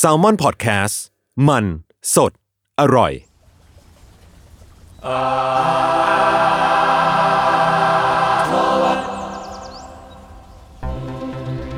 [0.00, 0.94] S a l ม o n PODCAST
[1.48, 1.64] มัน
[2.14, 2.32] สด
[2.80, 3.12] อร่อย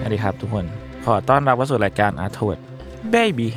[0.01, 0.65] สวัสดีครับทุกคน
[1.05, 2.59] ขอต้อนรับเข้าสู่รายการ Art Word
[3.15, 3.49] Baby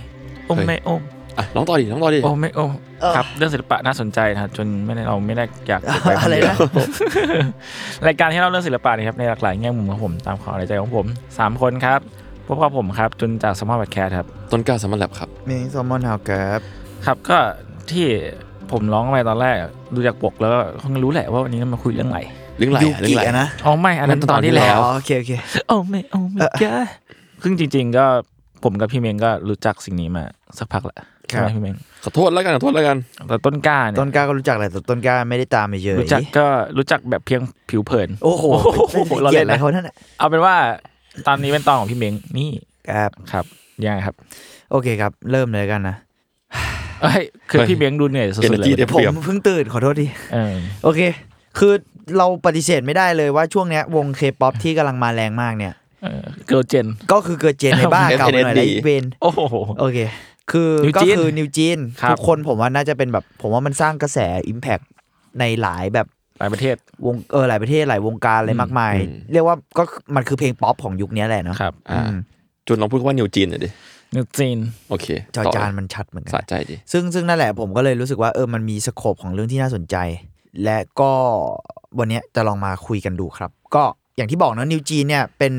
[0.46, 1.02] โอมเฮ้ยไม่โอม
[1.38, 2.72] อะน้องต่อดิน้องต่อดิ โอมไม่โอม
[3.16, 7.48] ครับ เรื่องศิลปะน่าสนใจนะครับจนไม่ได้เราไม่ได้อยากเก็บไว้คนอะไรเดียว นะ
[8.08, 11.06] รายการที่เราเรื่องศิลปะนี่ครับในหลากหลายแง่มุมของผมตามความในใจของผม
[11.38, 12.00] สามคนครับ
[12.54, 16.60] พวกกับผมครับจุนจากสมอลบัตแคร์ครับ ต้นกล้าสามัญแลบครับ มีแซลมอนฮาวแกรบ
[17.06, 17.38] ครับก็
[17.92, 18.06] ที่
[18.72, 19.56] ผมร้องไปตอนแรก
[19.96, 22.20] ดูจากปกแล้วก็คงรู้แหละว่าวันนี้เรามาคุยเรื่องอะไร
[22.58, 25.32] เรื่องไหลยูอะเรื่อกิงไหลอะนะอ๋อไม่อันนั้นนั่นตตออนนที่ที่แล้ว อ๋อโอเคโอเค
[25.68, 26.66] โอ้ไม่โอ้ไม่แก
[27.44, 28.06] ซึ่งจริง ๆ ก็
[28.64, 30.24] ผมกับพี่เมงก็รู้จักสิ่งนี้มา
[30.58, 36.46] สักพักแหละใช่ไหมครับ พี่เมงขอโทษแล้วกันขอโทษแล้วกัน แต่ต้นกล้าเนี่ยต้นกล้าก็รู้จักแหละแต่ต้นกล้าไม่ได้ตามไปเยอะรู้จักก็
[36.78, 38.46] รู้จักแบบเพียงผิวเผิน โอ้โห
[39.24, 40.56] เราเกลีเล่ยดนอะไรนะ เขานั่นแหละเอาเป็นว่า
[41.28, 42.50] ตอนนี้เป็นตอนของพี่เมงนี่
[42.98, 43.46] ครับครับ
[43.84, 44.16] ยังไงครับ
[44.72, 45.96] โอเคครับ เริ่มเลยกันนะ
[47.02, 51.02] เอ้ยคือเฮ้ยพี่เมงดูเหนื่อยสุดๆเลย Energy ได้ผเปรียบมเพิ่งตื่นขอโทษทีเออโอเค
[51.60, 51.74] คือ
[52.18, 59.40] เราปฏิเสธไม่ได้เลยว่าช่วงเนี้ยวงเคป๊อปที่กำลังมาแรงมากเนี่ยเออเกิร์ลเจนก็คือเกิดเจนในบ้าเก่าไปหน่อย SNSD แล้วอีเวนโอ้โห
[59.80, 59.98] โอเค
[60.52, 64.80] คือ New ก็ Jean คือนิวจีนครับทุกคนผมว่าน่าจะเป็นแบบ ผมว่ามันสร้างกระแสอิมแพ t
[65.40, 66.08] ในหลายแบบ
[66.42, 66.76] หลายประเทศ
[67.06, 69.84] วงเออหลายประเทศหลายวงการอะไรมากมายอืมเรียกว่าก็
[70.16, 72.20] มันคือเพลงป๊อปของยุคนี้แหละเนาะครับอ่าอืม
[72.68, 73.70] จุนลองพูดคำว่านิวจีนหน่อยดิ
[74.16, 74.58] นิวจีน
[74.90, 79.96] โอเคจอต่จานมันชัดเหมือนกัสะใจดิซึ่งซึ่งนั่นแหละผมก็เลยรู้สึกว่าเออมันมีสโคปของเรื่องที่น่าสนใจ
[80.64, 81.12] และก็
[82.00, 83.84] วันเนี้ยจะลองมาคุยกันดูครับ ก็
[84.16, 85.54] อย่างที่บอกเนอะนิวจีเนี่ยเป็น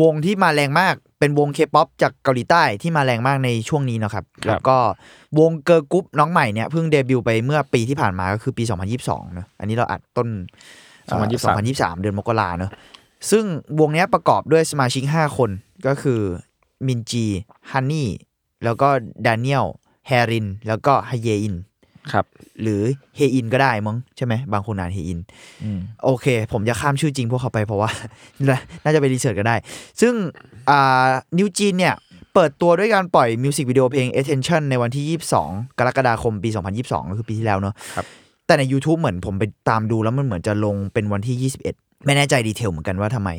[0.00, 4.76] วงที่มาแรงมากเป็นวงเคป๊อปจากเกาหลีใต้ที่มาแรงมากในช่วงนี้เนอะครับ แล้วก็
[5.38, 8.64] วงเกิร์ลกรุ๊ปน้องใหม่เนี่ยเพิ่งเดบิวต์ไปเมื่อปีที่ผ่านมาก็คือปี
[8.98, 10.28] 2022เนอะอันนี้เราอัดต้น
[11.06, 11.18] เอ่อ
[11.98, 12.70] 2023 เดือนมกราเนอะ
[13.30, 13.44] ซึ่ง
[13.80, 15.50] วงเนี้ยประกอบด้วยสมาชิก 5 คน
[15.86, 16.20] ก็คือ
[16.86, 17.26] มินจี
[17.70, 18.10] ฮันนี่
[18.64, 18.88] แล้วก็
[19.26, 19.66] ดานิเอล
[20.06, 21.56] แฮริน แล้วก็ฮเยอิน
[22.12, 22.24] ครับ
[22.62, 22.82] หรือ
[23.16, 25.20] เฮอินก็ได้มั้งใช่ไหมบางคนอ่านเฮอิน
[25.64, 27.90] อืมโอเค ผมจะข้ามชื่อจริงพวกเขาไปเพราะว่า
[28.84, 29.56] น่าจะไปรีเสิร์ชก็ได้
[30.00, 30.12] ซึ่ง
[30.70, 31.08] อ่า
[31.38, 31.94] นิวจีนเนี่ย
[32.34, 35.18] เปิดตัวด้วยการปล่อยมิวสิกวิดีโอเพลง Attention ในวันที่
[35.48, 36.50] 22 กรกฎาคมปี
[36.80, 38.06] 2022 ก็คือปีที่แล้วเนอะครับ
[38.46, 43.30] แต่ใน YouTube เหมือนผมไปตามดูแล้วมันเหมือนจะลงเป็นวันที่ 21 ไม่แน่ใจดีเทลเหมือนกันว่าทำไม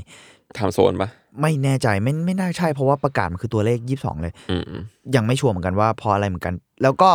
[0.58, 1.10] ทำโซนปะ
[1.42, 4.82] ไม่แน่ใจไม่ไม่น่าใช่เพราะว่าประกาศมันคือตัวเลข 22 เลยอืมอืม
[5.16, 7.12] ยังไม่ชัวร์เหมือนกันว่าเพราะอะไรเหมือนกัน แล้วก็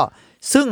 [0.53, 0.67] ซึ่ง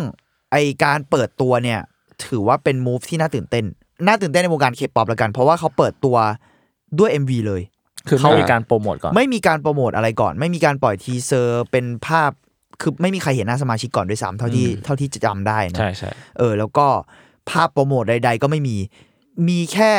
[0.55, 1.81] ไอการเปิดตัวเนี่ย
[2.27, 3.65] ถือว่าเป็น move ที่น่าตื่นเต้น
[4.07, 6.17] น่าตื่นเต้นในวงการเคป๊อปแล้วกัน เพราะว่าเขาเปิดตัว
[6.99, 7.63] ด้วย MV เลย
[8.09, 12.31] คือเขามีการโปรโมทก่อน ไม่มีการโปรโมทอะไรก่อน ไม่มีการปล่อย teaser เป็นภาพ
[12.81, 16.87] คือไม่มีใครเห็นหน้าสมาชิกก่อนด้วยซ้ำเท่าที่อืมเท่าที่จะจำได้นะใช่ใช่เออ แล้วก็
[17.51, 18.77] ภาพโปรโมทใด ๆ ก็ไม่มี
[19.49, 19.93] มีแค่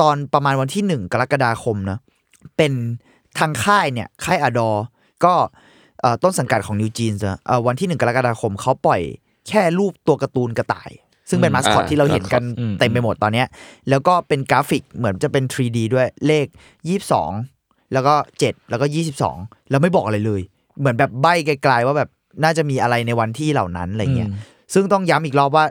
[0.00, 1.98] ตอนประมาณวันที่หนึ่งกรกฎาคมนะ
[2.56, 2.72] เป็น
[3.38, 4.70] ทางค่ายเนี่ย ค่าย ADOR
[5.24, 5.34] ก็
[6.00, 9.00] เอ่อต้นสังกัดของนิวจีนส์เอ่อวันที่หนึ่งกรกฎาคมเขาปล่อย
[9.48, 10.90] แค่รูปตัวการ์ตูนกระต่าย
[11.28, 12.42] ซึ่งเป็นมาสคอตที่เราเห็นกัน
[12.80, 13.46] เต็มไปหมดตอนเนี้ย
[13.90, 16.46] แล้วก็เป็นกราฟิกเหมือนจะเป็น 3D ด้วยเลข
[17.24, 18.86] 22 แล้วก็ 7 แล้วก็
[19.28, 20.40] 22 แล้วไม่บอกอะไรเลย
[20.78, 22.10] เหมือนแบบใบ้ไกลๆว่าแบบ
[22.42, 24.38] น่าจะมีอะไรในวันที่เหล่านั้นอะไรเงี้ยอืม
[24.74, 25.64] ซึ่งต้องย้ำอีกรอบว่า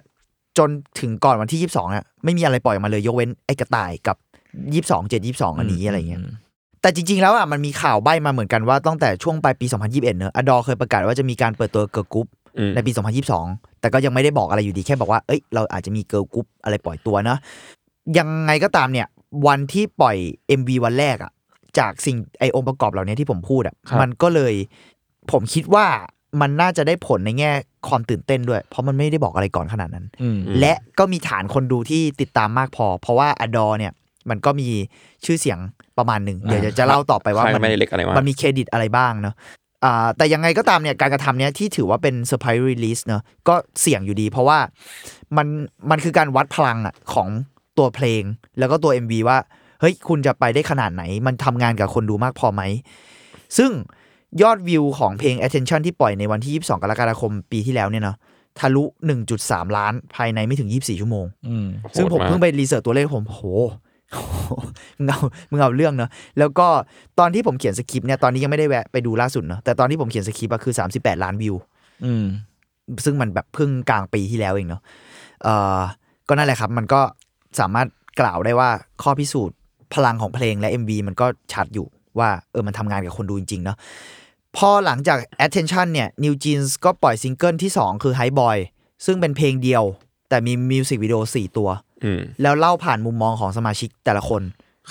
[0.57, 0.69] จน
[0.99, 4.17] ถึงก่อนวันที่ 22อะไม่มีอะไรปล่อยมาเลยยกเว้นไอ้กระต่ายกับ
[4.53, 6.29] 22 7 22 อันนี้อะไรเงี้ยม
[6.81, 12.42] แต่จริง ๆ แล้วอะมันมีข่าวใบ้มาเหมือนกันว่าตั้งแต่ช่วงปลายปี 2021เนอะ ADOR เคยประกาศว่าจะมีการเปิดตัวเกิร์ลกรุ๊ปอืม
[12.75, 12.91] ในปี
[13.35, 17.39] 2022 แต่ก็ยังไม่ได้บอกอะไรอยู่ดีแค่บอกว่าเอ้ยเราอาจจะมีเกิร์ลกรุ๊ปอะไรปล่อยตัวเนอะ
[18.17, 19.07] ยังไงก็ตามเนี่ย
[19.47, 20.17] วันที่ปล่อย
[20.59, 21.31] MV วันแรกอะ
[21.79, 24.53] จากสิ่งไอองค์ประกอบเหล่านี้ที่ผมพูดอะครับมันก็เลย
[25.31, 25.85] ผมคิดว่า
[26.41, 27.51] มันน่าจะได้ผลในแง่
[27.89, 33.91] ความตื่นเต้นด้วย เพราะมันไม่ได้บอกอะไรก่อนขนาดนั้นอืมและก็มีฐานคนดูที่ติดตามมากพอ เพราะว่า ADOR เนี่ย
[34.29, 34.67] มันก็มี
[35.25, 35.59] ชื่อเสียง
[35.97, 39.62] ประมาณหนึ่งเดี๋ยวจะจะเล่าต่อไปว่าค่ายมันไม่ได้เล็กอะไรมากมันมีเครดิตอะไรบ้างเนาะอ่า
[40.17, 44.59] แต่ยังไงก็ตามเนี่ยการกระทำเนี้ยที่ถือว่าเป็น surprise release เนาะก็เสี่ยงอยู่ดี เพราะว่า
[45.37, 45.47] มัน
[45.89, 47.27] มันคือการวัดพลังอะของ
[47.77, 48.23] ตัวเพลง
[48.59, 49.37] แล้วก็ตัว MV ว่า
[49.81, 52.61] เฮ้ย คุณจะไปได้ขนาดไหน มันทำงานกับคนดูมากพอไหม
[53.57, 53.71] ซึ่ง
[54.41, 58.17] ยอดวิวของเพลง attention ที่ปล่อยในวันที่ 22 กรกฎาคมปีที่แล้วเนี่ยเนาะ
[58.59, 58.83] ทะลุ
[59.29, 63.41] 1.3 ล้านภายในไม่ถึง 24 ชั่วโมงอืมซึ่งผมโหดากเพิ่งไป research ตัวเลขผมโห
[64.97, 65.19] มึงเอา
[65.51, 66.67] มึงเอาเรื่องเนอะแล้วก็
[67.19, 71.55] ตอนที่ผมเขียนสคริปต์เนี่ยตอนนี้ยังไม่ได้แวะไปดูล่าสุดเนอะแต่ตอนที่ผมเขียนสคริปต์อะคือ 38 ล้านวิว
[72.05, 72.25] อืม
[73.05, 74.81] ซึ่งมันแบบเพิ่งกลางปีที่แล้วเองเนาะ
[75.43, 75.79] เอ่อ
[76.27, 77.01] ก็นั่นแหละครับ มันก็
[77.59, 77.87] สามารถ
[78.19, 78.69] กล่าวได้ว่า
[79.01, 79.57] ข้อพิสูจน์
[79.93, 81.87] พลังของเพลงและ MV มันก็ชัดอยู่
[82.19, 83.77] ว่าเออมันทำงานกับคนดูจริงๆเนาะ
[84.57, 88.57] พอหลังจาก attention เนี่ย New Jeans ก็ปล่อยซิงเกิลที่ 2 คือ Hype Boy
[89.05, 89.83] ซึ่งเป็นเพลงเดียว
[90.29, 91.92] แต่มีมิวสิกวิดีโอ4ตัวอืม
[92.41, 94.41] แล้วเล่าผ่านมุมมองของสมาชิกแต่ละคน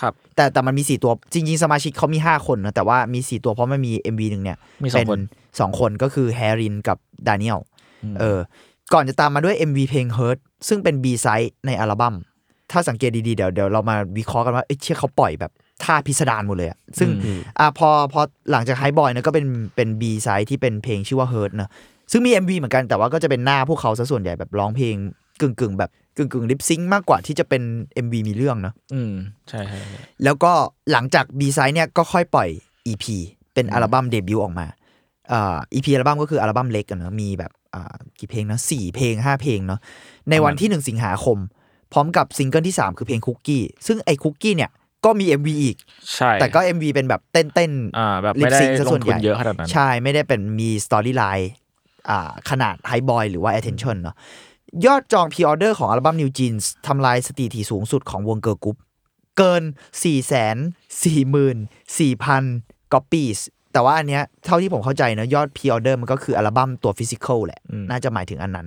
[0.00, 5.20] ครับ แต่แต่มันมีสี่ตัวจริง ๆ สมาชิกเขามี5คนนะแต่ว่ามี4ตัวเพราะมันมี MV หนึ่งเนี่ยมีสองเป็นคน
[5.60, 7.60] สองคนก็คือแฮรินกับดานิเอล
[8.20, 8.38] เออ
[8.92, 10.38] ก่อนจะตามมาด้วย MV เพลง Hurt
[10.68, 12.14] ซึ่งเป็น B side ในอัลบั้ม
[12.70, 15.52] ถ้าสังเกตดีๆ เดี๋ยวเดี๋ยวเรามาวิเคราะห์กันว่าเอ้ยเชื่อเขาปล่อยแบบ
[15.84, 17.08] ท่าพิสดารหมดเลยอะซึ่ง
[17.58, 18.20] อะพอพอ
[18.52, 21.70] หลังจาก Hype Boy นะก็เป็นเป็น B side ที่เป็นเพลงชื่อว่า Hurt นะ
[22.12, 24.94] ซึ่งมี MV เหมือนกันแต่ว่าก็จะเป็นหน้าพวกเขาซะส่วนใหญ่แบบร้องเพลง
[25.40, 27.62] กึ่งกึ่งๆแบบ กึ่งกึ่ง lip sync มากกว่าที่จะเป็น
[28.04, 29.12] MV มีเรื่องเนาะอืม
[29.48, 30.52] ใช่ใช่ใช่แล้วก็
[30.92, 32.48] หลังจาก B side เนี่ยก็ค่อยปล่อย
[32.92, 33.04] EP
[33.54, 34.66] เป็นอัลบั้มเดบิวต์ออกมา
[35.32, 39.80] อ่า EP อัลบั้มก็คืออัลบั้มเล็กกันเนอะมีแบบอ่ากี่เพลงนะสี่เพลงห้าเพลงเนาะ
[40.30, 41.38] ในวันที่หนึ่งสิงหาคม
[41.92, 44.70] พร้อมกับซิงเกิลที่3คือเพลงคุกกี้ซึ่งไอ้คุกกี้เนี่ย
[45.04, 45.76] ก็มี MV อีก
[46.14, 51.52] ใช่ แต่ก็ MV เป็นแบบเต้นเต้นๆอ่าแบบ lip sync ซะส่วนใหญ่ ไม่ได้ลงทุนเยอะขนาดนั้น ใช่ ไม่ได้เป็นมี storyline
[52.10, 54.16] อ่าขนาด Hype Boy หรือว่า Attention เนาะ
[54.86, 58.76] ยอดจองพ r ออเดอร์ของอัลบั้ม New Jeans ทำลายสถิติสูงสุดของวงเกิร์ลกรุ๊ป
[59.38, 59.62] เกิน
[60.02, 61.56] 4 4 4 0 0
[61.96, 63.38] 4,000 copies
[63.72, 67.60] แต่ว่าอันเนี้ยเท่าที่ผมเข้าใจนะยอดพ r ออเดอร์มันก็คืออัลบั้มตัว physical แหละ
[67.90, 68.66] น่าจะหมายถึงอันนั้น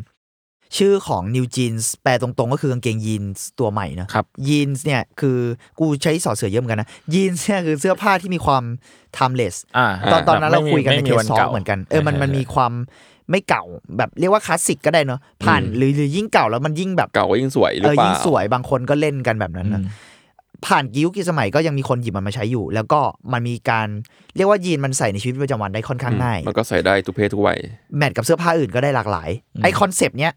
[0.78, 5.38] ชื่อของ New Jeans แปลตรงๆ ก็คือกางเกงยีนส์ตัวใหม่นะครับยีนส์เนี่ยคือ
[5.80, 8.64] กูใช้สอดเสือเยอะเหมือนกันนะยีนส์เนี่ยคือเสื้อผ้าที่มีความ
[9.18, 12.74] timeless อ่าตอนตอนนั้นเราไม่มีคุยกันในไม่มีเทวัสนซอเก่าเหมือนกันเออมันใช่มันใช่มีความ
[13.32, 13.64] ไม่เก่า
[13.98, 19.82] แบบเรียกว่าคลาสสิกก็ได้เนาะผ่านหรือหรือยิ่งเก่าแล้วมันยิ่งแบบเก่าก็ยิ่งสวยหรือเออเปล่ายิ่งสวยบางคนก็เล่นกันแบบนั้นนะ
[20.66, 23.00] ผ่านกี่ยุคกี่สมัยก็ยังมีคนหยิบมันมาใช้อยู่ แล้วก็
[23.34, 23.88] มันมีการ
[24.36, 27.60] เรียกว่ายีนมันใส่ในชีวิตประจำวันได้ค่อนข้างง่ายมันก็ใส่ได้ทุกเพศทุกวัย
[27.98, 29.30] match กับเสื้อผ้าอื่นก็ได้หลากหลาย
[29.64, 30.34] ไอคอนเซปต์เนี้ย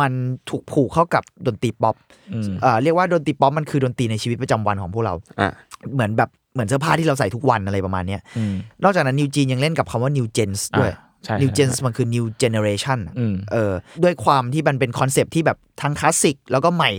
[0.00, 0.12] มัน
[0.50, 1.94] ถูกผูกเข้ากับดนตรีป๊อป
[2.32, 5.50] อืมเอ่อเรียกว่าดนตรีป๊อปมันคือดนตรีในชีวิตประจำวันของพวกเราอะ
[5.94, 13.72] เหมือนแบบเหมือนเสื้อผ้าที่เราใส่ทุกวันอะไรประมาณเนี้ยอืมนอกจากนั้น New Jeans ยังเล่นกับคำว่า new gens ด้วยอ่า ใช่ new ใช่ gens มันคือ new generation อะอืม เออ
[14.04, 16.92] ด้วยความที่มันเป็นคอนเซปต์ที่แบบทั้งคลาสสิกแล้วก็ใหม่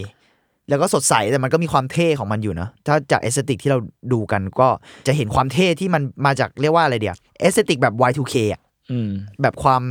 [0.70, 3.80] แล้วก็สดใส แต่มันก็มีความเท่ของมันอยู่นะถ้าจาก aesthetic ที่เรา
[4.14, 4.68] ดูกันก็
[5.08, 9.10] จะเห็นความเท่ที่มันมาจากเรียกว่าอะไรเดียว aesthetic แบบ Y2K อะอืม
[9.42, 9.84] แบบความ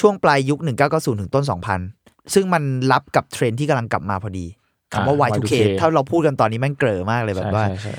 [0.00, 0.58] ช่วงปลายยุค
[0.90, 1.44] 1990 ถึงต้น
[1.88, 2.62] 2000 ซึ่งมัน
[2.92, 4.46] รับกับเทรนด์ที่กำลังกลับมาพอดี
[4.92, 7.94] คำว่า อ่า Y2K Y2K ถ้าเราพูดกันตอนนี้แม่งเกลอมากเลยแบบว่า ใช่ใช่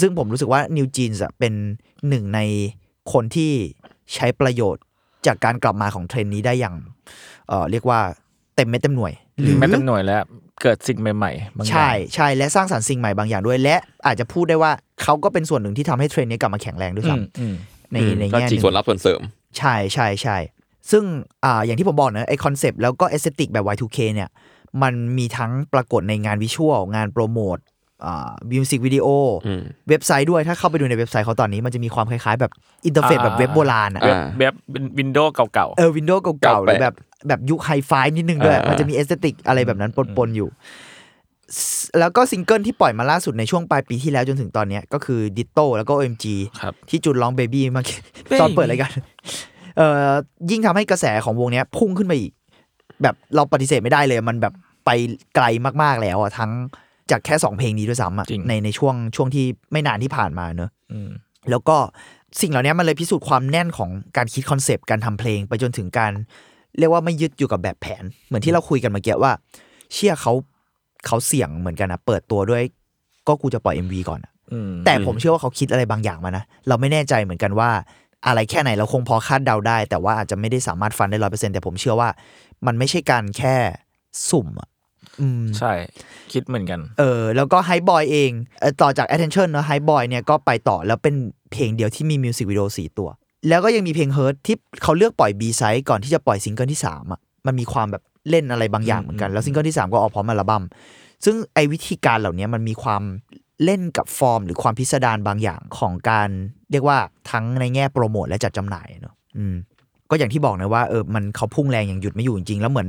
[0.00, 1.52] ซึ่งผมรู้สึกว่า New Jeans อะเป็น
[2.08, 2.40] หนึ่งใน
[3.12, 3.52] คนที่
[4.14, 4.82] ใช้ประโยชน์
[5.26, 6.74] จากการกลับมาของเทรนด์นี้ได้อย่าง
[7.48, 8.00] เอ่อเรียกว่า
[8.56, 9.12] เต็มเม็ดเต็มหน่วย
[9.42, 10.22] หรือไม่เต็มหน่วยแล้ว
[10.62, 13.76] เกิดสิ่งใหม่ๆบางอย่างใช่ใช่และสร้างสรรค์สิ่งใหม่บางอย่างด้วย และ
[14.06, 19.20] อาจจะพูดได้ว่าเขาก็เป็นส่วนหนึ่งที่ทำให้เทรนด์นี้กลับมาแข็งแรงด้วยอืซ้มอืมำในอืมในก็แง่หจีนึ่งส่วนรับส่วนเสริม
[19.58, 20.36] ใช่ใช่ใช่
[20.90, 21.04] ซึ่ง
[21.44, 24.28] อ่าอย่างที่ผมบอกนะไอคอนเซปต์แล้วก็เอสเตติกแบบ Y2K เนี่ย
[24.82, 27.75] มันมีทั้งปรากฏในงานวิชวลงานโปรโมทอ่า
[28.52, 29.06] มิวสิกวิดีโอ
[29.46, 32.52] อืมเว็บไซต์ด้วยถ้าเข้าไปดูในเว็บไซต์เขาตอนนี้มันจะมีความคล้ายๆ แบบ
[32.86, 34.54] อินเทอร์เฟซอ่าแบบเว็บโบราณอะอ่าเว็บ
[34.98, 36.94] วินโดว์เก่าเออวินโดว์เก่าๆหรือแบบ
[37.28, 40.48] แบบยุคไฮไฟนิดนึงด้วยอ่ามัมันจะมีเอสเตติกอะไรแบบนั้นปนๆอยู่
[42.00, 46.26] แล้วก็ซิงเกิลที่ปล่อยมาล่าสุดในช่วงปลายปีที่แล้วจนถึงตอนเนี้ยก็คือ Ditto แล้วก็ OMG
[46.60, 47.82] ครับที่จุดร้อง baby มา
[48.40, 48.90] ตอนเปิดรายการ
[49.76, 50.10] เอ่อ
[50.50, 52.32] ยิ่งทำให้กระแสของวงเนี้ยพุ่งขึ้นไปอีก
[53.02, 54.54] แบบเราปฏิเสธไม่ได้เลย มันแบบ
[54.86, 54.90] ไป
[55.34, 55.46] ไกล
[55.82, 56.50] มากๆแล้วอะทั้ง
[57.10, 61.10] จากแค่สองเพลงนี้ด้วยซ้ำอะจริงในในช่วงช่วงที่ไม่นานที่ผ่านมาเนอะๆอืม
[61.50, 61.76] แล้วก็
[62.40, 66.12] สิ่งเหล่านี้มันเลยพิสูจน์ความแน่นของการคิดคอนเซปต์การทำเพลงไปจนถึงการ
[66.78, 69.32] เรียกว่าไม่ยึดอยู่กับแบบแผน เหมือนที่เราคุยกันเมื่อกี้ว่า
[69.94, 70.32] เชื่อเขา
[71.06, 72.62] เขาเสี่ยงเหมือนกันนะเปิดตัวด้วย
[73.28, 77.70] ก็กูจะปล่อย MV ก่อนอะอืมแต่ผมเชื่อว่าเขาคิดอะไรบางอย่างมานะเราไม่แน่ใจเหมือนกันว่า
[78.26, 82.08] อะไรแค่ไหนเราคงพอคาดเดาได้ แต่ว่าอาจจะไม่ได้สามารถฟันได้ร้อยเปอร์เซ็นแต่ผมเชื่อว่า
[82.66, 83.56] มันไม่ใช่การแค่
[84.30, 84.75] สุ่มอะอืม
[85.58, 85.72] ใช่
[86.32, 88.30] คิดเหมือนกัน เออ แล้วก็ไฮบอยเอง
[88.60, 91.14] เอ่อต่อจาก attention เนอะไฮบอยเนี่ยก็ไปต่อแล้วเป็น
[91.52, 93.08] เพลงเดียวที่มีมิวสิกวิดีโอสี่ตัว
[93.48, 100.62] แล้วก็ยังมีเพลง Hurt ที่เขาเลือกปล่อย B side ก่อนที่จะปล่อยซิงเกิลที่3อะมันมีความแบบเล่นอะไรบางอย่างเหมือนกัน แล้วซิงเกิลที่ 3 ก็ออกพร้อมอัลบั้ม
[101.24, 103.02] ซึ่งไอวิธีการเหล่านี้มันมีความ
[103.64, 106.28] เล่นกับฟอร์ม หรือความพิสดารบางอย่างของการ
[106.72, 106.98] เรียกว่า
[107.30, 109.54] ทั้งในแง่โปรโมทและจัดจำหน่ายเนอะอืม
[110.10, 112.88] ก็อย่างที่บอกนะว่าเออมันเขาพุ่งแรงอย่างหยุดไม่อยู่จริงๆแล้วเหมือน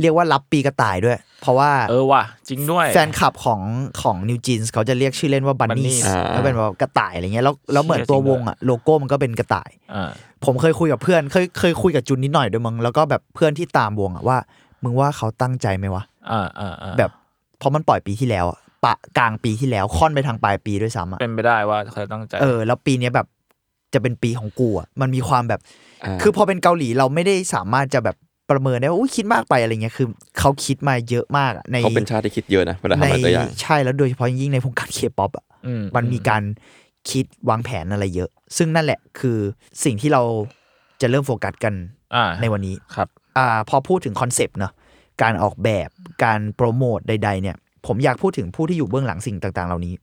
[0.00, 3.60] เรียกว่ารับปีกระต่ายด้วย เพราะว่าเออว่ะจริงด้วย แฟนคลับของ
[4.02, 10.10] ของ New Jeans เขาจะเรียกชื่อเล่นว่า Bunny Bunnies อ่าแล้วเป็นแบบกระต่ายอะไรเงี้ยแล้วแล้วเหมือนตัววงอะโลโก้มันก็เป็นกระต่าย อ่า
[10.44, 14.38] ผมเคยคุยกับเพื่อนเคยเคยคุยกับจุนนิดหน่อยด้วยมึงแล้วก็แบบเพื่อนที่ตามวงอะว่า
[14.84, 17.10] มึงว่าเขาตั้งใจไหมวะ อ่าอ่าอ่าแบบ
[17.58, 23.26] เพราะมันปล่อยปีที่แล้วอะปะกลางปีที่แล้วค่อนไปทางปลายปีด้วยซ้ำอะเป็นไปได้ว่าเขาตั้งใจ เออ แล้วปีเนี้ยแบบ
[23.94, 28.16] จะเป็นปีของกูอะมันมีความแบบอ่า คือพอเป็นเกาหลีเราไม่ได้สามารถจะแบบ
[28.50, 30.08] ประเมินได้ว่าอุ้ยคิดมากไปอะไรเงี้ยคือ
[30.38, 36.42] เขาคิดมาเยอะมากอะในเขาเป็นชาติที่คิดเยอะนะเวลาในทำอะไรตัวอย่างใช่แล้วโดยเฉพาะยิ่งในวงการเคป๊อปอะอืมันมีการ
[37.10, 39.38] คิดวางแผนอะไรเยอะ ซึ่งนั่นแหละคือ
[39.84, 40.22] สิ่งที่เรา
[41.00, 41.74] จะเริ่มโฟกัสกัน
[42.14, 43.08] อ่าในวันนี้ครับ
[43.38, 44.72] อ่าพอพูดถึงคอนเซปต์เนาะ
[45.22, 45.88] การออกแบบ
[46.24, 47.56] การโปรโมทใด ๆ เนี่ย
[47.86, 49.94] ผมอยากพูดถึงผู้ที่อยู่เบื้องหลังสิ่งต่าง ๆ เหล่านี้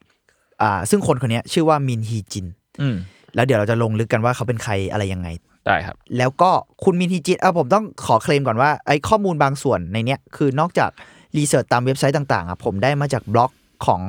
[0.61, 2.45] อ่าซึ่งคนคนเนี้ยชื่อว่ามินฮีจิน
[2.81, 2.95] อืม
[3.35, 5.27] แล้วเดี๋ยวเราจะลงลึกกันว่าเขาเป็นใครอะไรยังไง
[5.67, 6.51] ได้ครับ แล้วก็
[6.83, 10.91] คุณมินฮีจินเออผมต้องขอเคลมก่อนว่าไอ้ข้อมูลบางส่วนในเนี้ยคือนอกจาก
[11.37, 13.51] research ตามเว็บไซต์ต่างๆอะผมได้มาจากบล็อก
[13.85, 14.01] ของ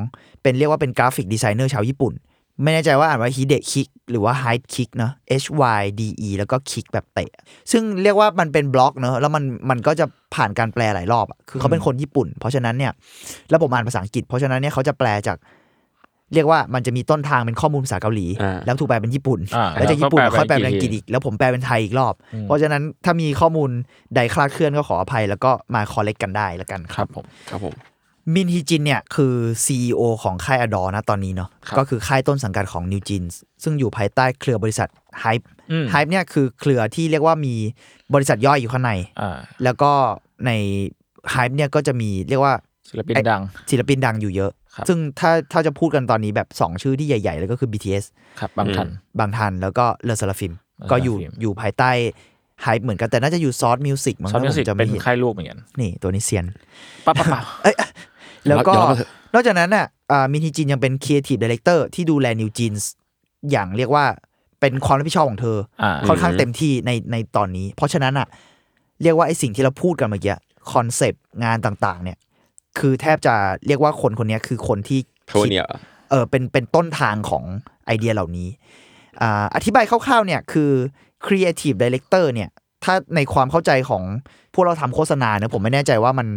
[0.43, 2.15] เป็นเรียกว่าเป็นกราฟิกดีไซเนอร์ชาวญี่ปุ่น
[2.63, 4.45] ไม่แน่ใจว่าอ่านว่าฮิเดะคิกหรือว่าไฮ
[4.75, 5.47] คิกเนาะ H
[5.81, 7.31] Y D E แล้วก็คิกแบบเตะ
[7.73, 12.93] ซึ่งเรียกว่ามันเป็นบล็อกเนอะแล้วมันมันก็จะผ่านการแปลหลายรอบอะคือเขาเป็นคนญี่ปุ่น เพราะฉะนั้นเนี่ย
[13.51, 15.37] แล้วผมอ่านภาษาอังกฤษ เพราะฉะนั้นเนี่ยเขาจะแปลจาก
[16.35, 23.71] เรียกว่ามันจะมีต้นทางเป็นข้อมูลภาษาเกาหลีอ่าแล้วถูกแปลเป็นญี่ปุ่นอ่าแล้วจากญี่ปุ่นแล้วก็ค่อยแปลเป็นแปลอังกฤษอีกทีอีกแล้วผมแปลเป็นไทยอีกรอบอืมเพราะฉะนั้นถ้ามีข้อมูล
[24.15, 27.75] ใดคลาดเคลื่อนก็ขออภัย แล้วก็มา correct กันได้แล้วกันครับผมครับผม
[28.35, 29.35] มินฮีจินเนี่ยคือ
[29.65, 34.89] CEO ของค่ายอดอนะตอนนี้เนาะครับก็คือค่ายต้นสังกัดของ New Jeans ซึ่งอยู่ภายใต้เครือบริษัท
[35.23, 37.55] Hype อืม Hype เนี่ยคือเครือที่เรียกว่ามี
[38.15, 39.93] บริษัทย่อยอยู่ข้างในอ่าแล้วก็
[40.47, 40.51] ใน
[41.35, 42.55] Hype เนี่ยก็จะมีเรียกว่า
[42.89, 48.05] ศิลปินดัง ศิลปินดังอยู่เยอะครับซึ่งถ้าถ้าจะพูดกันตอนนี้แบบ 2 ชื่อที่ใหญ่ๆเลยก็คือ BTS
[48.41, 51.91] ครับบางทัน บางทันแล้วก็เลอซาลาฟิม Le ก็อยู่ Sserafim อยู่ภายใต้
[52.65, 56.45] Hype เหมือนกันแต่น่าจะอยู่ซอสมิวสิกมั้งซอนมิวสิกถ้าผจะเป็นไม่ผิดค่ายลูกเหมือนกัน นี่ตัวนี้เซียน
[57.07, 57.77] ป้าป้าป้าเอ้ย
[58.49, 62.83] แล้วก็ยอมรับเถอะนอกจากนั้นน่ะอ่ามินฮีจินยังเป็น Creative Director ที่ดูแล New Jeans
[63.51, 64.05] อย่างเรียกว่า
[64.61, 68.27] เป็นความรับผิดชอบของเธออ่าค่อนข้างเต็มที่ในในตอนนี้ เพราะฉะนั้นอะ
[69.03, 70.35] เรียกว่าไอ้สิ่งที่เราพูดกันเมื่อกี้
[70.73, 72.19] คอนเซปต์งานต่าง ๆ เนี่ย
[72.79, 73.35] คือแทบจะ
[73.67, 75.69] เรียกว่าคนคนเนี้ยคือคนที่โทคิดเนี่ย
[76.11, 77.45] เออเป็นเป็นต้นทางของ
[77.87, 78.49] ไอเดียเหล่านี้
[79.21, 80.71] อ่าอธิบายคร่าวๆเนี่ยคือ
[81.27, 82.51] Creative Director เนี่ย
[82.85, 84.03] ถ้าในความเข้าใจของ
[84.55, 86.29] พวกเราทำโฆษณาเนี่ยผมไม่แน่ใจว่ามัน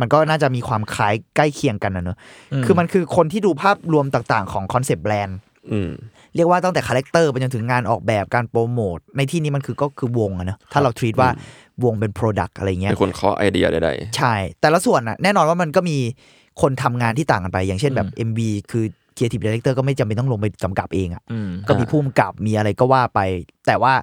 [0.00, 2.18] มันก็น่าจะมีความคล้ายใกล้เคียงกันนะเนอะ
[2.64, 5.38] คือมันคือคนที่ดูภาพรวมต่างๆ ของคอนเซปต์แบรนด์
[5.72, 5.90] อืม
[6.36, 11.30] เรียกว่าตั้งแต่คาแรคเตอร์ไปจนถึงงานออกแบบการโปรโมทในที่นี้มันคือก็คือวงอะเนอะถ้าเรา treat ว่า
[11.84, 15.96] วงเป็น product อะไรเงี้ยเป็นคนเคาะไอเดียใดใช่ แต่ละส่วนอะแน่นอนว่ามันก็มี
[16.62, 18.84] คนทำงานที่ต่างกันไป อย่างเช่นแบบ MV คือ
[19.16, 23.20] Creative Director ก็ไม่จำเป็นต้องลงไปกำกับเองอะอืมก็มีผู้กำกับมีอะไรก็ว่าไป
[23.66, 23.94] แต่ว่า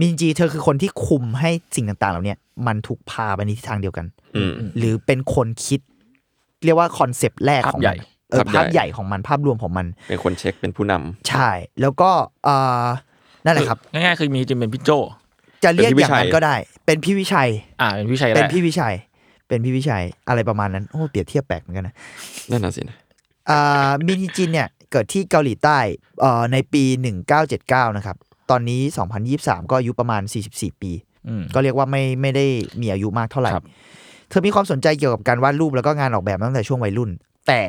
[0.00, 5.80] มินฮีจินเธอคือคนที่คุมให้สิ่งต่างๆเหล่าเนี้ยมันถูกพาไปในทิศทางเดียวกันๆอืมหรือเป็นคนคิด
[6.64, 11.50] เรียกว่า concept แรกของภาพใหญ่มันเออ ภาพใหญ่ภาพใหญ่ของมันภาพรวมของมัน เป็นคนเช็คเป็นผู้นำใช่
[11.80, 12.10] แล้วก็
[12.44, 12.86] เอ่อ
[13.44, 14.90] นั่นแหละครับง่ายๆคือมินฮีจินเป็นพี่โจ
[15.64, 16.54] จะเรียกเป็นพี่อย่างนั้นก็ได้
[16.86, 17.48] เป็นพี่วิชัย
[17.80, 18.94] อ่าเป็นพี่ชัยเป็นแหละพี่วิชัย
[19.48, 21.94] เป็นพี่วิชัยอะไรประมาณนั้นโอ้เปรียบเทียบแปลกเหมือนกันนะ
[22.50, 22.96] นั่นน่ะสินะ
[23.50, 25.78] อ่ามินฮีจินเนี่ยเกิดที่เกาหลีใต้
[26.20, 26.82] เอ่อในปี
[27.40, 28.16] 1979 นะครับ
[28.50, 28.80] ตอนนี้
[29.26, 30.92] 2023 ก็อายุประมาณ 44 ปี
[31.28, 32.46] อืมก็เรียกว่าไม่ไม่ได้
[32.80, 33.64] มีอายุมากเท่าไหร่ครับ
[34.28, 37.10] เธอมีความสนใจเกี่ยวกับการวาดรูปแล้วก็งานออกแบบมาตั้งแต่ช่วงวัยรุ่น
[37.48, 37.60] แต่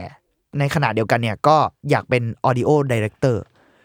[0.59, 1.57] ในขณะเดียวกันเนี่ยก็
[1.89, 3.37] อยากเป็น audio director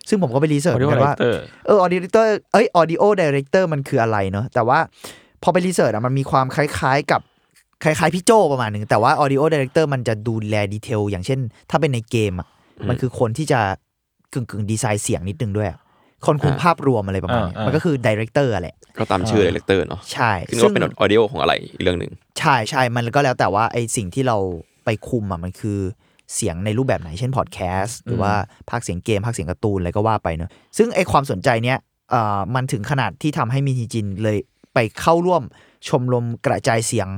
[0.09, 4.79] ซึ่งผมก็ไปรีเสิร์ชออเหมือนกันว่า audio เออ audio director เอ้ย audio director มันคืออะไรเนอะแต่ว่า
[5.43, 7.21] พอไป research อะมันมีความคล้ายๆกับ
[7.85, 12.49] คล้ายๆพี่โจประมาณหนึ่งแต่ว่า audio director มันจะดูแล detail อย่างเช่น ถ้าเป็นในเกมอะ
[12.89, 13.61] มันคือคนที่จะ
[14.33, 15.79] กึ่งกึ่งดีไซน์เสียงนิดนึงด้วยอะ
[16.27, 24.37] คนคุมภาพรวมอะไรประมาณนี้มันก็คือ director อะแหละก็ตามชื่อ directorอร์เนาะใช่คือว่าเป็น audio ของอะไรอีกเรื่องหนึ่งใช่ใช่มันก็แล้วแต่ว่าไอสิ่งที่เรา
[24.85, 25.79] ไปคุมอะมันคือ
[26.35, 28.33] เสียงในรูปแบบไหนเช่นพอดแคสต์หรือว่า
[28.71, 31.79] ภาคเสียงเกมภาคเสียงการ์ตูนอะไรก็ว่าไปเนอะซึ่งไอความสนใจเนี้ย
[32.11, 34.39] เอ่อมันถึงขนาดที่ทำให้มินฮีจินเลย
[34.75, 35.43] ไปเข้าร่วม
[35.89, 37.09] ชมรมกระจายเสียง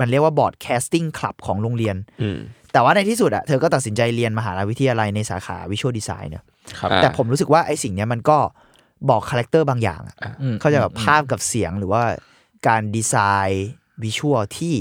[0.00, 2.38] มันเรียกว่า broadcasting club ของโรงเรียนอืม
[2.72, 6.44] แต่ว่าในที่สุดอะเธอก็ตัดสินใจเรียนมหาวิทยาลัยในสาขา visual design เนอะ
[6.78, 8.38] ครับอ่าแต่ผมรู้สึกว่าไอสิ่งเนี้ยมันก็
[9.10, 12.02] บอก character บางอย่างอะอืมเขาจะแบบภาพกับเสียงหรือว่า
[12.68, 14.74] การ design visual ที่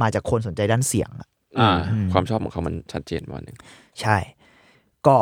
[0.00, 1.10] มาจากคนสนใจด้านเสียง
[1.56, 3.56] อะอ่าอืมความชอบของเขามันชัดเจนว่าหนึ่ง
[4.00, 4.16] ใช่
[5.06, 5.16] ก็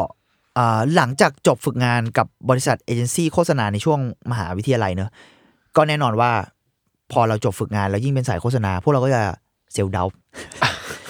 [0.59, 5.11] อ่าหลังจากจบฝึกงานกับบริษัทเอเจนซี่โฆษณาในช่วงมหาวิทยาลัยเนอะ
[5.76, 6.30] ก็แน่นอนว่า
[7.12, 9.23] พอเราจบฝึกงานแล้วยิ่งเป็นสายโฆษณา พวกเราก็จะ
[9.73, 10.04] self-doubt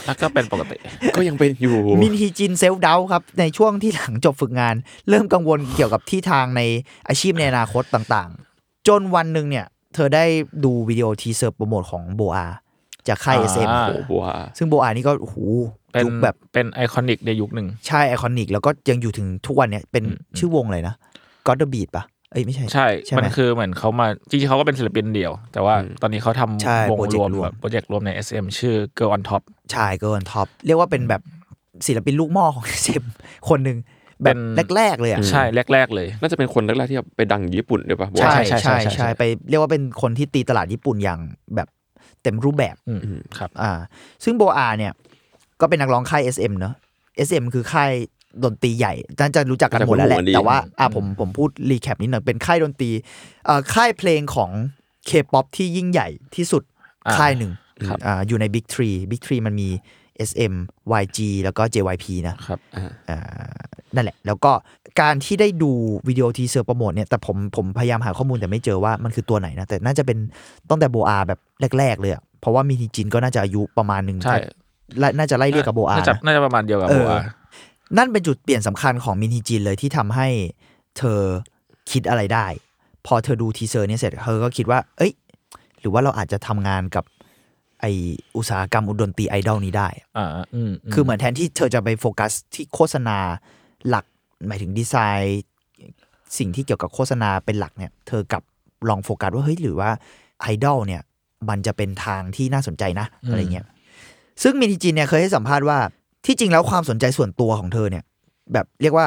[0.07, 0.77] แล้วก็เป็นปกติ
[1.17, 4.75] ก็ยังเป็นอยู่ มินฮีจิน self-doubt ครับ ในช่วงที่หลังจบฝึกงาน
[5.09, 6.63] เริ่มกังวลเกี่ยวกับที่ทางใน
[7.09, 10.25] อาชีพในอนาคตต่างๆ จนวันหนึ่งเนี่ย เธอได้
[10.65, 12.47] ดูวิดีโอทีเซอร์โปรโมทของโบอา
[13.09, 14.25] จากค่ายอ่า SM โอ้โหโบอา
[14.59, 15.37] ซึ่งโบอานี่ก็โอ้โห
[15.93, 20.95] เป็นยุคแบบเป็น iconic ในยุคหนึ่งใช่ iconic แล้วก็ยังอยู่ถึงทุกวันเนี่ยเป็นอืมชื่อวงเลยนะ
[21.47, 31.23] GOT the beat ปะเอ้ยไม่ใช่ใช่ใช่ไหมมันคือเหมือนเขามาจริงๆเขาก็เป็นศิลปินเดี่ยว แต่ว่าตอนนี้เขาทใช่ำวงโปรเจรกต์วมรวมแบบโปรเจกต์รวมใน SM ชื่อ Girls On Top ใช่ Girls On Top เรียกว่าเป็นแบบ
[31.87, 33.05] ศิลปินลูกหม้อของ SM
[33.49, 33.79] คนหนึ่ง
[34.23, 41.21] แบบเป็นแรก ๆ เลยอะใช่แรก ๆ เลย น่าจะเป็นคนแรก ๆ ที่ไปดังอยู่ญี่ปุ่นด้วยป่ะบัวใช่ใช่ใช่ใช่ใช่ใช่ไปเรียกว่าเป็นคนที่ตีตลาดญี่ปุ่นอย่าง
[41.57, 41.69] แบบ
[42.27, 43.01] เต็มรูปแบบอืม
[43.39, 43.71] ครับอ่า
[44.25, 44.93] ซึ่งโบอาเนี่ย
[45.61, 46.75] ก็เป็นนักร้องค่าย SM เนอะ
[47.27, 47.93] SM คือค่าย
[48.45, 52.91] ดนตรีใหญ่น่าจะรู้จักกันหมดแล้วแหละ แต่ว่าอ่าผมผมพูดรีแคปนิดหน่อย เป็นค่ายดนตรี
[53.47, 54.51] เอ่อค่ายเพลงของ
[55.09, 56.63] K-POP ที่ยิ่งใหญ่ที่สุด
[57.07, 57.53] อ่าค่ายหนึ่ง
[57.89, 59.69] ครับอ่าอยู่ใน Big Three Big Three มันมี
[60.31, 60.55] SM
[61.03, 62.59] YG แล้วก็ JYP นะครับ
[63.11, 63.19] อ่า
[63.95, 64.53] นั่นแหละ แล้วก็
[65.01, 65.71] การที่ได้ดู
[66.09, 70.19] วิดีโอทีเซอร์โปรโมทเนี่ย แต่ผมผมพยายามหาข้อมูลแต่ไม่เจอว่ามันคือตัวไหนนะ แต่น่าจะเป็น
[70.71, 71.39] ตั้งแต่โบอาแบบ
[71.79, 74.37] แรก ๆ เลยอะเพราะว่ามินฮีจินก็น่าจะอายุประมาณหนึ่งใช่
[74.99, 77.21] และน่าจะไล่เลี่ยกับโบอาน่าจะนะน่าจะประมาณเดียวกับโบอา เออ
[77.99, 80.29] นั่นเป็นจุดเปลี่ยนสำคัญของมินฮีจินเลยที่ทำให้
[80.99, 81.21] เธอ
[81.91, 82.47] คิดอะไรได้
[83.07, 85.13] พอเธอดูทีเซอร์เนี่ยเสร็จเธอก็คิดว่า เอ้ย
[85.81, 87.05] หรือว่าเราอาจจะทำงานกับ
[87.81, 87.87] ไอ
[88.37, 93.19] อุตสาหกรรมอุดนตรีไอดอลนี้ได้อ่าอืมคือเหมือนแทนที่เธอจะไปโฟกัสที่โฆษณา
[93.89, 94.05] หลัก
[94.47, 95.43] หมายถึงดีไซน์
[96.39, 98.43] สิ่งที่เกี่ยวกับโฆษณาเป็นหลักเนี่ย เธอกลับ
[98.89, 99.91] ลองโฟกัสว่าเฮ้ยหรือว่า
[100.41, 101.03] ไอดอลเนี่ย
[101.49, 103.67] มันจะเป็นทางที่น่าสนใจนะอะไรเงี้ย
[104.43, 105.79] ซึ่งมินฮีจินเนี่ยเคยให้สัมภาษณ์ว่า
[106.27, 108.05] ที่จริงแล้วความสนใจส่วนตัวของเธอเนี่ย
[108.53, 109.07] แบบเรียกว่า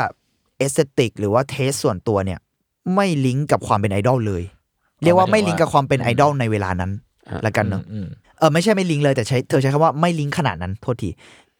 [0.57, 2.39] aesthetic หรือว่า taste ส่วนตัวเนี่ย
[2.95, 4.43] ไม่ลิงก์กับความเป็นไอดอลเลย
[5.03, 6.91] เรียกว่าไม่ลิงก์กับความเป็นไอดอลในเวลานั้น
[7.45, 8.07] ละกันเนอะอืม
[8.39, 11.09] เออไม่ใช่ไม่ลิงก์เลยแต่ใช้เธอใช้คำว่าไม่ลิงก์ขนาดนั้นโทษที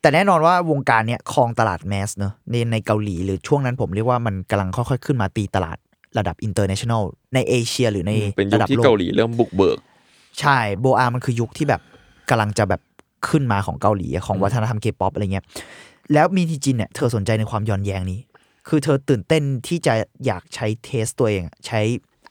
[0.02, 5.78] แต่แน่นอนว่าวงการเนี้ยครองตลาด mass เนอะในในเกาหลีหรือช่วงนั้นผมเรียกว่ามันกำลังค่อยๆขึ้นมาตีตลาด
[6.18, 7.02] ระดับ international
[7.34, 9.78] ในเอเชีย หรือในเป็นยุคระดับที่โลก เกาหลีเริ่มบุกเบิก
[10.40, 11.82] ใช่โบอา มันคือยุคที่แบบ
[12.30, 12.82] กำลังจะแบบ
[13.30, 15.46] ขึ้นมาของเกาหลีอะของวัฒนธรรมเคป๊อปอะไรเงี้ย
[16.14, 18.20] แล้วมินฮีจินเนี่ยเธอสนใจในความย้อนแย้งนี้
[18.68, 19.94] คือเธอตื่นเต้นที่จะ
[20.26, 21.82] อยากใช้เทสตัวเองอะใช้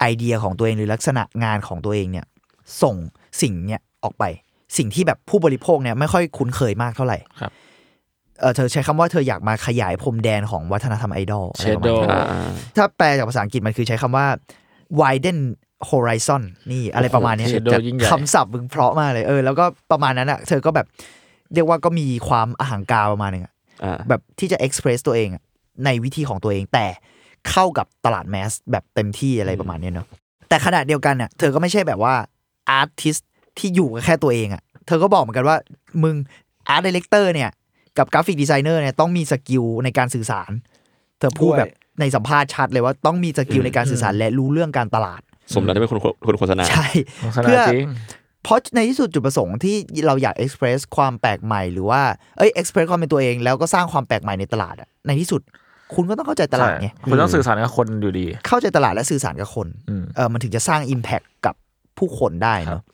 [0.01, 2.27] ไอเดียของตัวเองหรือลักษณะงานของตัวเองเนี่ย
[2.83, 2.97] ส่ง
[3.43, 4.25] สิ่งเนี่ย ออกไป
[4.79, 7.53] สิ่งที่แบบผู้บริโภคเนี่ยไม่ค่อยคุ้นเคยมากเท่าไหร่ครับ
[8.41, 14.27] เออเธอใช้คำว่าเธออยากมาขยายพรมแดนของวัฒนธรรมไอดอลอะไรประมาณ Shadow นี้อ่าถ้าแปลจากภาษาอังกฤษมันคือใช้คำว่า
[15.01, 15.39] widen
[15.91, 20.87] horizon นี่อะไรประมาณเนี้ย Shadow ยิ่งใหญ่คำศัพท์มึงเพราะมากเลยเออแล้วก็ประมาณนั้นอะเธอก็แบบ
[21.55, 23.53] เรียกว่าก็มีความอหังการประมาณหนึ่งอะ
[23.85, 25.43] อ่าแบบที่จะ express ตัวเองอะ
[25.85, 26.87] ในวิธีของตัวเองแต่
[27.51, 30.07] เข้ากับตลาด mass แบบเต็มที่อะไรประมาณเนี้ยเนาะ
[30.49, 32.15] แต่ขณะเดียวกันอะเธอก็ไม่ใช่แบบว่า
[32.71, 33.17] artist
[33.61, 35.57] ที่อยู่กับแค่ตัวเองอะ เธอก็บอกเหมือนกันว่า
[36.03, 36.17] มึง
[36.69, 37.51] อาร์ตดีเลกเตอร์เนี่ย
[37.99, 40.51] กับ graphic designer เนี่ยต้องมี skill ในการสื่อสาร
[41.19, 45.21] เธอพูดด้วยแบบในสัมภาษณ์ชัดเลยว่าต้องมี skill ในการสื่อสารและรู้เรื่องการตลาด
[45.55, 46.87] สมแล้วที่เป็นคนคนโฆษณา ใช่
[47.23, 47.87] โฆษณาเพื่อจริง
[48.45, 52.03] เพราะในที่สุดจุดประสงค์ที่เราอยาก express ความแปลกใหม่หรือว่า
[52.39, 55.43] เอ้ย express ความเป็นตัวเองแล้วก็สร้างความแปลกใหม่ในตลาดอะในที่สุด
[55.95, 61.55] คุณก็ต้องเข้าใจตลาดไงใช่คุณต้องสื่อสารกับคนอยู่ดี เข้าใจตลาดและสื่อสารกับคนอืมเออมันถึงจะสร้าง Impact กับ
[61.99, 62.85] ผู้คนได้ครัเนาะ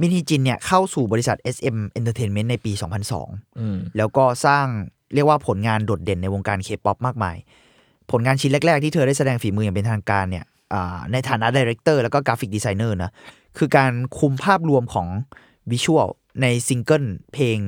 [0.00, 2.72] มินฮีจินเนี่ยเข้าสู่บริษัท SM Entertainment ในปี
[3.16, 4.66] 2002อืมแล้วก็สร้าง
[5.14, 7.36] เรียกว่าผลงานโดดเด่นในวงการเคป๊อปมากมาย
[8.10, 13.10] ผลงานชิ้นแรก ๆ ที่เธอได้แสดงฝีมืออย่างเป็นทางการเนี่ยอ่าในฐานะ director แล้วก็ graphic designer นะ
[13.58, 15.08] คือการคุมภาพรวมของ
[15.70, 16.08] visual
[16.42, 17.58] ในซิงเกิลเพลง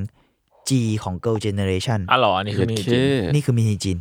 [0.69, 0.71] G
[1.03, 3.97] ของ Girl Generation อ๋อเหรออันนี้คือมีโอเคจริงนี่คือมินฮีจิน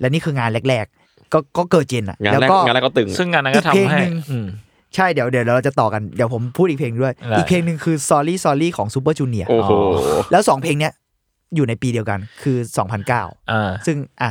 [0.00, 4.46] และนี่คืองานแรก ๆ ก็ก็ Girls' Gen อะงานแล้วแรกก็งานแรกก็ตึง ซึ่งงานนั้นก็ทำให้ อีกเพลงหนึ่งอืม
[4.94, 9.72] ใช่เดี๋ยวเดี๋ยวเราจะต่อกันเดี๋ยวผมพูดอีกเพลงด้วยได้อีกเพลงหนึ่งคือ Sorry Sorry ของ Super Junior โอ้โห
[10.32, 10.92] แล้วสองเพลงเนี้ย
[11.54, 12.56] อยู่ในปีเดียวกันคือ
[13.04, 14.30] 2009อ่าซึ่งอะ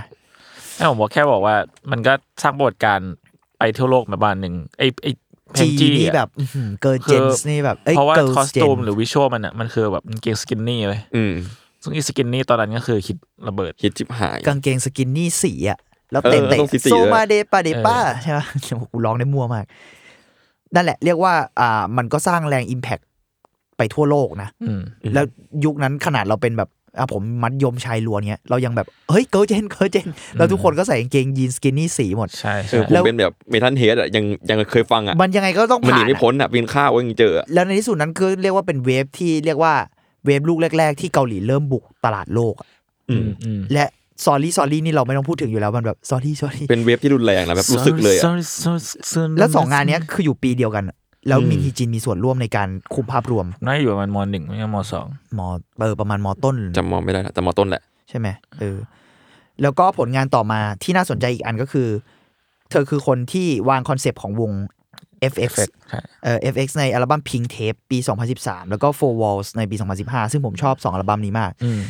[0.75, 1.55] ให้ผมบอกแค่บอกว่า
[1.91, 3.11] มันก็สร้างบทการณ์
[3.57, 5.07] ไปทั่วโลกมาบ้านหนึ่งไอไอ
[5.51, 11.33] เพลจีงจีนี่อะแบบอื้อหือเกิร์ลเจนส์นี่แบบอ้ยเพราะว่า Girls คอสตูม Gen หรือวิชวลมันอะมันคือแบบกางเกงสกินนี่เลยอืม
[11.83, 15.79] ซึ่งอีสกินนี่ตอนนั้นก็คือคิดระเบิดฮิตจิบหายกางเกงสกินนี่สีอะ
[16.11, 18.39] แล้วเออเตะเตะต้องสีๆโซด้วยมาเดปาเดป้าเออใช่ไหม
[18.73, 19.65] โอ้โหกูร้องได้มั่วมาก
[20.75, 22.99] นั่นแหละเรียกว่าอ่ามันก็สร้างแรงอิมแพ t
[23.77, 24.81] ไปทั่วโลกนะ อืม
[25.13, 25.25] แล้ว
[25.65, 30.07] ยุคนั้นขนาดเราเป็นแบบอะผมมัธยมชายล้วนเนี้ยเรายังแบบ เฮ้ย Girls' Gen Girls' Gen
[30.37, 39.73] แล้วทุกคนก็ใส่กางเกงยีน skinny สีหมด ใช่เอใช่อผมแล้ว เป็นแบบ metalhead อะยังยังเคยฟังอะมันยังไงก็ต้องมันหผ่านีนไม่อะพ้นอะปีนข้าวก็ยังเจออะแล้วในที่สุดนั้นคือเรียกว่าเป็น wave ที่เรียกว่า
[40.25, 42.67] wave ลูกแรก ๆ ที่เกาหลีเริ่มบุกตลาดโลกอะ
[43.09, 43.85] อืม อืม และ
[44.25, 48.81] Sorry Sorry นี่เราไม่ต้องพูดถึงอยู่แล้วมันแบบ Sorry Sorryเป็น wave ที่รุนแรงนะแบบรู้สึกเลยอะ Sorry, sorry, sorry,
[49.13, 50.97] sorry, แล้วสองงานเนี้ยคืออยู่ปีเดียวกันอะ
[51.27, 55.05] แล้วอืมมินฮีจินมีส่วนร่วมในการคุมภาพรวมน่าจะอยู่ประมาณมหนึ่งไม่ใช่มสอง
[55.37, 55.39] ม
[55.81, 58.27] เออประมาณมต้นจำมองไม่ได้ละแต่มอต้นแหละ ใช่ไหม
[58.59, 58.77] เออ
[59.61, 61.87] แล้วก็ผลงานต่อมาที่น่าสนใจอีกอันก็คือ
[62.69, 64.51] เธอคือคนที่วางคอนเซปต์ของวง
[65.33, 65.51] FX
[65.89, 67.97] ใช่เอ่อ FX ในอัลบั้ม Pink Tape ปี
[68.33, 71.81] 2013 แล้วก็ Four Walls ในปี 2015 ซึ่งผมชอบ 2 อัลบั้มนี้มากอืม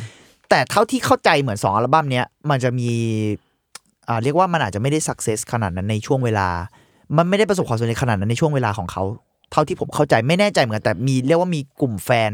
[0.54, 2.90] แต่เท่าที่เข้าใจเหมือน2อัลบั้มเนี้ยมันจะมี
[4.08, 6.48] อ่าเรียกว่ามันอาจจะไม่ได้ success ขนาดนั้นในช่วงเวลา
[7.16, 9.02] มันไม่ได้ประสบความสำเร็จขนาดนั้นในช่วงเวลาของเขา
[9.52, 12.30] เท่าที่ผมเข้าใจไม่แน่ใจเหมือนกันแต่มีเรียกว่ามีกลุ่มแฟน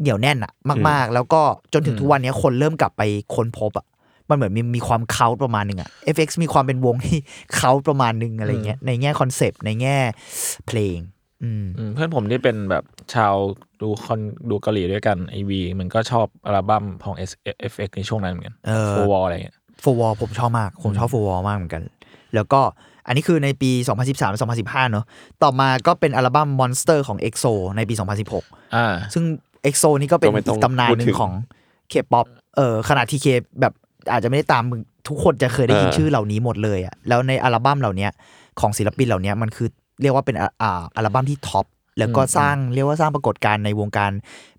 [0.00, 0.52] เหนียวแน่นอะ
[0.88, 1.40] มาก ๆ แล้วก็
[1.72, 3.02] จนถึงทุกวันนี้คนเริ่มกลับไป
[3.34, 3.86] ค้นพบอะ
[4.28, 7.18] มันเหมือนมีมีความเคาประมาณหนึ่งอะ FX มีความเป็นวงที่
[7.56, 9.98] เคาประมาณหนึ่งอะไรเงี้ยในแง่ concept ในแง่
[10.66, 10.98] เพลง
[11.42, 13.34] อืมอืมเพื่อนผมที่เป็นแบบชาว
[13.80, 14.20] ดูคอน
[14.50, 21.82] ดูเกาหลีด้วยกันไอ้วีมันก็ชอบอัลบั้มของ FX ในช่วงนั้นเหมือนกันเออโฟวอลอะไรเงี้ยโฟวอลผมชอบมาก ผมชอบโฟวอลมากเหมือนกัน
[22.34, 22.60] แล้วก็
[23.06, 23.70] อันนี้คือในปี
[24.10, 25.04] 2013 2015 เนอะ
[25.42, 27.94] ต่อมาก็เป็นอัลบั้ม Monster ของ EXO ในปี
[28.34, 29.24] 2016อ่าซึ่ง
[29.64, 31.32] EXO นี่ก็เป็นก็ไม่ต้อีองกตำนานพูดหนึ่ถึงงของ
[31.92, 33.26] K-POP เออขนาดที่เค
[33.60, 33.72] แบบ
[34.12, 38.08] อาจจะไม่ได้ตามมึงทุกคนจะเคยได้ยินเออชื่อเหล่านี้หมดเลยอะแล้วในอัลบั้มเหล่านี้
[38.60, 39.68] ของศิลปินเหล่านี้มันคือ
[40.02, 41.66] เรียกว่าเป็นอ่าอ่าอัลบั้มที่ท็อป
[41.98, 44.10] แล้วก็สร้างเรียกว่าสร้างปรากฏการณ์ในวงการ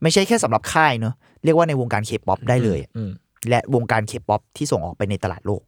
[0.02, 3.12] ไม่ใช่แค่สำหรับค่ายเนอะเรียกว่าในวงการ K-POP ได้เลยอืม
[3.49, 5.62] และวงการเคป๊อปที่ส่งออกไปในตลาดโลก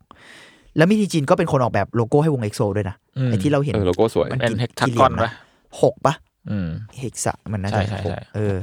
[0.77, 5.33] แล้วมินฮีจินก็เป็นคนออกแบบโลโก้ให้วง EXO ด้วยนะอืมไอ้ที่เราเห็นเออโลโก้สวยมันเป็นกี่ hexa กี่เหลี่อยมปะนะ
[5.81, 6.13] หกปะ
[6.49, 8.55] อืม hexa มันน่าใช่จะใช่หกใช่เออ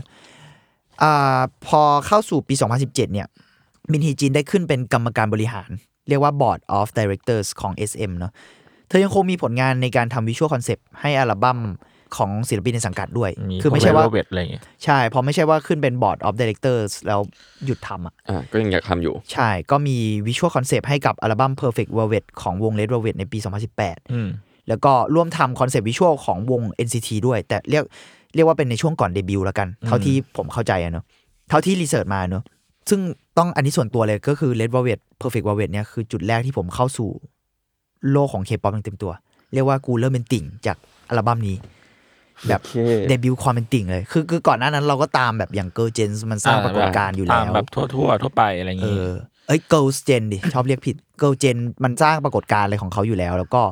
[1.03, 3.27] อ่าพอเข้าสู่ปี 2017 เนี่ย
[3.91, 5.71] มินฮีจินได้ขึ้นเป็นกรรมการบริหาร
[6.09, 8.33] เรียกว่า Board of Directors ของ SM เนอะ
[8.89, 11.59] เธอยังคงมีผลงานในการทำ visual concept ให้อัลบั้ม
[12.17, 13.31] ของศิลปินในสังกัดด้วย
[13.63, 17.21] คือไม่ใช่ว่าเวทอะไรเงี้ยใช่เพอไม่ใช่ว่าขึ้นเป็น Board of Directors แล้ว
[17.65, 23.39] หยุดทำอะอ่าก็ยังอยากทำอยู่ ใช่ ก็มี visual concept ให้กับอัลบั้ม Perfect Velvet ของวง Red Velvet ในปี
[23.75, 24.29] 2018อืม
[24.69, 27.85] แล้วก็ร่วมทำ concept visual ของวง NCT ด้วย แต่เรียก
[28.35, 31.05] เรียกว่าเป็นในช่วงก่อนเดบิวต์แล้วกัน เท่าที่ผมเข้าใจอะเนาะ
[31.49, 32.45] เท่าที่ research มาเนาะ
[32.91, 33.01] ซึ่ง
[33.39, 37.11] ต้องอันนี้ส่วนตัวเลยก็คือ Red Velvet Perfect Velvet เนี่ยคือจุดแรกที่ผมเข้าสู่
[38.13, 39.13] โลกของ K-pop อย่างเต็มตัว
[39.53, 40.77] เรียกว่ากูเริ่มเป็นติ่งจาก
[41.09, 41.57] อัลบั้มนี้
[42.49, 42.75] แบบโอเค
[43.09, 49.13] เดบิวต์ความเป็นติ่งเลยคือคือก่อนหน้านั้นเราก็ตามแบบอย่าง Girl Gen มันสร้างปรากฏการณ์อยู่แล้ตามวแบบทั่วๆทั่วไปอะไรเอเงี้ยอ
[49.47, 53.63] เอ้ย Girls Gen ดิชอบเรียกผิด Girl Gen มันสร้างปรากฏการณ์อะไรของเขาอยู่แล้ว แล้วก็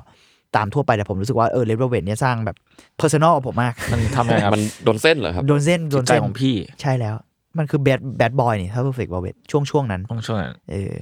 [0.57, 2.57] ตามทั่วไปแต่ผมรู้สึกว่าเออเลเวลเวทเนี่ยสร้างแบบ
[3.01, 7.15] Personal กับผมมาก มันทำยังไงครับ มันโดนเส้นเหรอครับ โดนเส้นโดจิตนใจเส้นของพี่ ใช่แล้ว
[7.59, 10.93] มันคือ Bad Bad Boy นี่ถ้า Perfect Velvet ช่วงช่วงนั้นต้องช่วยนั้นเออ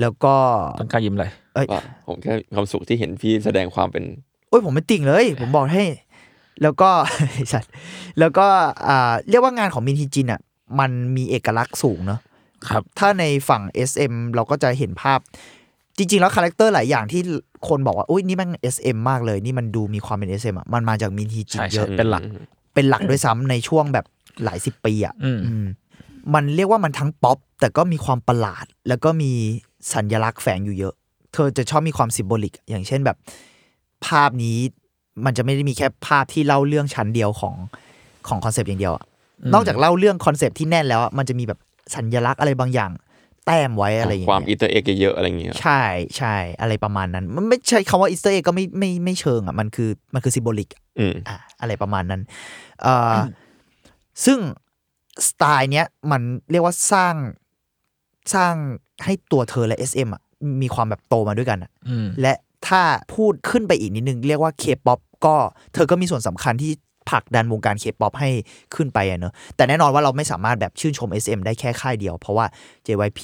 [0.00, 0.34] แล้วก็
[0.78, 4.04] ต้นกล้ายิ้มเลยเอ้ยว่าผมแค่มีความสุขที่เห็นพี่แสดงความเป็น
[4.48, 5.84] โอ้ยผมเป็นติ่งเลย ผมบอกให้
[6.62, 6.90] แล้วก็
[7.30, 7.72] ไอ้สัตว์
[8.18, 8.46] แล้วก็
[8.88, 10.40] อ่าเรียกว่างานของมินฮีจินอะ
[10.80, 12.20] มันมีเอกลักษณ์สูงเนอะ
[12.68, 15.18] ครับ ถ้าในฝั่ง SM เราก็จะเห็นภาพ
[15.96, 17.20] จริง ๆ แล้ว character หลายอย่างที่
[17.68, 22.22] คนบอกว่าอุ้ยนี่มัน SM มากเลย นี่มันดูมีความเป็น SM อะมันมาจากมินฮีจินใช่ใช่อะ เป็นหลัก
[22.74, 24.06] เป็นหลักด้วยซ้ำในช่วงแบบ
[24.44, 25.64] หลายสิบปีอะอืม อืม
[26.34, 29.32] มันเรียกว่ามันทั้งป๊อปแต่ก็มีความประหลาด แล้วก็มี
[29.94, 30.94] สัญลักษณ์แฝงอยู่เยอะ
[31.32, 33.16] เธอจะชอบมีความ symbolic อย่างเช่นแบบ
[34.06, 34.58] ภาพนี้
[35.24, 37.54] มันจะไม่ได้มีแค่ภาพที่เล่าเรื่องชั้นเดียวของ
[38.28, 39.04] ของ concept อย่างเดียวอะ
[39.54, 41.58] นอกจากเล่าเรื่อง concept ที่แน่นแล้วอะมันจะมีแบบ
[41.96, 42.90] สัญลักษณ์อะไรบางอย่าง
[43.46, 45.82] แต้มไว้อะไรอย่างเงี้ย ความ Easter egg เยอะๆอะไรอย่างเงี้ยใช่
[46.16, 52.22] ใช่อะไรประมาณนั้น มันไม่ใช่คำว่า Easter egg ก็ไม่ไม่ไม่เชิงอะมันคือมันคือ symbolic อืมอะอะไรประมาณนั้น
[52.82, 53.18] เอ่ออ
[54.24, 54.38] ซึ่ง
[55.28, 57.14] สไตล์เนี้ยมันเรียกว่าสร้าง
[58.34, 58.54] สร้าง
[59.04, 60.22] ให้ตัวเธอและ SM อะ
[60.62, 62.32] มีความแบบโตมาด้วยกันอะอืมและ
[62.68, 62.82] ถ้า
[63.14, 65.34] พูดขึ้นไปอีกนิดนึง เรียกว่า K-POP ก็
[65.74, 66.72] เธอก็มีส่วนสำคัญที่
[67.10, 68.30] ผลักดันวงการ K-POP ให้
[68.74, 72.46] ขึ้นไปอะเนอะแต่แน่นอนว่าเราไม่สามารถแบบชื่นชม SM ได้แค่ค่ายเดียว เพราะว่า
[72.86, 73.20] JYP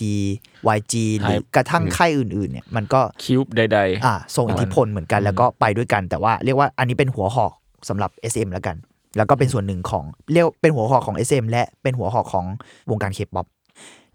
[0.77, 7.53] YG หรือกระทั่งค่ายอื่นๆเนี่ยมันก็คิวบใดอ่าส่งอิทธิพลเหมือนกันแล้วก็ไปด้วยกัน แต่ว่าเรียกว่าอันนี้เป็นหัวหอก
[7.89, 8.77] สำหรับ SM แล้วกัน
[9.17, 12.47] แล้วก็เป็นส่วนหนึ่งของเรียกเป็นหัวหอกของ SM และเป็นหัวหอกของ
[12.91, 13.47] วงการเคป๊อป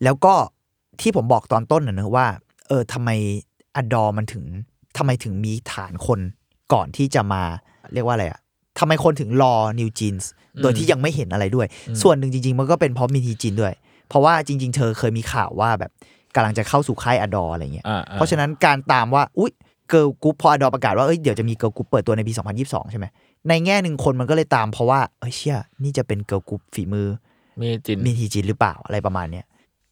[0.04, 0.34] แล้วก็
[1.00, 2.28] ที่ผมบอกตอนต้นนะเนอะว่า
[2.68, 3.10] เออทำไม
[3.76, 4.44] ADOR มันถึง
[4.98, 6.20] ทำไมถึงมีฐานคน
[6.74, 7.44] ก่อนที่จะมา
[7.94, 8.40] เรียกว่าอะไรอะ
[8.80, 10.30] ทำไมคนถึงรอ NewJeans
[10.62, 11.68] โดยที่ยังไม่เห็นอะไรด้วย
[12.02, 13.74] ส่วนหนึ่งจริง ๆ มันก็เป็นเพราะมินฮีจินด้วย
[14.10, 15.92] เพราะว่าจริง ๆ เธอเคยมีข่าวว่าแบบ
[16.36, 19.52] กำลังจะเข้าสู่ค่าย ADOR อะไรเงี้ยๆอ่าเพราะฉะนั้นการตามว่า อุ๊ย
[19.90, 23.06] girl group พอ ADOR ประกาศว่าเอ้ยเดี๋ยวจะมี girl group เปิดตัวในปี 2022 ใช่ไหม
[23.50, 27.08] ในแง่หนึ่งคนมันก็เลยตามเพราะว่าเอ้ยเชี่ยนี่จะเป็น girl group ฝีมือ
[27.62, 29.46] มีจินมินฮีจินหรือเปล่าอะไรประมาณเนี้ย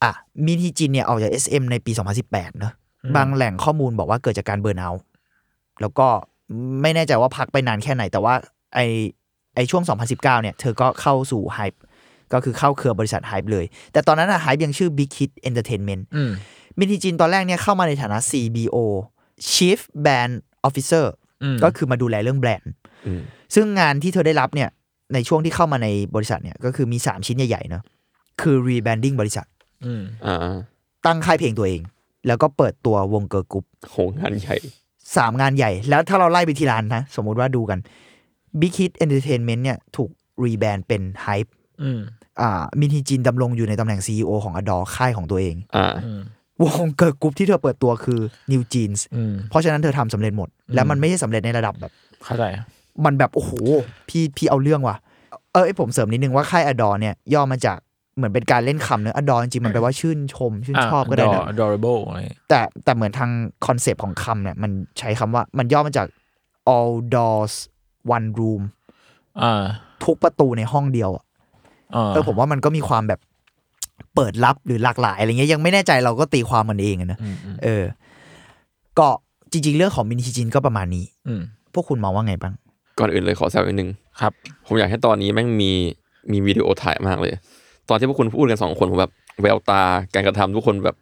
[0.03, 0.11] อะ
[0.45, 1.91] มินฮีจินเนี่ยออกจาก SM ในปี
[2.25, 2.73] 2018 เนอะ
[3.15, 5.05] บางแหล่งข้อมูลบอกว่าเกิดจากการ burnout
[5.81, 6.07] แล้วก็
[6.81, 8.33] ไม่แน่ใจว่าพักไปนานแค่ไหน แต่ว่า
[8.75, 8.79] ไอ้
[9.55, 11.81] ไอ้ช่วง 2019 เนี่ย เธอก็เข้าสู่ HYBE
[12.33, 16.31] ก็คือเข้าเครือบริษัท HYBE เลย แต่ตอนนั้นอะ HYBE ยังชื่อ Big Hit Entertainment อืม
[16.77, 18.77] มินฮีจินตอนแรกเนี่ยเข้ามาในฐานะ CBO
[19.51, 20.33] Chief Brand
[20.67, 21.05] Officer
[21.43, 22.71] อืมก็คือมาดูแลเรื่องแบรนด์
[23.05, 23.21] อืม
[23.55, 24.69] ซึ่งงานที่เธอได้รับเนี่ย
[25.13, 27.83] ในช่วงที่เข้ามาในบริษัทเนี่ย ก็คือมี 3 ชิ้นใหญ่ๆเนาะ
[28.41, 29.47] คือ rebranding บริษัท
[29.85, 30.37] อืมอ่า
[31.05, 31.81] ตั้งค่ายเพลงตัวเอง
[32.27, 34.55] แล้วก็เปิดตัววง girl group โหงานใหญ่
[35.15, 37.79] สามงานใหญ่ แล้วถ้าเราไล่ไปทีละอันนะ สมมุติว่าดูกัน
[38.59, 40.09] Big Hit Entertainment เนี่ย ถูก
[40.43, 41.51] rebrand เป็น HYBE
[41.83, 41.99] อืม
[42.41, 46.21] อ่ามินฮีจินดำรงอยู่ในตำแหน่ง CEO ของ ADOR ค่ายของตัวเอง อ่า อืม
[46.63, 48.19] วง girl group ที่เธอเปิดตัวคือ
[48.51, 51.91] NewJeans อืม เพราะฉะนั้นเธอทำสำเร็จหมด แล้วมันไม่ใช่สำเร็จในระดับแบบ
[52.23, 52.43] เข้าใจ
[53.05, 53.51] มันแบบ โอ้โห
[54.09, 54.97] พี่พี่เอาเรื่องว่ะ
[55.53, 57.77] เออเอ้ยผมเสริมนิดนึงว่าค่าย Adore เนี่ย ย่อมาจาก
[58.19, 63.31] เหมือนเป็นการเล่นคำเนอะ Adore จริงๆมันแปลว่าชื่นชม ชื่นชอบก็ได้นะ adorable อะไรแต่แต่เหมือนทาง
[63.65, 66.07] คอนเซปต์ของคำเนี่ย มันใช้คำว่ามันย่อมาจาก
[66.75, 67.53] all doors
[68.15, 68.61] one room
[69.41, 69.63] อ่า
[70.05, 71.23] ทุกประตูในห้องเดียวอะ
[71.95, 73.19] อ่าเออผมว่ามันก็มีความแบบ
[74.15, 77.83] เปิดรับหรือหลากหลายอะไรเงี้ยยังไม่แน่ใจเราก็ตีความมันเองอะนะอืมอืมเออ
[78.99, 79.07] ก็
[79.51, 81.41] จริง ๆ เรื่องของมินิชิจินก็ประมาณนี้อืม
[81.73, 82.53] พวกคุณมองว่าไงบ้าง
[82.99, 84.31] ก่อนอื่นเลยขอแซวนิดนึงครับ
[84.65, 85.71] ผมอยากให้ตอนนี้แม่งมี
[86.31, 87.33] มีวิดีโอถ่ายมากเลย
[87.89, 89.81] ตอนที่พวกคุณพูดกันสองคนผมแบบแววตา
[90.13, 90.97] การกระทำทุกคนแบบ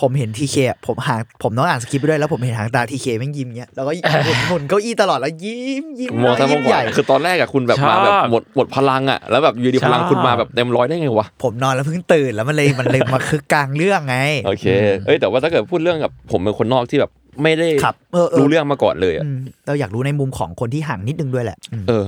[0.00, 3.92] ผมเห็นทีเคผมห่างผมต้องอ่านสคริปต์ไปด้วยแล้วผมเห็นหางตาทีเคแม่งยิ้มเงี้ยแล้วก็
[4.24, 14.66] หมุนหมุนเก้าอี้ตลอดแล้วยิ้มยิ้มมองซ้ายมยิ้องมขใหวาญ่คือตอนแรกอะคุณแบบชอบมาแบบหมดหมดพลังอะแล้วแบบอยู่ดีชอบพลังคุณมาแบบเต็มร้อยได้ไงวะผมนอนแล้วเพิ่งตื่นแล้วมันเลยมันเลยมาคึกกลางเรื่องไงโอเค
[15.06, 17.10] เอ้ยแต่ว่าถ้าเกิดพูดเรื่องกับผมเป็นคนนอกที่แบบ
[17.42, 22.04] ไม่ได้ครับเออเออรู้เรื่องมาก่อนเลยอะอืมเราอยากรู้ในมุมของคนที่ห่างนิดนึงด้วยแหละอืมเออ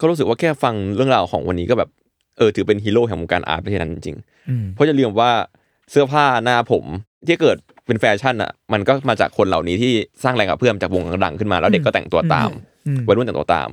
[0.00, 1.88] ก็รู้สึกว่าแค่ฟังเรื่องราวของวันนี้ก็แบบ
[2.38, 4.16] เออถือเป็นฮีโร่แห่งวงการอาร์ตประเทศนั้นจริง
[4.48, 5.30] อืมๆเพราะจะลืมว่า
[5.90, 6.84] เสื้อผ้าหน้าผม
[7.26, 12.50] ที่เกิดเป็นแฟชั่นอะมันก็มาจากคนเหล่านี้ที่สร้างแรงกระเพื่อมจากวงดังๆขึ้นมาแล้วเด็กก็แต่งตัวตาม
[12.86, 13.68] อืมวัยรุ่นแต่งตัวตาม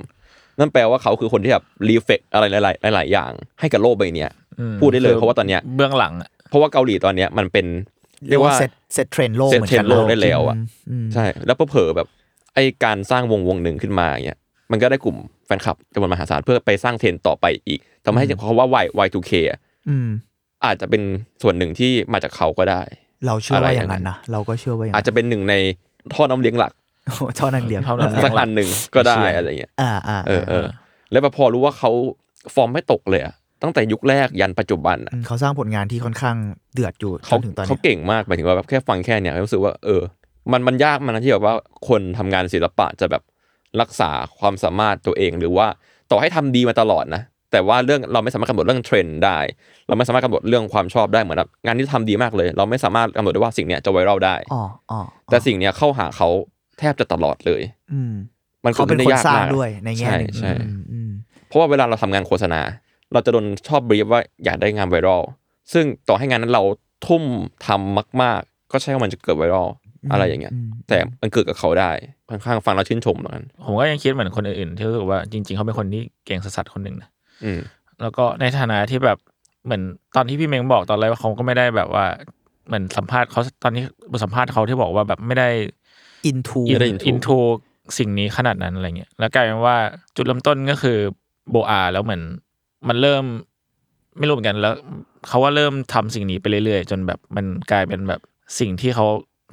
[0.58, 7.66] นั่นแปลว่าเขาคือคนที่แบบ reflect อะไรหลาย ๆ หลาย ๆ อย่าง ให้กับโลกใบเนี้ยอืมพูดได้เลยเพราะว่าตอนเนี้ยเบื้องหลังอะเพราะว่าเกาหลีตอนเนี้ยมันเป็น
[8.28, 10.56] เรียกว่า set set trend โลกเซ็ตเหมือนเทรกันโลกได้แล้วอะ
[10.90, 12.08] อืมใช่ แล้วเผลอๆแบบ
[12.54, 14.38] ไอการสร้างวงวงหนึ่งขึ้นมาอย่างเงี้ย
[14.70, 20.08] มันก็ได้กลุ่มแฟนคลับจำนวนมหาศาลเพื่อไปสร้างเทรนด์ต่อไปอีก ทำให้คำว่า Y Y2K อะอืม
[20.64, 21.02] อาจจะเป็น
[21.42, 22.82] ส่วนหนึ่งที่มาจากเขาก็ได้
[23.26, 25.54] เราเชื่ออะไรว่าออย่างย่างนั้นนะเราก็เชื่อว่าอย่างอาจนั้นจะเป็นหนึ่งใน
[26.14, 26.72] ท่อน้ำเลี้ยงหลัก
[27.06, 30.66] โอ้โหเท่านั้นเดียวเท่านั้นสักอันหนึ่งก็ได้อะไรเงี้ยอ่าอ่าเออเออ
[31.12, 31.90] แล้วพอรู้ว่าเขา
[32.54, 36.36] ฟอร์มไม่ตกเลยอะตั้งแต่ยุคแรกยันปัจจุบันอะอืมเขาสร้างผลงานที่ค่อนข้าง
[36.74, 40.02] เดือดอยู่จเขานถึงตอนเขาเนี้ยเก่งมากหมายถึงว่าแบบแค่ฟังแค่เนี่ยรู้สึกว่าเออ
[40.52, 41.54] มันมันยากมันนะที่แบบว่า
[41.88, 43.22] คนทำงานศิลปะจะแบบ
[43.80, 45.66] รักษาความสามารถตัวเองหรือว่า
[46.10, 47.22] ต่อให้ทำดีมาตลอดนะ
[47.56, 49.38] แต่ว่าเรื่องเราไม่สามารถกำหนดเรื่องเทรนด์ได้
[49.88, 56.28] เราไม่สามารถกำหนดเรื่องความชอบได้เหมือนแบบงานที่ทำดีมากเลย เราไม่สามารถกำหนดได้ว่าสิ่งเนี้ยจะไวรัลได้อ๋ออ๋อแต่สิ่งเนี้ยเข้าหาเขา
[56.78, 58.12] แทบจะตลอดเลย อืม
[58.64, 61.10] มันเขาเป็นได้คนยากสร้างมากด้วยในแง่หนึ่งใช่ใช่อืมอืม
[61.48, 62.60] เพราะว่าเวลาเราทำงานโฆษณา
[63.12, 65.22] เราจะโดนชอบบรีฟว่าอยากได้งานไวรัล
[65.72, 66.62] ซึ่งต่อให้งานนั้นเรา
[67.06, 67.22] ทุ่ม
[67.66, 69.68] ทำมาก ๆ ก็ใช่ว่ามันจะเกิดไวรัล
[70.12, 70.54] อะไรอย่างเงี้ย
[70.88, 71.90] แต่มันเกิดกับเขาได้
[72.28, 77.15] ค่อนข้างฟังแล้วชื่นชมเหมือนกันผมก็ยังคิดเหมือนคนอื่นๆที่รู้สึกว่าจริง ๆเขาเป็นคนที่เก่งสัสๆคนหนึ่งนะอืม
[78.00, 79.18] แล้วก็ในฐานะที่แบบ
[79.64, 79.82] เหมือน
[80.16, 82.06] ตอนที่พี่เมงบอกตอนแรกว่าเขาก็ไม่ได้แบบว่า
[82.66, 85.48] เหมือนสัมภาษณ์เขาตอนนี้บทสัมภาษณ์เขาที่บอกว่าแบบไม่ได้
[86.26, 87.38] อินทูอินได้ into อินทู
[87.98, 89.76] สิ่งนี้ขนาดนั้นอะไรเงี้ยแล้วกลายเป็นว่า
[90.16, 90.98] จุดเริ่มต้นก็คือ
[91.50, 92.22] โบอาแล้วเหมือน
[92.88, 93.24] มันเริ่ม
[94.18, 94.74] ไม่รู้เหมือนกันแล้ว
[95.28, 98.20] เขาว่าเริ่มทำสิ่งนี้ไปเรื่อยๆ จนแบบมันกลายเป็นแบบ
[98.60, 99.06] สิ่งที่เขา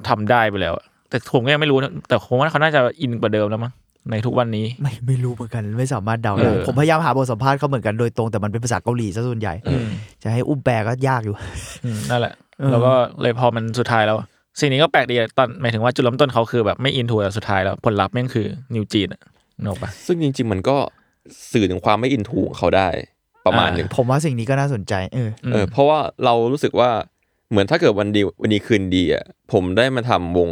[0.08, 3.72] ทำได้ไปแล้วอะแต่ผมก็ยังไม่รู้นะแต่ผมว่าเขาน่าจะอินกว่าเดิมแล้วมั้ง
[4.10, 9.86] ในทุกวันนี้ ไม่ไม่รู้เหมือนกันไม่สามารถเดาเอได้อผมพยายามหาบทสัมภาษณ์เขาเหมือนกันโดยตรงแต่มันเป็นภาษาเกาหลีซะส่วนใหญ่ อืม
[10.22, 11.34] จะให้อุ้มแปลก็ยากอยู่
[11.84, 14.16] อืมนั่นแหละ เออ แล้วก็เลยพอมันสุดท้ายแล้ว
[14.60, 19.22] สิ่งนี้ก็แปลกดีอะตอนหมายถึงว่าจุดเริ่มต้นเขาคือแบบไม่อินทูแต่สุดท้ายแล้วผลลัพธ์แม่งคือนิวจีนอะ
[19.60, 20.76] นึกออกปะ ซึ่งจริง ๆ มันก็
[21.52, 22.88] สื่อถึงความไม่อินทูของเขาได้
[23.46, 26.90] ประมาณหนึ่ง ผมว่าสิ่งนี้ก็น่าสนใจเอออืมเออเพราะว่าเรารู้สึกว่า
[27.50, 30.48] เหมือนถ้าเกิดวันดีวันดีคืนดีอะผมได้มาทำวง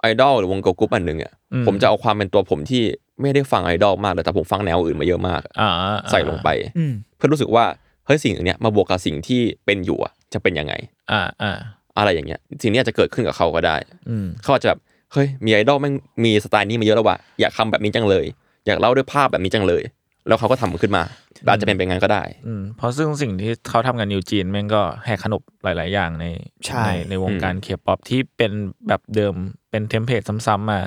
[0.00, 2.82] ไอดอลหรือวงเกิร์ลกรุ๊ปอันหนึ่งอะอืม ผมจะเอาความเป็นตัวผมที่
[3.20, 5.70] ไม่ได้ฟังไอดอลมากเลยแต่ผมฟังแนวอื่นมาเยอะมากอ่า
[6.10, 7.64] ใส่ลงไปอืมเพื่อรู้สึกว่า
[8.06, 10.74] เฮ้ยสิ่งเนี้ยมาบวกกับสิ่งที่เป็นอยู่อะจะเป็นยังไง
[11.12, 11.52] อ่าอ่า
[11.98, 13.76] อะไรอย่างเงี้ย สิ่งนี้อาจจะเกิดขึ้นกับเขาก็ได้
[14.10, 14.80] อืมเขาอาจจะแบบ
[15.12, 18.24] เฮ้ยมีไอดอลแม่งมีสไตล์นี้มาเยอะแล้วว่ะอยากทำแบบนี้จังเลย
[18.66, 19.82] อยากเล่าด้วยภาพแบบนี้จังเลย
[20.26, 21.02] แล้วเขาก็ทำมันขึ้นมา
[21.48, 26.24] อาจจะเป็นไปงั้นก็ได้อืมเพราะซึ่งสิ่งที่เขาทำกันนิวจีนแม่งก็แหกขนบหลาย ๆ อย่างใน
[26.66, 28.52] ใช่ในวงการเคป๊อปที่เป็น
[28.88, 29.34] แบบเดิม
[29.70, 30.78] เป็น template ซ้ำๆมา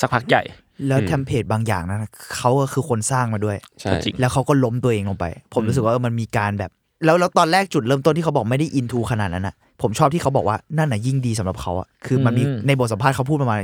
[0.00, 0.42] สักพักใหญ่
[0.88, 1.98] แล้วอืมเทมเพลตบางอย่างนะ
[2.36, 5.24] เขาก็คือคนสร้างมาด้วยใช่ก็จริงแล้วเขาก็ล้มตัวเองลงไป
[5.54, 6.70] ผมรู้สึกว่าเออมันมีการแบบ
[7.04, 13.58] แล้วแล้วตอนแรกจุดเริ่มต้นที่เขาบอกไม่ได้ into ขนาดนั้นอะ ผมชอบที่เขาบอกว่านั่นน่ะยิ่งดีสำหรับเขาอะคือมันมีอืมในบทสัมภาษณ์เขาพูดประมาณ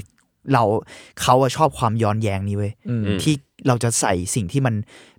[0.52, 0.62] เรา
[1.22, 3.34] เขาอะชอบความย้อนแย้งนี้เว้ยอืมที่
[3.68, 4.74] เราจะใส่สิ่งที่มัน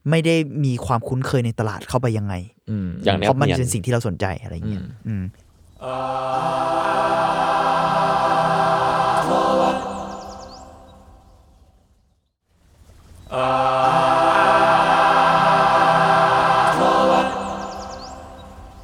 [0.09, 2.33] ไม่ได้มีความคุ้นเคยในตลาดเข้าไปยังไง
[3.03, 4.83] อย่างเพราะมันเป็นสิ่งที่เราสนใจอะไรเงี้ย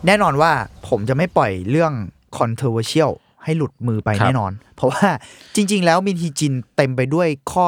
[0.08, 0.52] แน่นอนว่า
[0.88, 1.94] ผมจะไม่ปล่อยเรื่อง
[2.38, 3.12] controversial
[3.44, 5.08] ให้หลุดมือไปแน่นอน เพราะว่า
[5.56, 7.66] จริง ๆ แล้วมินฮีจินเต็มไปด้วยข้อ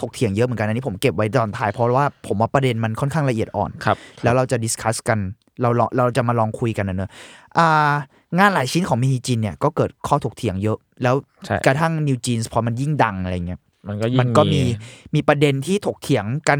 [0.00, 5.18] ถกเถียงเยอะเหมือนกันอันนี้ผมเก็บไว้ตอนท้ายเพราะว่าผมว่าประเด็นมันค่อนข้างละเอียดอ่อนครับแล้วเราจะ discuss กัน
[5.62, 7.10] เราลองเราจะมาลองคุยกันนะเนอะ
[7.58, 7.92] อ่า
[8.38, 11.14] งานหลายชิ้นของมินฮีจินเนี่ยก็เกิดข้อถกเถียงเยอะ แล้ว
[11.46, 14.60] ใช่กระทั่งนิวจีนพอมันยิ่งดังอะไรเงี้ยมันก็ยิ่งมันก็มี
[15.14, 16.58] มีประเด็นที่ถกเถียงกัน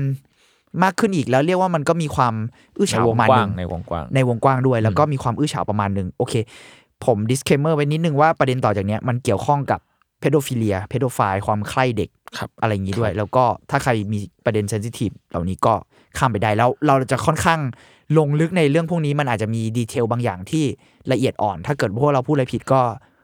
[0.83, 2.35] มากขึ้นอีกแล้วเรียกว่ามันก็มีความ
[2.77, 6.35] อื้อในฉาวงประมาณกหว้านึ่งงในวงกว้างในวงกว้างด้วย แล้วก็มีความอื้อฉาวประมาณหนึ่งโอเค
[7.05, 9.81] ผม disclaimer ไว้นิดนึงว่าประเด็นต่อจากเนี้ยมันเกี่ยวข้องกับ
[10.19, 15.75] pedophilia pedophile ความใคร่เด็กครับอะไรอย่างนี้ด้วย แล้วก็ถ้าใครมีประเด็น sensitive เหล่านี้ก็
[16.19, 17.61] ข้ามไปได้แล้วเราจะค่อนข้าง
[18.19, 20.65] ลงลึกในเรื่องพวกนี้มันอาจจะมี detail บางอย่างที่
[21.13, 22.81] ละเอียดอ่อน ถ้าเกิดพวกเราพูดอะไรผิดก็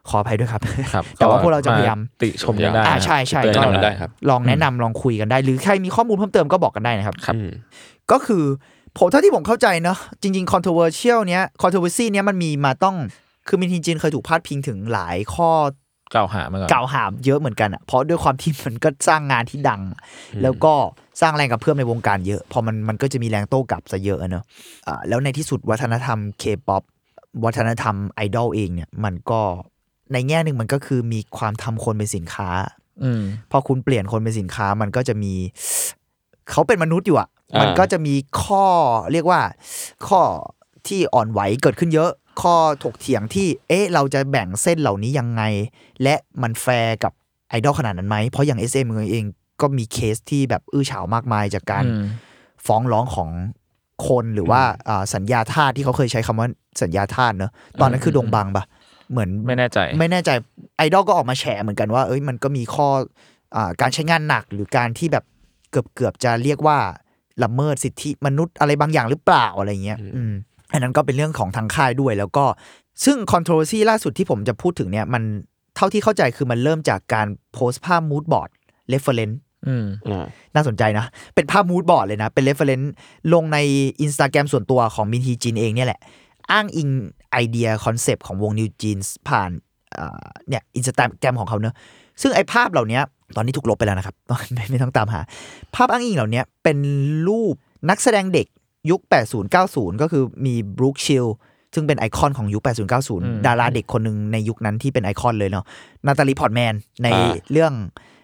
[0.09, 0.61] ขออภัยด้วยครับ
[0.93, 7.49] ครับแต่ว่าพวกเราจะพยายามติชมกันได้อ่าใช่ใช่เตือนแนะกันำกันได้ครับลองแนะนำลองคุยกันได้ หรือใครมีข้อมูลเพิ่มเติมก็บอกกันได้นะครับครับอืม
[8.11, 8.43] ก็คือ
[8.97, 12.95] ผมเท่าที่ผมเข้าใจเนอะจริง ๆ controversial เนี้ย controversy เนี้ยมันมีมาต้อง
[13.47, 15.49] คือมินทินจินเคยถูกพาดพิงถึงหลายข้อ
[16.13, 19.81] กล่าวหามาก่อนกล่าวหาเยอะเหมือนกันอะเพราะด้วยความที่มันก็สร้างงานที่ดัง
[20.43, 20.73] แล้วก็
[21.21, 24.43] สร้างแรงกับเพื่อมในวงการเยอะ พอมันมันก็จะมีแรงโต้กลับซะเยอะอะเนอะ
[24.87, 26.83] อ่าแล้วในที่สุดวัฒนธรรม K-POP
[27.45, 29.41] วัฒนธรรมไอดอลเองเนี่ยมันก็
[30.13, 32.49] ในแง่หนึ่งมันก็คือมีความทำคนเป็นสินค้า
[33.03, 33.21] อืม
[33.51, 35.33] พอคุณเปลี่ยนคนเป็นสินค้ามันก็จะมี
[36.51, 38.65] เขาเป็นมนุษย์อยู่อะอ่ามัมันก็จะมีข้อ
[39.11, 39.41] เรียกว่า
[40.07, 40.21] ข้อ
[40.87, 45.43] ที่อ่อนไหวเกิดขึ้นเยอะ ข้อถกเถียงที่ เอ๊ะ เราจะแบ่งเส้นเหล่านี้ยังไง
[46.03, 47.13] และมันแฟร์กับ
[47.49, 49.25] ไอดอลขนาดนั้นไหม เพราะอย่าง SM เอง
[49.61, 52.05] ก็มีเคสที่แบบอื้อฉาวมากมายจากการอืม
[52.65, 53.29] ฟ้องร้องของ
[54.07, 56.47] คนหรือว่าอ่าสัญญาทาสที่เขาเคยใช้คำว่า
[56.81, 58.63] สัญญาทาสเนอะตอนนั้นคือดงบังปะ
[59.11, 60.29] เหมือนไม่แน่ใจ ไม่แน่ใจ
[60.77, 62.87] ไอดอลก็ออกมาแฉเหมือนกันว่าเอ้ยมันก็มีข้อ
[63.55, 65.25] อาการใช้งานหนักหรือการที่แบบ
[65.71, 66.77] เกือบเกือบจะเรียกว่า
[67.43, 70.33] ละเมิดสิทธิมนุษย์อะไรบางอย่างหรือเปล่าอะไรเงี้ย อืม
[70.71, 72.45] อันนั้นก็เป็นเรื่องของทางค่ายด้วย แล้วก็
[73.05, 75.23] ซึ่ง controversy ล่าสุดที่ผมจะพูดถึงเนี่ยมัน
[75.75, 78.49] เท่าที่เข้าใจคือมันเริ่มจากการโพสต์ภาพ mood board
[78.93, 79.35] reference
[79.67, 81.05] อืมอ่าน่าสนใจนะ
[81.35, 82.93] เป็นภาพ mood board เลยนะ เป็น reference
[83.33, 83.57] ลงใน
[84.05, 85.99] Instagram ส่วนตัวของมินฮีจินเองเนี่ยแหละ
[86.51, 86.89] อ้างอิง
[87.31, 89.49] ไอเดียคอนเซปต์ของวงนิวจีนผ่าน
[89.97, 91.75] อ่าเนี่ยอินสตาแกรมของเขาเนอะ
[92.21, 92.99] ซึ่งไอภาพเหล่านี้
[93.35, 94.15] ตอนนี้ถูกลบไปแล้วนะครับ
[94.53, 95.21] ไม่ไม่ต้องตามหา
[95.75, 96.77] ภาพอ้างอิงเหล่านี้เป็น
[97.27, 97.55] รูป
[97.89, 98.47] นักแสดงเด็ก
[98.89, 99.01] ยุค
[99.51, 101.27] 80-90 ก็คือมีบรูคชิลด์ส
[101.75, 102.61] ซึ่งเป็นไอคอนของยุค
[103.03, 105.65] 80-90 ดาราเด็กคนหนึ่งในยุคนั้นที่เป็นไอคอนเลยเนาะ
[106.05, 107.73] นาตาลีพอร์ตแมนในอ่าเรื่อง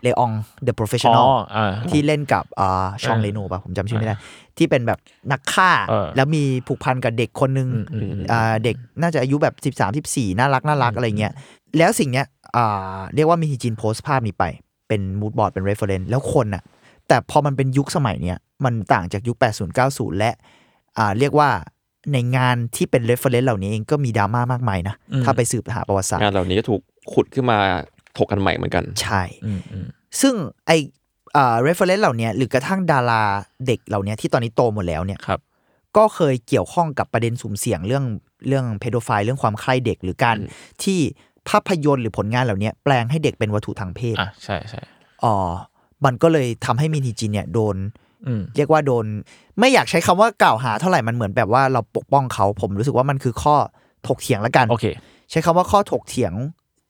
[0.04, 0.32] เลออง
[0.64, 4.16] The Professional อ่าที่เล่นกับอ่าฌองเออเรโนป่ะ ผมจำชื่อไม่ได้
[4.58, 5.00] ที่เป็นแบบ
[5.32, 11.34] นักฆ่าเออแล้วมีผูกพันกับเด็กคนนึงอืมอืมอืมอ่าเด็กน่าจะอายุแบบ 13 14 น่ารักน่ารักอะไรเงี้ย
[11.78, 14.46] แล้วสิ่งเนี้ยอ่าเรียกว่ามินฮีจินโพสต์ภาพนี้ไป
[14.88, 16.64] เป็น mood board เป็น reference แล้วคนน่ะ
[17.08, 20.32] แต่พอมันเป็นยุคสมัยเนี้ย มันต่างจากยุค 80 90 และ
[20.98, 21.50] อ่าเรียกว่า
[22.14, 26.82] ในงานที่เป็น reference เหล่านี้เองก็มีดราม่ามากมายนะอืมถ้าไปสืบหาประวัติศาสตร์งานเหล่านี้ก็ถูก
[27.14, 27.58] ขุดขึ้นมา
[28.18, 29.86] ถกกันใหม่เหมือนกัน ใช่อืมอืม
[30.22, 30.34] ซึ่ง
[30.68, 30.72] ไอ
[31.36, 33.24] อ่า reference เหล่าเนี้ยหรือกระทั่งดารา
[33.68, 35.40] เด็กเหล่าเนี้ยที่ตอนนี้โตหมดแล้วเนี่ยครับ
[35.98, 38.06] ก็เคยเกี่ยวข้องกับประเด็นสุ่มเสี่ยงเรื่อง
[38.48, 40.38] เรื่องเพโดไฟเรื่องความใคร่เด็กหรือการ
[40.84, 41.00] ที่
[41.50, 44.82] ภาพยนตร์หรือผลงานเหล่าเนี้ยแปลงให้เด็กเป็นวัตถุทางเพศอะใช่ใช่
[45.24, 45.36] อ๋อ
[46.06, 48.07] มันก็เลยทำให้มินฮิจินเนี่ยโดนอืม
[48.56, 49.06] เรียกว่าโดน
[49.60, 53.56] ไม่อยากใช้คำว่ากล่าวหาเท่าไหร่มันเหมือนแบบว่าเราปกป้องเขา ผมรู้สึกว่ามันคือข้อ
[54.08, 54.86] ถกเถียงละกันโอเค
[55.32, 56.34] ใช้คำว่าข้อถกเถียง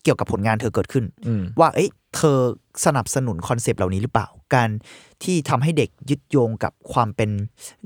[0.03, 2.37] เกี่ยวกับผลงานเธอเกิดขึ้นอืมว่าเอ้ยเธอ
[2.85, 4.69] สนับสนุนคอนเซปต์เหล่านี้หรือเปล่า การ
[5.23, 7.29] ที่ทำให้เด็กยึดโยงกับความเป็น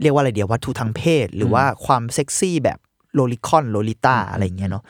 [0.02, 2.80] เรียกว่าอะไรเดียววัตถุทางเพศ หรือว่าความเซ็กซี่แบบ
[3.14, 4.84] โลลิคอนโลลิต้าอะไรอย่างเงี้ยเนาะ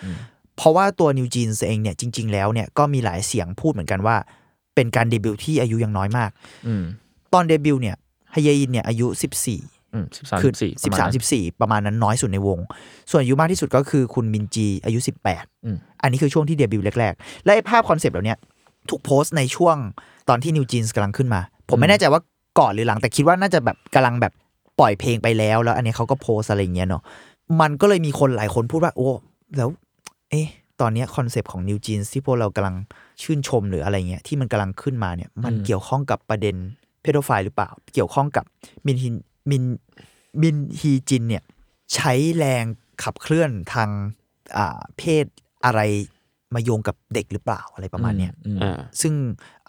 [0.57, 4.15] เพราะว่าตัวนิวจีนเองเนี่ยจริง ๆ แล้วเนี่ยก็มีหลายเสียงพูดเหมือนกันว่า
[4.75, 6.31] เป็นการเดบิวต์ที่อายุยังน้อยมาก
[6.67, 6.83] อืม
[7.33, 7.95] ตอนเดบิวต์เนี่ย
[8.35, 9.07] ฮเยอินเนี่ยอายุ
[9.51, 12.59] 14อืมสิบสามคือสี่สิบสามสิบสี่ประมาณนั้นน้อยสุดในวง
[13.11, 18.37] ส่วนอายุมากที่สุดก็คือคุณมินจีอายุสิบแปดอืมอันนี้คือช่วงที่เดบิวต์แรกๆ และไอ้ภาพคอนเซปต์เหล่าเนี้ย
[18.89, 19.77] ถูกโพสต์ในช่วง
[20.29, 22.21] ตอนที่นิวจีนส์กำลังขึ้นมา ผมไม่แน่ใจว่า
[22.59, 24.33] ก่อนหรือหลังแต่คิดว่าน่าจะแบบกำลังแบบ
[24.79, 27.03] ปล่อยเพลงไปแล้ว แล้ว อันนี้เขาก็โพสต์อะไรอย่างเงี้ยเนาะ
[27.61, 29.09] มันก็เลยมีคนหลายคนพูดว่า โอ้
[29.57, 29.69] แล้ว
[30.29, 30.47] เอ๊ะ
[30.81, 32.75] ตอนเนี้ยคอนเซปต์ของนิวจีนที่พวกเรากำลัง
[33.21, 36.55] ชื่นชมหรืออะไรเงี้ยที่มันกำลังขึ้นมาเนี่ยมันเกี่ยวข้องกับประเด็น
[37.01, 38.45] pedophile หรือเปล่า เกี่ยวข้องกับ
[38.85, 39.15] มินฮิน
[39.49, 39.63] มิน
[40.41, 41.43] มินฮีจินเนี่ย
[41.93, 42.65] ใช้แรง
[43.03, 43.89] ขับเคลื่อนทาง
[44.57, 45.25] อ่าเพศ
[45.65, 45.81] อะไร
[46.53, 49.13] มาโยงกับเด็กหรือเปล่าอะไรประมาณเนี้ยอืมอ่าซึ่ง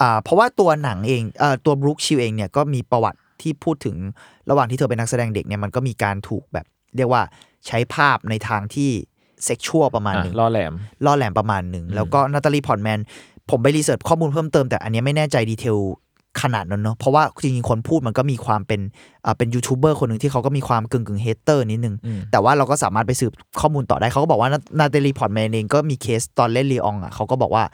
[0.01, 3.97] อ่าเพราะว่าตัวหนังเองเอ่อตัวบรูคชิลด์สเองเนี่ยก็มีประวัติที่พูดถึง
[4.51, 6.67] ระหว่างที่เธอเป็นนักแสดงเด็กเนี่ยมันก็มีการถูกแบบ
[6.97, 7.23] เรียกว่า
[7.67, 8.91] ใช้ภาพในทางที่
[9.45, 10.73] sexual ประมาณหนึ่งอะล่อแหลม
[11.05, 12.99] ล่อแหลมประมาณหนึ่ง แล้วก็นาตาลีพอร์ตแมน
[13.51, 15.79] ผมไป research ข้อมูลเพิ่มเติมแต่อันเนี้ยไม่แน่ใจ detail
[16.41, 18.81] ขนาดนั้นเนาะเพราะว่าจริงๆคนพูดมันก็มีความเป็น
[19.25, 27.65] อ่าเป็นยูทูบเบอร์คนหนึ่งที่เขาก็มีความกึ่งกึ่ง hater นิดนึงอืมแต่ว่าเราก็สามารถไปสืบข้อมูลต่อได้เขาก็บอกว่านาตาลีพอร์ตแมนเองก็มีเคสตอนเล่นลีอองอะเขาก็บอกว่า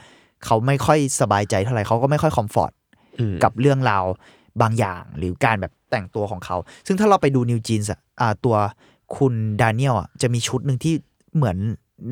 [0.44, 2.72] เขาไม่ค่อยสบายใจเท่าไหร่เขาก็ไม่ค่อย comfort
[3.20, 4.04] อืมกับเรื่องราว
[4.62, 6.56] บางอย่างหรือการแบบแต่งตัวของเขา
[6.86, 8.56] ซึ่งถ้าเราไปดู NewJeans อะตัว
[9.16, 10.94] คุณดานิเอลอะจะมีชุดหนึ่งที่
[11.36, 11.56] เหมือน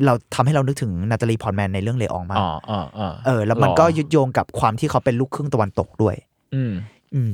[0.05, 6.15] เราทำให้เรานึกถึงนาตาลีพอร์ตแมนในเรื่องลีอองมากอ๋ออ๋ออ๋อเออ แล้วมันก็ยึดโยงกับความที่เขาเป็นลูกครึ่งตะวันตกด้วย
[6.55, 6.73] อืม
[7.13, 7.29] อืม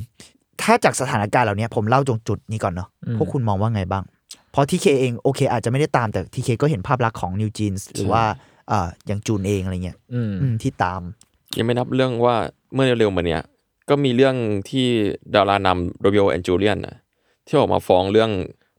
[0.61, 4.03] ถ้าจากสถานการณ์เหล่านี้ผมเล่าตรงจุดนี้ก่อนเนาะอืมพวกคุณมองว่าไงบ้าง
[4.51, 8.23] เพราะทีเคเองโอเค อาจจะไม่ได้ตามแต่ทีเคก็เห็นภาพลักษณ์ของ NewJeans หรือว่า
[8.69, 11.01] เอ่ออย่างจูนเองอะไรเงี้ยอืมอืมที่ตาม
[11.57, 12.35] ยังไม่นับเรื่องว่า
[12.73, 13.41] เมื่อเร็วๆมาเนี้ย
[13.89, 14.35] ก็มีเรื่อง
[14.69, 14.87] ที่
[15.35, 16.97] ดารานำ Romeo and Juliet นะ
[17.47, 18.31] ที่ออกมาฟ้องเรื่อง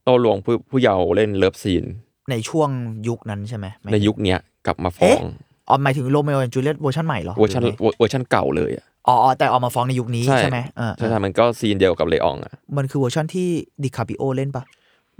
[0.07, 1.85] ล่อลวงผู้ผู้เยาว์เล่น love scene
[2.31, 2.69] ในช่วง
[3.07, 5.21] ยุคนั้นใช่ไหมไม่ในยุคเนี้ยกลับมาฟ้อง
[5.69, 13.47] อ๋อหมายถึง Romeo and Juliet version ใหม่เหรอเวอร์ชันหไงเวอร์ชันเก่าเลยอะ อ๋ออ๋อแต่ออกมาฟ้องในยุคนี้ใช่ไหมเออใช่ใช่มันก็ scene เดียวกับลีอองอะมันคือเวอร์ชันที่
[13.83, 14.63] ดิคาปริโอเล่นปะ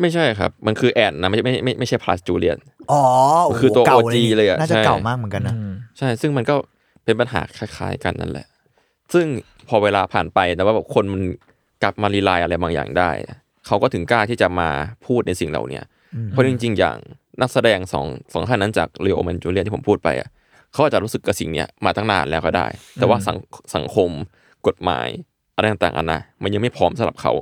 [0.01, 2.57] ไม่ใช่ครับ มันคือ and นะไม่ไม่ไม่ไม่ใช่ plus Juliet
[2.91, 3.03] อ๋อ
[3.45, 6.55] โโหคือตัวเก่า OG เลยอะน่าจะใช่เก่ามากเหมือนกันนะอืมใช่ ซึ่งมันก็
[7.05, 8.47] เป็นปัญหาคล้าย ๆ กันนั่นแหละ
[9.13, 9.25] ซึ่ง
[9.67, 11.21] พอเวลาผ่านไปแต่ว่าแบบคนมัน
[11.83, 13.09] กลับมารีไลน์อะไรบางอย่างได้
[13.65, 14.69] เขาก็ถึงกล้าที่จะมา
[15.05, 15.83] พูดในสิ่งเหล่าเนี้ย
[16.29, 16.97] เพราะจริง ๆ อย่าง
[17.41, 20.29] นักแสดงสองสองท่านนั้นจากเรียโอแมนจูเลียนที่ผมพูดไปอะ
[20.75, 23.37] เขาอาจจะรู้สึกกับสิ่งเนี้ยมาตั้งนานแล้วก็ได้ แต่ว่าสัง
[23.75, 24.09] สังคม
[24.67, 25.07] กฎหมาย
[25.55, 27.33] อะไรต่างๆอันนะมันยังไม่พร้อมสำหรับเขา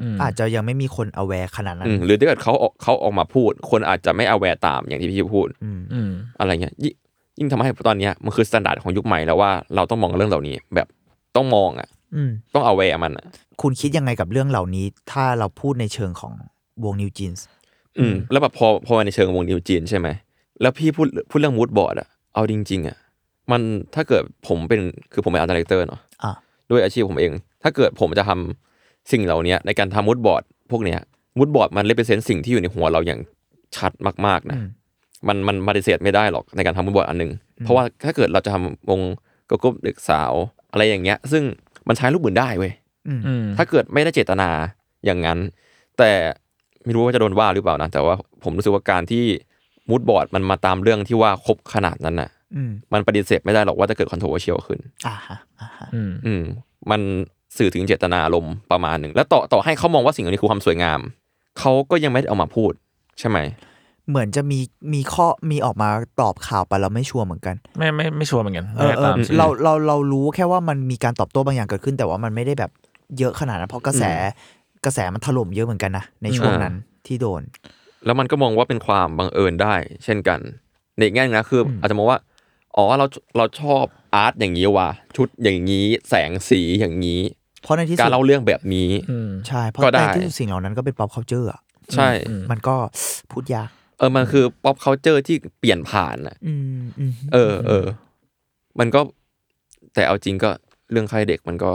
[0.00, 6.94] อืมอาจจะยังไม่มีคน aware ขนาดนั้นอืมหรือถ้าเกิดเขาออกเขาออกมาพูด คนอาจจะไม่เอาแวร์ตามอย่างที่พี่พูดอืมอืมอะไรเงี้ยยิ่ง
[7.38, 10.88] ยิ่งทำให้ตอนเนี้ยมันคือ standard ของยุคใหม่แล้วว่าเราต้องมองเรื่องเหล่านี้ แบบ
[11.36, 13.24] ต้องมองอะอืมต้อง aware มันอะ
[13.62, 16.32] คุณคิดยังไงกับเรื่องเหล่านี้ ถ้าเราพูดในเชิงของ
[16.84, 17.44] วง NewJeans
[17.98, 20.08] อืมแล้วแบบพอพอมาในเชิงวง NewJeans ใช่ไหม
[20.60, 22.98] แล้วพี่พูดพูดเรื่อง mood board อะ เอาจริงๆอะ
[23.52, 23.62] มัน
[23.94, 24.80] ถ้าเกิดผมเป็น
[25.12, 26.32] คือผมเป็น art director เนาะอะ
[26.70, 27.32] ด้วยอาชีพผมเอง
[27.62, 31.00] ถ้าเกิดผมจะทำสิ่งเหล่านี้ในการทำ mood board พวกเนี้ย
[31.38, 33.20] mood board มัน represent สิ่งที่อยู่ในหัวเราอย่าง
[33.76, 33.92] ชัด
[34.26, 34.66] มากๆนะอืม
[35.28, 37.30] มันมันปฏิเสธไม่ได้หรอกในการทำ mood board อันหนึ่ง
[37.64, 39.00] เพราะว่าถ้าเกิดเราจะทำวง
[39.48, 40.32] กรุ๊ปเด็กสาว
[40.72, 41.42] อะไรอย่างเงี้ย ซึ่ง
[41.88, 42.72] มันใช้รูปอื่นได้เว้ย
[43.08, 44.50] อืมอืมถ้าเกิดไม่ได้เจตนา
[45.04, 45.38] อย่างนั้น
[45.98, 46.10] แต่
[46.84, 48.14] ไม่รู้ว่าจะโดนว่าหรือเปล่านะแต่ว่า
[48.44, 49.24] ผมรู้สึกว่าการที่
[49.88, 56.42] mood board มันมาตามเรื่องที่ว่าครบขนาดนั้นน่ะอืมมันปฏิเสธไม่ได้หรอกว่าจะเกิด controversial ขึ้นอ่าฮะอ่าฮะอืมอืม
[56.90, 57.00] มัน
[57.58, 61.00] สื่อถึงเจตนาอารมณ์ประมาณหนึ่งแล้วต่อต่อให้เขามองว่าสิ่งเหล่านี้คือความสวยงาม
[61.58, 62.72] เขาก็ยังไม่ได้เอามาพูด
[63.18, 63.38] ใช่ไหม
[64.08, 64.60] เหมือนจะมี
[64.94, 65.88] มีข้อมีออกมา
[66.20, 72.70] ตอบข่าวไปเราไม่ชัวร์เหมือนกัน ไม่ไม่ไม่ชัวร์เหมือนกันเออเออไม่ได้ตามเราเราเรารู้แค่ว่ามันมีการตอบโต้บางอย่างเกิดขึ้น แต่ว่ามันไม่ได้แบบ
[73.18, 74.04] เยอะขนาดนั้นเพราะกระแส
[74.84, 76.74] กระแสมันถล่มเยอะเหมือนกันนะในช่วงนั้น
[77.06, 77.42] ที่โดน
[78.06, 80.40] แล้วมันก็มองว่าเป็นความบังเอิญได้ เช่นกัน
[80.96, 82.18] ในอีกแง่หนึงนะคือออาจจะมองว่า
[82.76, 83.84] อ๋อเราเราชอบ
[84.14, 87.20] อาร์ตอย่างนี้ว่ะชุดอย่างนี้แสงสีอย่างนี้
[87.62, 91.60] เพราะในที่กาสุรดเล่าเรื่องแบบนี้อืมใช่เพราะก็ได้ในที่สุดสิ่งเหล่านั้นก็เป็น pop culture อะ
[91.94, 92.76] ใช่อืมมันก็
[93.30, 97.86] พูดยากเออมันคือ pop culture ที่เปลี่ยนผ่านอะอืมอืมเออเออ
[98.78, 99.00] มันก็
[99.94, 100.50] แต่เอาจริงก็
[100.92, 101.70] เรื่องใครเด็กมันก็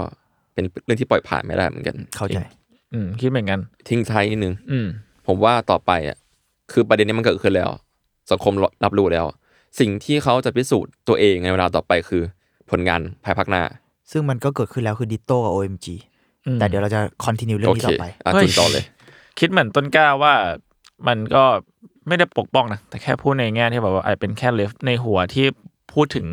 [0.53, 2.39] เป็นเรื่องที่ปล่อยผ่านไม่ได้เหมือนกัน เข้าใจ
[2.93, 3.59] อืมคิดเหมือนกัน
[3.89, 4.87] ทิ้งท้ายนิดนึงอืม
[5.27, 6.17] ผมว่าต่อไปอะ
[6.71, 7.69] คือประเด็นนี้มันเกิดขึ้นแล้ว
[8.31, 8.53] สังคม
[8.83, 9.25] รับรู้แล้ว
[9.79, 12.21] สิ่งที่เขาจะพิสูจน์ตัวเองในเวลาต่อไปคือ
[12.69, 13.63] ผลงานภายภาคหน้า
[14.11, 15.87] ซึ่งมันก็เกิดขึ้นแล้วคือดิโต้กับ OMG
[16.45, 18.83] อืมแต่เดี๋ยวเราจะ continue เรื่อโองนี้เคต่อไปอะเฮ้ยจุนต่อเลย
[19.39, 20.33] คิดเหมือนต้นกล้าว่า
[21.07, 21.43] มันก็
[22.07, 25.45] ไม่ได้ปกป้องนะ แต่แค่พูดในแง่ที่แบบว่าอาจเป็นแค่เลฟในหัวที่
[25.93, 26.25] พูดถึง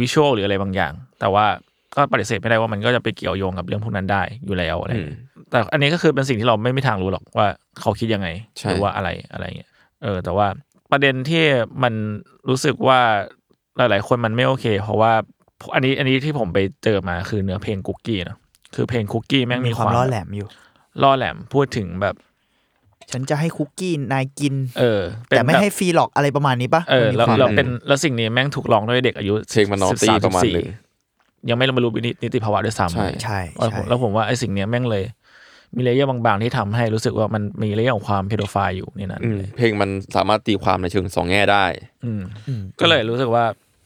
[0.00, 1.46] วิชวลหรืออะไรบางอย่าง แต่ว่า
[1.94, 5.20] ก็ปฏิเสธไม่ได้ว่ามันก็จะไปเกี่ยวโยงกับเรื่องพวกนั้นได้อยู่แล้วอะไรอย่างเงี้ย
[5.50, 7.46] แต่อันนี้ก็คือเป็นสิ่งที่เราไม่มีทางรู้หรอกว่า
[7.80, 8.28] เขาคิดยังไง
[8.58, 9.70] ใช่หรือว่าอะไรอะไรเงี้ย
[10.02, 10.46] เออ แต่ว่า
[10.90, 11.44] ประเด็นที่
[11.82, 11.94] มัน
[12.48, 13.00] รู้สึกว่า
[13.76, 15.12] หลาย ๆ คนมันไม่โอเค เพราะว่า
[15.74, 18.38] อันนี้อันนี้ที่ผมไปเจอมาคือเนื้อเพลงคุกกี้เนอะ
[18.74, 20.48] คือเพลงคุกกี้แม่งมีมีความมคาวล่อแหลมอยู่
[21.02, 22.14] ล่อแหลมพูดถึงแบบ
[23.12, 30.68] ฉันจะให้คุกกี้นายกิน เออเป็นแต่ไม่แบบให้ฟรีหรอกอะไรประมาณนี้ปะเออมันมีแล้วความเราเป็นแล้วสิ่งนี้แม่งถูกร้องด้วยเด็กอายุเพลงมัน naughty 13ประมาณหนึ่ง
[31.08, 31.88] 14ยังไม่บรรลุ
[32.22, 35.04] นิติภาวะด้วยซ้ำใช่ใช่แล้วผใช่มแล้วผมว่าไอ้สิ่งเนี้ยแม่งเลย
[35.76, 41.64] มี layer บางๆ ที่ทำให้รู้สึกว่ามันมี layer ของความ pedophile อยู่ในนั้นอืมเลยเพลงมันสามารถตีความในเชิงสองแง่ได้
[42.04, 43.44] อืมอืมก็เลยรู้สึกว่า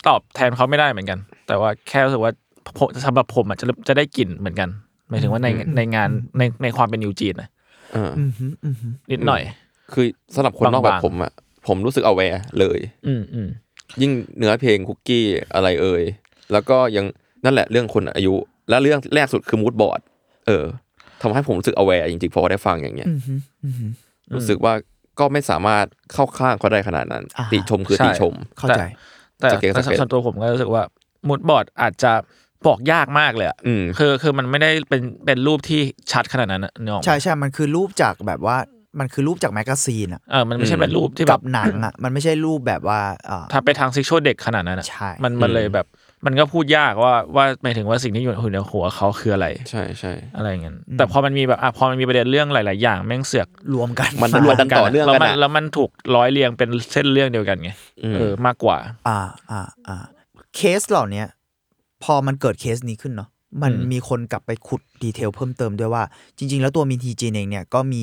[0.08, 2.32] ตอบแทนเขาไม่ได้เหมือนกัน แต่ว่าแค่รู้สึกว่า
[2.78, 4.68] ผมสำหรับผมอะจะจะได้กลิ่นเหมือนกัน
[5.08, 6.08] หมายถึงว่าในในงาน
[6.38, 7.48] ในในความเป็นนิวจีนนะ
[7.92, 9.42] เอออืมฮึอืมฮึนิดหน่อย
[9.92, 11.32] คือสำหรับคนนอกแบบบางๆผมอะ
[11.66, 13.48] ผมรู้สึกเอาแวร์เลย อืมอืม
[14.00, 16.02] ยิ่งเนื้อเพลงคุกกี้อะไรเอ่ย
[16.52, 17.06] แล้วก็ยัง
[17.44, 18.34] นั่นแหละเรื่องคนอายุ
[18.68, 20.00] และเรื่องแรกสุดคือมูดบอร์ด
[20.46, 20.64] เออ
[21.22, 23.86] ทำให้ผมรู้สึก aware จริงๆพอได้ฟังอย่างเงี้ยอืมฮึอืมฮึ
[24.34, 24.74] รู้สึกว่า
[25.18, 28.82] ก็ไม่สามารถเข้าข้างเขาได้ขนาดนั้นอ่าฮะติชมคือใช่ติชมเข้าใจ
[29.38, 30.82] แต่สเก็ตแต่สเก็ตส่วนตัวผมก็รู้สึกว่า
[31.28, 32.12] mood board อาจจะ
[32.66, 35.80] บอกยากมากเลยอะอืมคือคือมันไม่ได้เป็นเป็นรูปที่
[36.12, 38.56] ชัดขนาดนั้นอะนึกออกไหมใช่ใช่มันคือรูปจากแบบว่า
[39.00, 43.00] มันคือรูปจาก magazine อะเออมันไม่ใช่เป็นรูปที่แบบกับหนังอะมันไม่ใช่รูปแบบว่า
[43.30, 45.86] อ่าถ้าไปทาง sexual เด็กขนาดนั้นอะใช่มันมันเลยแบบ
[46.26, 57.70] มันก็พูดยากว่าว่าหมายถึงว่าสิ่งที่อยู่ในหัวเขาคืออะไร ใช่ใช่อะไรอย่างเงี้ยแต่พอมันมีแบบอะพอมันมีประเด็นเรื่องหลาย ๆ อย่างแม่งเสือกรวมกันมันรวมกันต่อเนื่องแล้วกันมันอะแล้วมันถูกร้อยเรียงเป็นเส้นเรื่องเดียวกันไง
[58.02, 58.76] อืมเออมากกว่า
[59.08, 59.18] อ่า
[59.50, 59.96] อ่าอ่า
[60.56, 61.26] เคสเหล่าเนี้ย
[62.02, 63.28] พอมันเกิดเคสนี้ขึ้นเนาะ
[63.62, 66.02] มันอืมมีคนกลับไปขุด detail เพิ่มเติมด้วยว่า
[66.38, 68.02] จริง ๆ แล้วตัวมินฮีจินเองเนี่ยก็มี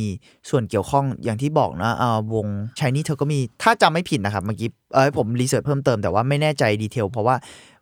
[0.49, 2.47] ส่วนเกี่ยวข้องอย่างที่บอกนะอ่าวง
[2.79, 7.35] ชายนี่เธอก็มีถ้าจำไม่ผิดนะครับเมื่อกี้เออผม research เพิ่มเติมแต่ว่าไม่แน่ใจ detail เพราะว่า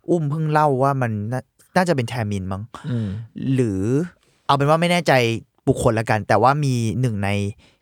[0.10, 1.42] อุ้มเพิ่งเล่าว่ามันน่า
[1.76, 3.10] น่าจะเป็นแทมินมั้งอืม
[3.54, 3.82] หรือ
[4.46, 5.14] เอาเป็นว่าไม่แน่ใจ
[5.68, 7.30] บุคคลละกัน แต่ว่ามีหนึ่งใน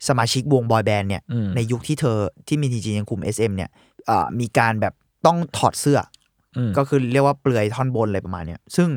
[0.08, 2.18] สมาชิกวง boy band เนี่ยอืมในยุคที่เธอ
[2.48, 3.70] ที่มินฮีจินยังคุม SM เนี่ย
[4.10, 4.94] อ่ามีการแบบ
[5.26, 5.98] ต้องถอดเสื้อ
[6.56, 8.88] อืมก็คือเรียกว่าเปลือยท่อนบนอะไรประมาณเนี้ยซึ่ง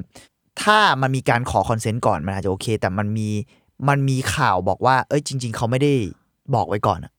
[0.61, 3.29] ถ้ามันมีการขอ consent ก่อนมันอาจจะโอเค แต่มันมี
[3.89, 5.93] มันมีข่าวบอกว่า เอ้ยจริง ๆ เขาไม่ได้
[6.55, 7.18] บอกไว้ก่อนอะอืมอ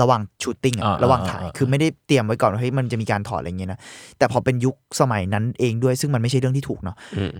[0.00, 3.80] ระหว่าง shooting อะอ่าระหว่างถ่ายอ่าอ่าคือไม่ได้เตรียมไว้ก่อนว่าเฮ้ยมันจะมีการถอดอะไรเงี้ยนะ
[4.18, 7.32] แต่พอเป็นยุคสมัยนั้นเองด้วย ซึ่งมันไม่ใช่เรื่องที่ถูกเนาะอืม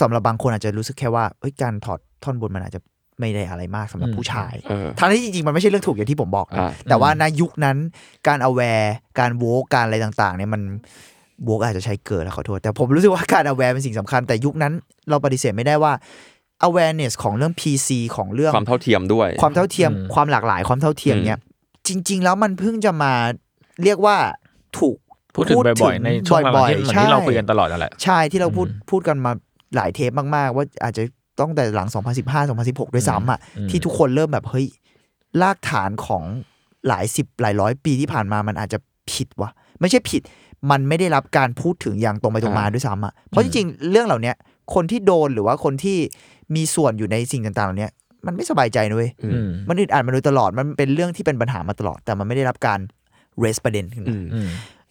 [0.00, 2.80] สำหรับบางคนอาจจะรู้สึกแค่ว่าเฮ้ยการถอดท่อนบนมันอาจจะ
[3.20, 7.76] ไม่ได้อะไรมากสำหรับอืมผู้ชายเออทั้งที่จริงๆ มันไม่ใช่เรื่องถูกอย่างที่ผมบอกนะอ่าแต่ว่าในยุคนั้น
[8.28, 10.62] การเอาแวร์การโวกการอะไรต่างๆเนี่ยมัน
[11.44, 14.72] โวกอาจจะใช้เกินนะขอโทษ แต่ผมรู้สึกว่าการเอาแวร์เป็นสิ่งสำคัญแต่ยุคนั้น
[15.10, 15.92] เราปฏิเสธไม่ได้ว่า
[16.68, 21.38] awareness ของเรื่อง PC ของเรื่องความเท่าเทียมด้วย ความเท่าเทียมอืมความหลากหลายความเท่าเทียมเนี่ย
[21.88, 23.12] จริง ๆ แล้วมันเพิ่งจะมา
[23.82, 24.16] เรียกว่า
[24.78, 24.96] ถูก
[25.34, 29.32] พูดถึงบ่อยๆในช่วงหลังบ่อยที่เหมือนใช่ที่เราคุยกันตลอดนั่นแหละใช่ที่เราพูดอืมพูดกันมา
[29.76, 31.02] หลายเทปมากๆ ว่าอาจจะ
[31.40, 34.66] ต้องแต่หลัง 2015 2016 ด้วยซ้ำอะอืมที่ทุกคนเริ่มแบบเฮ้ย
[35.42, 36.22] รากฐานของ
[36.88, 38.78] หลายสิบหลายร้อยปีที่ผ่านมามันอาจจะ
[39.12, 39.50] ผิดวะ
[39.80, 40.22] ไม่ใช่ผิด
[40.70, 44.36] มันไม่ได้รับการพูดถึงอย่างตรงไปตรงมาอ่าด้วยซ้ำอะเพราะจริงๆเรื่องเหล่าเนี้ย
[44.74, 45.98] คนที่โดนหรือว่าคนที่
[46.54, 47.92] มีส่วนอยู่ในสิ่งต่างๆเหล่าเนี้ย
[48.26, 52.78] มันไม่สบายใจนะเว้ยอือืมมมันอึดอัดมาโดยตลอดมันเป็นเรื่องที่เป็นปัญหามาตลอด แต่มันไม่ได้รับการ
[53.42, 54.48] raise ประเด็นขึ้นมาอืมอืม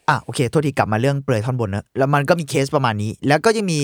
[0.10, 3.80] อะโอเคโทษทีกลับมาเรื่องเปลือยท่อนบนนะแล้วมันก็มีเคสประมาณนี้ แล้วก็ยังมี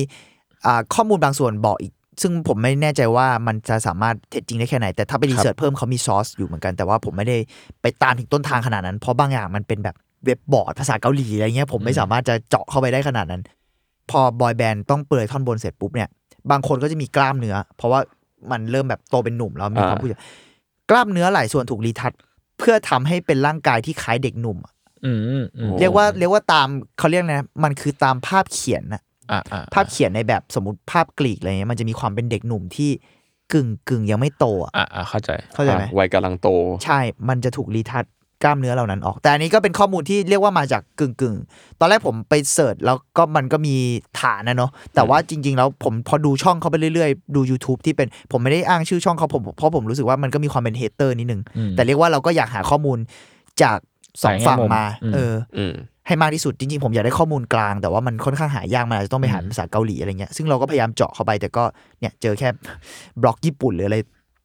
[0.66, 7.38] อ่าข้อมูลบางส่วนบอกอีก ซึ่งผมไม่แน่ใจว่ามันจะสามารถเท็จจริงได้แค่ไหน แต่ถ้าไป research เพิ่มเขามีซอสอยู่เหมือนกัน แต่ว่าผมไม่ได้
[7.82, 13.42] ไปตามถึงต้นทางขนาดนั้น เพราะบางอย่างมันเป็นแบบ web board ภาษาเกาหลีอะไรเงี้ยผมไม่สามารถจะเจาะเข้าไปได้ขนาดนั้น
[14.10, 16.10] พอ boy band ต้องเปลือยท่อนบนเสร็จปุ๊บเนี่ย
[16.52, 18.00] บางคนก็จะมีกล้ามเนื้อ เพราะว่า
[18.52, 20.20] มันเริ่มแบบโตเป็นหนุ่มแล้วมีความอ่าผู้ใหญ่
[20.90, 22.14] กล้ามเนื้อหลายส่วนถูกรีทัช
[22.60, 24.74] เพื่อทำให้เป็นร่างกายที่คล้ายเด็กหนุ่มอะ
[25.06, 26.68] อืมอืมอืมเรียกว่าเรียกว่าตาม
[26.98, 32.90] เขาเรียกนะมันคือตามภาพเขียนนะอ่าอ่าภาพเขียนในแบบสมมติภาพกรีกอะไรเงี้ยมันจะมีความเป็นเด็กหนุ่มที่
[33.54, 36.50] กึ่งกึ่งยังไม่โตอะอ่าอ่าเข้าใจเข้าใจไหมอะวัยกำลังโต
[36.86, 38.06] ใช่มันจะถูกรีทัช
[38.44, 41.36] กล้ามเนื้อเหล่านั้นออก แต่อันนี้ก็เป็นข้อมูลที่เรียกว่ามาจากกึ่งกึ่ง
[41.80, 43.76] ตอนแรกผมไปเสิร์ชแล้วก็มันก็มี
[44.20, 52.98] ฐานนะเนาะแต่ว่าจริง ๆ แล้วผมพอดูช่องเขาไปเรื่อยๆ ดู YouTube ที่เป็นผมไม่ได้อ้างชื่อช่องเขาผมเพราะผมรู้สึกว่ามันก็มีความเป็นเฮเตอร์นิดนึงอืมแต่เรียกว่าเราก็อยากหาข้อมูล
[53.62, 53.78] จาก
[54.24, 55.74] สองหลายแง่ฝั่งมุมมาอืมเอออืม
[56.08, 61.64] ให้มากที่สุดจริงๆ ผมอยากได้ข้อมูลกลาง แต่ว่ามันค่อนข้างหายากมันอาจจะต้องไปหาอืมภาษาเกาหลีอะไรเงี้ยซึ่งเราก็พยายามเจาะเข้าไปแต่ก็
[62.00, 62.50] เนี่ยเจอแค่
[63.22, 63.98] บล็อกญี่ปุ่นหรืออะไร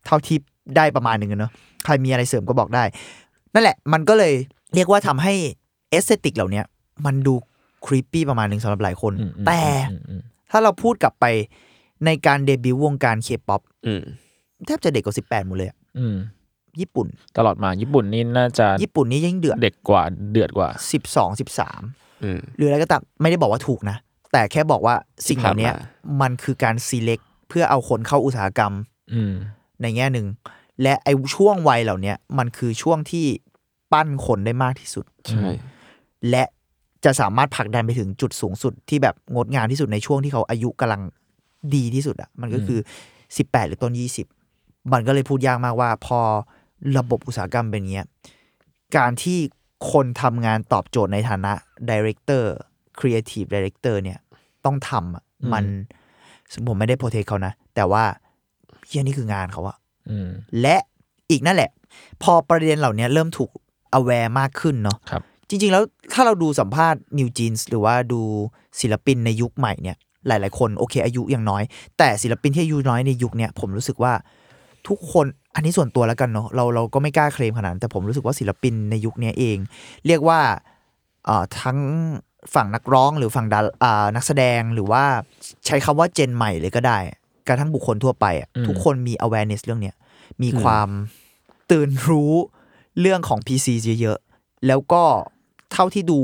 [0.06, 0.36] เท่าที่
[0.76, 1.52] ได้ประมาณหนึ่งอะเนอะ
[1.84, 2.84] ใครมีอะไรเสริมก็บอกได้
[3.54, 4.32] นั่นแหละ มันก็เลย
[4.74, 5.34] เรียกว่าทำให้
[5.90, 6.64] aesthetic เหล่าเนี้ย
[7.06, 7.34] มันดู
[7.86, 11.26] creepy ประมาณหนึ่งสำหรับหลายคนอืมอืมแต่อืมอืมถ้าเราพูดกลับไป
[12.06, 14.02] ในการเดบิวต์วงการเคป๊อปอืม
[14.66, 16.16] แทบจะเด็กกว่า18หมดเลยอะอืม
[16.80, 20.68] ญี่ปุ่น ตลอดมาญี่ปุ่นนี่น่าจะญี่ปุ่นนี่ยิ่งเดือดเด็กกว่าเดือดกว่า
[21.06, 23.96] 12 13อืมหรืออะไรก็ตามไม่ได้บอกว่าถูกนะ
[24.32, 24.94] แต่แค่บอกว่า
[25.28, 28.72] สิ่งเหล่านี้ที่ผ่านมามันคือการ select เพื่อเอาคนเข้าอุตสาหกรรม
[29.14, 29.32] อืม
[29.82, 30.26] ในแง่หนึ่ง
[30.82, 33.26] และไอ้ช่วงวัยเหล่านี้มันคือช่วงที่
[33.92, 35.48] ปั้นคนได้มากที่สุด ใช่
[36.30, 36.44] และ
[37.04, 41.02] จะสามารถผลักดันไปถึงจุดสูงสุดที่แบบงดงามที่สุดในช่วงที่เขาอายุกำลัง
[41.74, 42.80] ดีที่สุดอะ มันก็คือ
[43.28, 43.92] 18หรือต้น
[44.38, 46.20] 20มันก็เลยพูดยากมากว่า พอ
[46.98, 48.06] ระบบอุตสาหกรรมเป็นอย่างเงี้ย
[48.96, 49.38] การที่
[49.92, 51.52] คนทำงานตอบโจทย์ในฐานะ
[51.90, 52.44] Director
[52.98, 54.18] Creative Director เนี่ย
[54.64, 55.64] ต้องทำอะมัน
[56.68, 58.04] ผมไม่ได้โปรเทคเขานะ แต่ว่า
[58.86, 59.81] เฮียนี่คืองานเขาอะอืม
[60.62, 60.76] และ
[61.30, 61.70] อีกนั่นแหละ
[62.22, 63.50] พอประเด็นเหล่านี้เริ่มถูก
[63.98, 68.20] aware มากขึ้นเนาะครับจริง ๆ แล้วถ้าเราดูสัมภาษณ์ New Jeans หรือว่าดู
[68.80, 69.96] ศิลปินในยุคใหม่เนี่ย
[70.26, 71.62] หลาย ๆ คนโอเค อายุยังน้อย
[71.98, 74.12] แต่ศิลปินที่อายุน้อยในยุคเนี้ยผมรู้สึกว่า
[74.88, 79.58] ทุกคนอันนี้ส่วนตัวแล้วกันเนาะเราเราก็ไม่กล้าเคลมขนาดนั้นแต่ผมรู้สึกว่าศิลปินในยุคเนี้ยเอง
[80.06, 80.40] เรียกว่า
[81.24, 81.78] เอ่อทั้ง
[82.54, 85.04] ฝั่งนักร้องหรือฝั่งดาอ่านักแสดงหรือว่า
[85.66, 86.98] ใช้คำว่าเจนใหม่เลยก็ได้
[87.48, 89.96] กระทั่งบุคคลทั่วไปอะอืมทุกคนมี awareness เรื่องเนี้ย
[90.42, 90.88] มีความ
[91.70, 92.32] ตื่นรู้
[93.00, 93.66] เรื่องของ PC
[94.00, 95.02] เยอะๆแล้วก็
[95.72, 96.18] เท่าที่ดู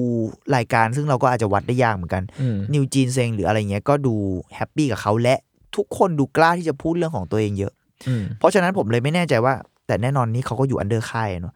[0.56, 4.14] รายการซึ่งเราก็อาจจะวัดได้ยากเหมือนกันอืมนิวจีนเซงหรืออะไรเงี้ยก็ดู
[4.54, 5.34] แฮปปี้กับเขาและ
[5.76, 7.72] ทุกคนดูกล้าที่จะพูดเรื่องของตัวเองเยอะ
[8.08, 9.54] อืมเพราะฉะนั้นผมเลยไม่แน่ใจว่า
[9.86, 11.54] แต่แน่นอนนี่เขาก็อยู่ under ค่ายอะเนาะ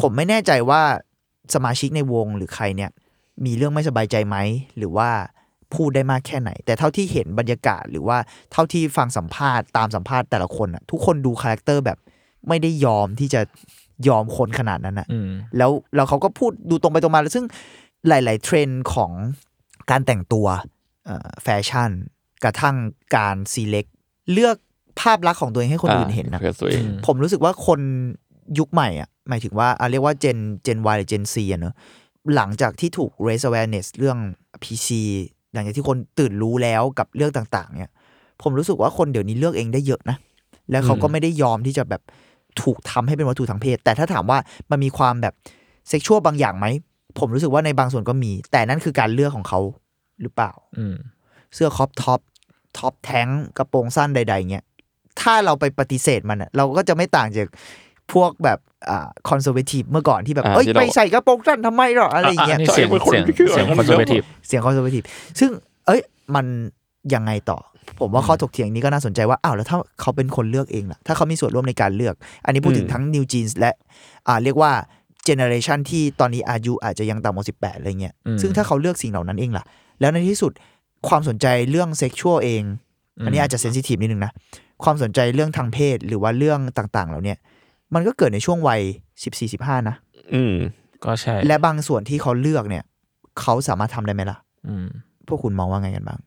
[0.00, 0.82] ผมไม่แน่ใจว่า
[1.54, 2.90] สมาชิกในวงหรือใครเนี่ย
[3.44, 4.36] มีเรื่องไม่สบายใจไหม
[4.78, 5.10] หรือว่า
[5.74, 8.18] พูดได้มากแค่ไหน แต่เท่าที่เห็นบรรยากาศหรือว่า
[8.52, 11.98] เท่าที่ฟังสัมภาษณ์ตามสัมภาษณ์แต่ละคนอะทุกคนดู character แบบ
[12.48, 13.40] ไม่ได้ยอมที่จะ
[14.08, 17.46] ยอมคนขนาดนั้นอะอืมแล้วแล้วเขาก็พูดดูตรงไปตรงมาแล้วซึ่ง
[18.08, 19.12] หลาย ๆ เทรนด์ของ
[19.90, 20.46] การแต่งตัว
[21.04, 21.90] เอ่อแฟชั่น
[22.44, 22.76] กระทั่ง
[23.16, 23.86] การซีเล็ก
[24.32, 24.56] เลือก
[25.00, 27.80] ภาพลักษณ์ของตัวเองให้คนอื่นเห็นนะเพื่อตัวเองผมรู้สึกว่าคน
[28.58, 31.74] ยุคใหม่อะหมายถึงว่าอะเรียกว่าเจนเจน Y หรือเจน C อะเนอะ
[32.36, 34.18] หลังจากที่ถูก raise awareness เรื่อง
[34.62, 34.88] PC
[35.52, 37.92] หลังจากที่คนตื่นรู้แล้วกับเรื่องต่าง ๆ เนี่ย
[38.42, 40.16] ผมรู้สึกว่าคนเดี๋ยวนี้เลือกเองได้เยอะนะ
[40.70, 42.02] แล้วเขาก็ไม่ได้ยอมที่จะแบบ
[42.62, 44.38] ถูกทำให้เป็นวัตถุทางเพศ แต่ถ้าถามว่า
[44.70, 45.34] มันมีความแบบ
[45.88, 46.66] เซ็กชวลบางอย่างไหม
[47.18, 49.60] ผมรู้สึกว่าในบางส่วนก็มี แต่นั่นคือการเลือกของเขา
[50.22, 50.96] หรือเปล่า อืม
[51.54, 52.20] เสื้อ crop top
[52.78, 53.28] top tank
[53.58, 54.64] กระโปรงสั้นใด ๆ เงี้ย
[55.20, 57.48] ถ้าเราไปปฏิเสธมันอะเราก็จะไม่ต่างจาก
[58.14, 58.58] พวกแบบ
[58.90, 65.02] อ่า conservative เมื่อก่อนที่แบบอ่าเอ้ยที่เราไปใส่กระโปรงสั้นทำไมหรออะไรอย่างเงี้ยนนี้เสียงใช่เป็นคนเสียงที่คือเสียงอะไรคอนเซอร์เวทีฟเสียง conservative
[65.40, 65.50] ซึ่ง
[65.86, 66.00] เอ้ย
[66.34, 66.46] มัน
[67.14, 67.58] ยังไงต่อ
[68.00, 73.72] ผมว่าข้อถกเถียงนี้ก็น่าสนใจว่าอ้าวแล้วถ้าเขาเป็นคนเลือกเองล่ะถ้าเขามีส่วนร่วมในการเลือก อันนี้พูดถึงทั้ง New Jeans และ
[74.28, 74.72] อ่าเรียกว่า
[75.24, 79.64] generation ที่ตอนนี้อายุอาจจะยังต่ำกว่าสิบแปดอะไรเงี้ยอืมซึ่งถ้าเขาเลือกสิ่งเหล่านั้นเองล่ะ
[80.00, 80.52] แล้วในที่สุด
[81.08, 82.62] ความสนใจเรื่อง sexual เอง
[83.24, 84.32] อันนี้อาจจะ sensitive นิดนึงนะ
[84.84, 87.38] ความสนใจเรื่องทางเพศหรือว่าเรื่องต่างๆเหล่าเนี้ย
[87.94, 88.80] มันก็เกิดในช่วงวัย
[89.24, 89.96] สิบสี่สิบห้านะ
[90.34, 90.54] อืม
[91.04, 92.84] ก็ใช่ และบางส่วนที่เขาเลือกเนี่ย
[93.40, 94.38] เขาสามารถทำได้ไหมล่ะ
[94.68, 94.86] อืม
[95.28, 96.18] พวกคุณมองว่าไงกันบ้าง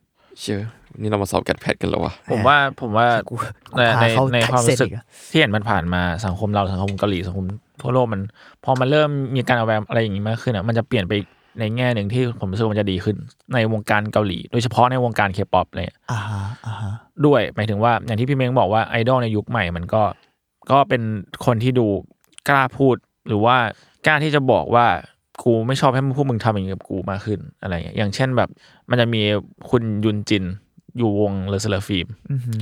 [0.42, 0.62] เชื่อ
[1.02, 3.34] นี่เรามาสอบ GAT PAT กันแล้ววะ ผมว่าผมว่ากู
[3.78, 7.46] ในพาในเข้าในความรู้สึก เส้นอีกอะ ที่เห็นมันผ่านมาสังคมเราสังคมเกาหลีสังคม
[7.82, 8.22] ทั่วโลกมัน
[8.64, 11.14] พอมันเริ่มมีการ aware อะไรอย่างนี้มากขึ้นอะมันจะเปลี่ยนไป
[11.60, 13.16] ในแง่หนึ่งที่ผมรู้สึกว่ามันจะดีขึ้น
[13.54, 16.94] ในวงการเกาหลี โดยเฉพาะในวงการเคป๊อปอะไรเงี้ยอ่าฮะอ่าฮะ
[17.26, 20.02] ด้วยหมายถึงว่าอย่างที่พี่เม้งบอกว่าไอดอลในยุคใหม่มันก็
[20.72, 21.02] ก็เป็น
[21.46, 21.88] คนที่ดู
[22.50, 22.96] กล้าพูด
[23.28, 23.58] หรือว่า
[24.06, 24.88] กล้าที่จะบอกว่า
[25.44, 28.50] กูไม่ชอบให้พวกมึงทำอย่างนี้กับกูมากขึ้นอะไรเงี้ยอย่างเช่นแบบ
[28.90, 29.22] มันจะมี
[29.70, 30.44] คุณยุนจิน
[30.98, 32.54] อยู่วง LE SSERAFIM อือฮึ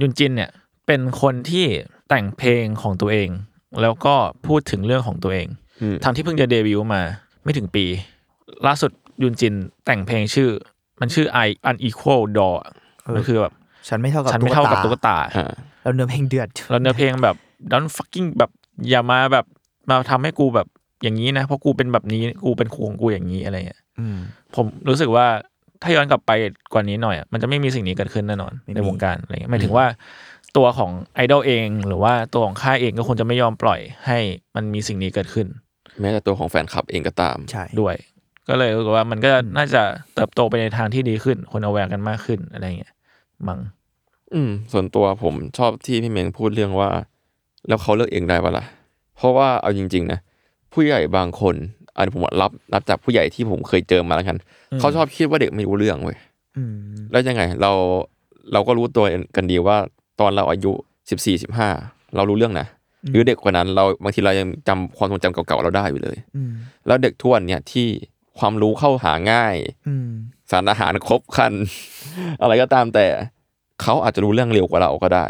[0.00, 0.50] ยุนจินเนี่ย
[0.86, 1.66] เป็นคนที่
[2.08, 3.28] แต่งเพลงของตัวเอง
[3.82, 4.14] แล้วก็
[4.46, 5.46] พูดถึงเรื่องของตัวเอง
[5.82, 7.02] อืมทั้งที่เพิ่งจะเดบิวต์มา
[7.44, 7.84] ไม่ถึงปี
[8.66, 8.90] ล่าสุด
[9.22, 9.54] ยุนจิน
[9.86, 10.50] แต่งเพลงชื่อ
[11.00, 12.56] มันชื่อ I Unequal Doll
[13.14, 13.52] มันคือแบบ
[13.88, 15.16] ฉันไม่เท่ากับฉันไม่เท่ากับตุ๊กตา
[15.86, 17.36] ฮะแล้วเนื้อเพลงเดือดแล้วเนื้อเพลงแบบ
[17.72, 18.50] don't fucking แบบ
[18.90, 19.44] อย่ามาแบบ
[19.88, 20.68] มาทำให้กูแบบ
[21.02, 24.18] อย่างนี้นะ เพราะกูเป็นแบบนี้กูเป็นกูของกูอย่างนี้อะไรเงี้ยอืม
[24.54, 25.26] ผมรู้สึกว่า
[25.82, 26.32] ถ้าย้อนกลับไป
[26.72, 29.86] กว่านี้หน่อยอะมันจะไม่มีสิ่งนี้เกิดขึ้นแน่นอนไม่มีในวงการอะไรเงี้ยหมายถึงว่า
[30.56, 34.18] ตัวของไอดอลเอง หรือว่าตัวของค่ายเองก็คงจะไม่ยอมปล่อยให้
[34.56, 35.46] มันมีสิ่งนี้เกิดขึ้น
[36.00, 37.94] แม้แต่ตัวของแฟนคลับเองก็ตามใช่ด้วย
[38.48, 39.82] ก็เลยรู้สึกว่ามันก็น่าจะ
[40.14, 42.92] เติบโตไปในทางที่ดีขึ้น คนเอาแวร์กันมากขึ้นอะไรเงี้ย
[43.48, 43.58] มั้ง
[44.34, 46.90] อืม ส่วนตัวผมชอบที่พี่เมงพูดเรื่องว่า
[47.68, 48.64] แล้วเขาเลือกเองได้ปะล่ะ
[49.16, 50.18] เพราะว่าเอาจริง ๆ นะ
[50.72, 51.54] ผู้ใหญ่บางคน
[51.96, 54.36] อันผมรับรับจากผู้ใหญ่ที่ผมเคยเจอมาแล้วกัน
[54.78, 56.18] เขาชอบคิดว่าเด็กไม่รู้เรื่องเว้ย
[56.56, 56.72] อืม
[57.10, 57.72] แล้วยังไง เรา
[58.52, 59.04] เราก็รู้ตัว
[59.36, 59.76] กันดีว่า
[60.20, 60.72] ตอนเราอายุ
[61.10, 61.68] สิบสี่สิบห้า
[62.16, 62.66] เรารู้เรื่องนะ
[63.10, 66.52] หรือเด็กกว่านั้น เราบางทีเรายังจำความทรงจำเก่าๆเราได้อยู่เลยอืม
[66.86, 67.86] แล้วเด็กทุกวันเนี่ยที่
[68.38, 69.56] ความรู้เข้าหาง่าย
[69.88, 70.08] อืม
[70.50, 71.54] สารอาหารครบครัน
[72.42, 73.06] อะไรก็ตามแต่
[73.82, 75.26] เขาอาจจะรู้เรื่องเร็วกว่าเราก็ได้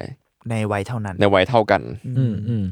[0.50, 1.82] ในวัยเท่านั้น ในวัยเท่ากัน
[2.18, 2.64] อืมอืม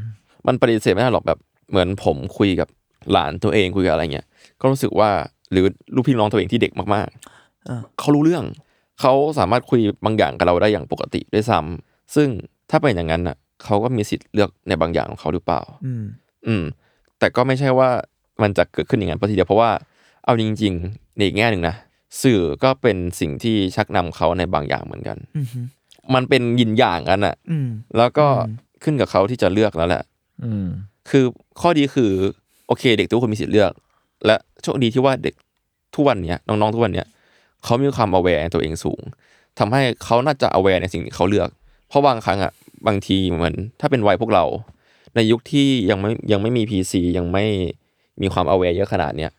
[0.47, 1.39] มันปฏิเสธไม่ได้หรอกแบบ
[1.71, 2.69] เหมือนผมคุยกับ
[3.13, 4.27] หลานตัวเองคุยกับอะไรเงี้ย
[4.61, 5.11] ก็รู้สึกว่า
[5.53, 5.65] หรือ
[5.95, 7.09] ลูกพี่น้องตัวเองที่เด็กมาก
[7.67, 8.45] เออๆเขารู้เรื่อง
[9.01, 12.29] เขาสามารถคุยบางอย่างกับเราได้อย่างปกติด้วยซ้ำซึ่ง
[12.71, 16.05] ถ้าเป็นอย่างนั้นน่ะเขาก็มีสิทธิ์เลือกในบางอย่างของเขาหรือเปล่า อืม
[16.47, 16.65] อืม
[17.19, 17.89] แต่ก็ไม่ใช่ว่า
[18.43, 19.71] มันจะเกิดขึ้นอย่างนั้นเพราะทีเดียวเพราะว่า
[20.25, 21.75] เอาจริง ๆ ในอีกแง่หนึ่งนะ
[22.23, 25.47] สื่อก็เป็นสิ่งที่ชักนำเขาในบางอย่างเหมือนกันอืม
[26.15, 30.03] มันเป็นยินอย่างกันอะอืมแล้วก็อืมขึ้นกับเขาที่จะเลือกแล้วแหละ
[30.45, 30.67] อืม
[31.11, 31.25] คือ
[31.61, 32.11] ข้อดีคือ
[32.67, 33.73] โอเค เด็กทุกคนมีสิทธิ์เลือก
[34.27, 35.35] และโชคดีที่ว่าเด็ก
[35.95, 37.07] ทุกวันเนี้ยน้องๆทุกวันเนี้ย
[37.65, 39.03] เขามีความ aware ในตัวเองสูง
[39.59, 41.49] ทำให้เขาน่าจะ aware ในสิ่งที่เขาเลือก
[41.89, 42.53] เพราะบางครั้งอะ
[42.87, 44.45] บางทีเหมือนถ้าเป็นวัยพวกเรา
[45.15, 47.45] ในยุคที่ยังไม่ยังไม่มี PC ยังไม่
[48.23, 49.31] มีความ aware เยอะขนาดเนี้ย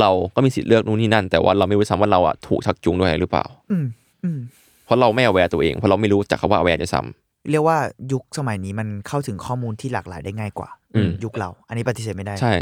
[0.00, 3.86] เราก็มีสิทธิ์เลือกนู่นนี่นั่น แต่ว่าเราไม่รู้ซ้ำว่าเราอะถูกชักจูงด้วยอะไรหรือเปล่าอืม
[4.24, 4.38] อืม
[4.84, 7.78] เพราะเราไม่ aware ตัวเองเพราะเราไม่รู้จักคำว่า aware ด้วยซ้ำเรียกว่า
[8.12, 12.54] ยุคสมัยนี้มันเข้าถึงข้อมูลที่หลากหลายได้ง่ายกว่าอืมยุคเรา อันนี้ปฏิเสธไม่ได้ใช่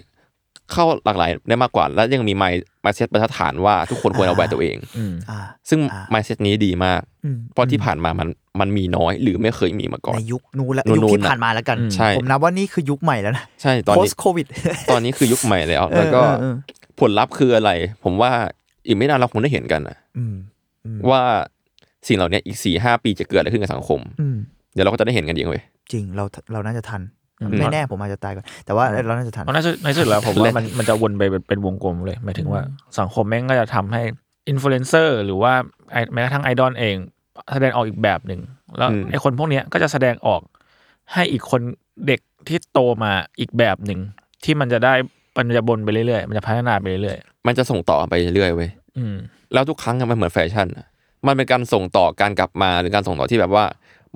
[0.72, 2.44] เข้าหลากหลายได้มากกว่า แล้วยังมีไม
[2.84, 5.38] มาเซตบรรทัดฐานว่าทุกคนควรเอาแวร์ตัวเองอืมอ่า
[5.68, 8.28] ซึ่งอ่าไมเซตนี้ดีมากอืมเพราะที่ผ่านมามัน
[8.60, 14.46] มันมีน้อยหรือไม่เคยมีมาก่อนในยุคนู้นและนู้นๆยุคที่น่ะผ่านมาแล้วกันใช่ผมนับว่านี่คือยุคใหม่แล้วนะใช่ตอนนี้ post covid
[14.90, 16.54] ตอนนี้คือยุคใหม่แล้วเออแล้วก็เออเออ
[17.00, 17.70] ผลลัพธ์คืออะไร
[18.04, 18.30] ผมว่า
[18.86, 20.34] อีกไม่นานเราคงได้เห็นกันนะอืม
[20.84, 21.22] อืมว่า
[22.06, 24.36] สิ่งเหล่านี้อีกสี่ห้าปีจะเกิดอะไรขึ้นกับสังคมอืม
[24.74, 25.62] เดี๋ยวเราก็จะได้เห็นกันเองเว้ย
[25.92, 27.25] จริงเราเราน่าจะทันอืม
[27.58, 32.62] ไม่แน่ผมอาจจะตายก่อนแต่ว่าเราน่าจะทันเพราะในสุดในสุดแล้วผมและว่ามันมันจะวนไปเป็นเป็นวงกลมเลยหมายถึงว่า
[32.98, 34.02] สังคมแม่งก็จะทำให้
[34.48, 35.52] อินฟลูเอนเซอร์หรือว่า
[35.92, 36.96] ไอ้แม้กระทั่งไอดอลเอง
[37.54, 38.40] แสดงออกอีกแบบหนึ่ง
[38.78, 40.42] แล้วไอ้คนพวกเนี้ยก็จะแสดงออก
[41.12, 41.60] ให้อีกคน
[42.06, 44.00] เด็กที่โตมาอีกแบบหนึ่ง
[44.44, 44.94] ที่มันจะได้
[45.38, 49.16] มันจะบนไปเรื่อยๆ มันจะพัฒนาไปเรื่อยมันจะส่งต่อไปเรื่อยๆเว้ยๆอืม
[49.52, 50.86] แล้วทุกครั้งอะมันเหมือนแฟชั่นอะ
[51.26, 53.64] มันเป็นการส่งต่อการกลับมาหรือการส่งต่อที่แบบว่า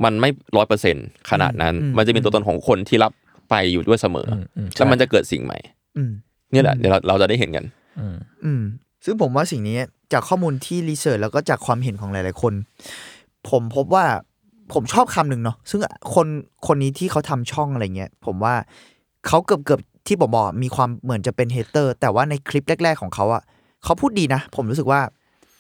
[0.05, 0.97] มันไม่ร้อยเปอร์เซ็น
[1.31, 3.13] ขนาดนั้นอืมมันจะเป็นตัวตนของคนที่รับ
[3.51, 5.59] ไปอยู่ด้วยเสมออมอืมใช่แล้วมันจะเกิดสิ่งใหม่
[5.97, 6.11] อืม
[6.51, 7.65] เนี่ยแหละเดี๋ยวเราเราจะได้เห็นกัน
[7.99, 8.63] อืมอืม
[9.05, 9.77] ซึ่งผมว่าสิ่งนี้
[10.13, 12.53] จากข้อมูลที่รีเสิร์ชแล้วก็จากความเห็นของหลาย ๆ คน
[13.51, 14.05] ผมพบว่า
[14.73, 15.81] ผมชอบคำหนึ่งเนาะซึ่ง
[16.15, 16.27] คน
[16.67, 18.55] คนนี้ที่เขาทำช่องอะไรเงี้ย ผมว่า
[19.27, 23.43] เขาเกือบเกือบที่ผมบอกมีความเหมือนจะเป็นเฮเตอร์ แต่ว่าในคลิปแรก ๆ ของเขาอะ
[23.85, 25.01] เขาพูดดีนะ ผมรู้สึกว่า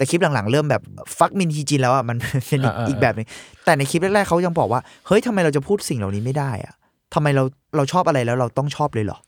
[0.00, 0.82] แต่คลิปหลังๆ เริ่มแบบ
[1.18, 2.16] ฟักมินฮีจินแล้วอะมัน
[2.48, 3.26] เป็นอีกอ่าๆอีกแบบหนึง
[3.64, 6.74] แต่ในคลิปแรกๆเขายังบอกว่าเฮ้ยทำไมเราจะพูดสิ่งเหล่านี้ไม่ได้อะ
[7.14, 7.44] ทำไมเรา
[7.76, 9.18] เราชอบอะไรแล้วเราต้องชอบเลยเหรอ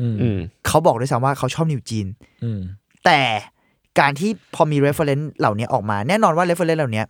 [0.00, 2.06] อืมอืมเขาบอกด้วยซ้ำว่าเขาชอบนิวจีน
[2.44, 2.60] อืม
[3.04, 3.20] แต่
[4.00, 7.04] การที่พอมี reference เหล่านี้ออกมา แน่นอนว่า reference เหล่านี้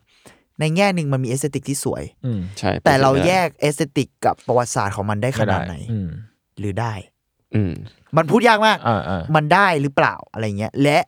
[0.60, 6.08] ในแง่หนึ่งมันมี aesthetic ที่สวยอืมใช่แต่เราป็นสิ่งแยได้ก aesthetic กับประวัติศาสตร์ของมันได้ขนาดไหนอืม
[6.58, 6.92] หรือได้
[7.54, 7.72] อืม
[8.16, 10.98] มันพูดยากมากอ่าอ่ามันได้หรือเปล่าอะไรเงี้ย และ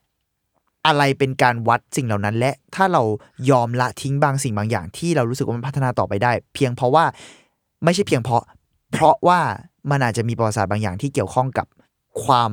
[0.87, 3.03] อะไรเป็นการวัดสิ่งเหล่านั้น และถ้าเรา
[3.51, 7.05] ยอมละทิ้งบางสิ่งบางอย่าง ที่เรารู้สึกว่ามันพัฒนาต่อไปได้ เพียงเพราะว่า
[7.85, 8.43] ไม่ใช่เพียงเพราะ
[8.93, 9.41] เพราะว่า
[9.91, 11.67] มันอาจจะมีประวัติศาสตร์บางอย่างที่เกี่ยวข้องกับ
[12.25, 12.53] ความ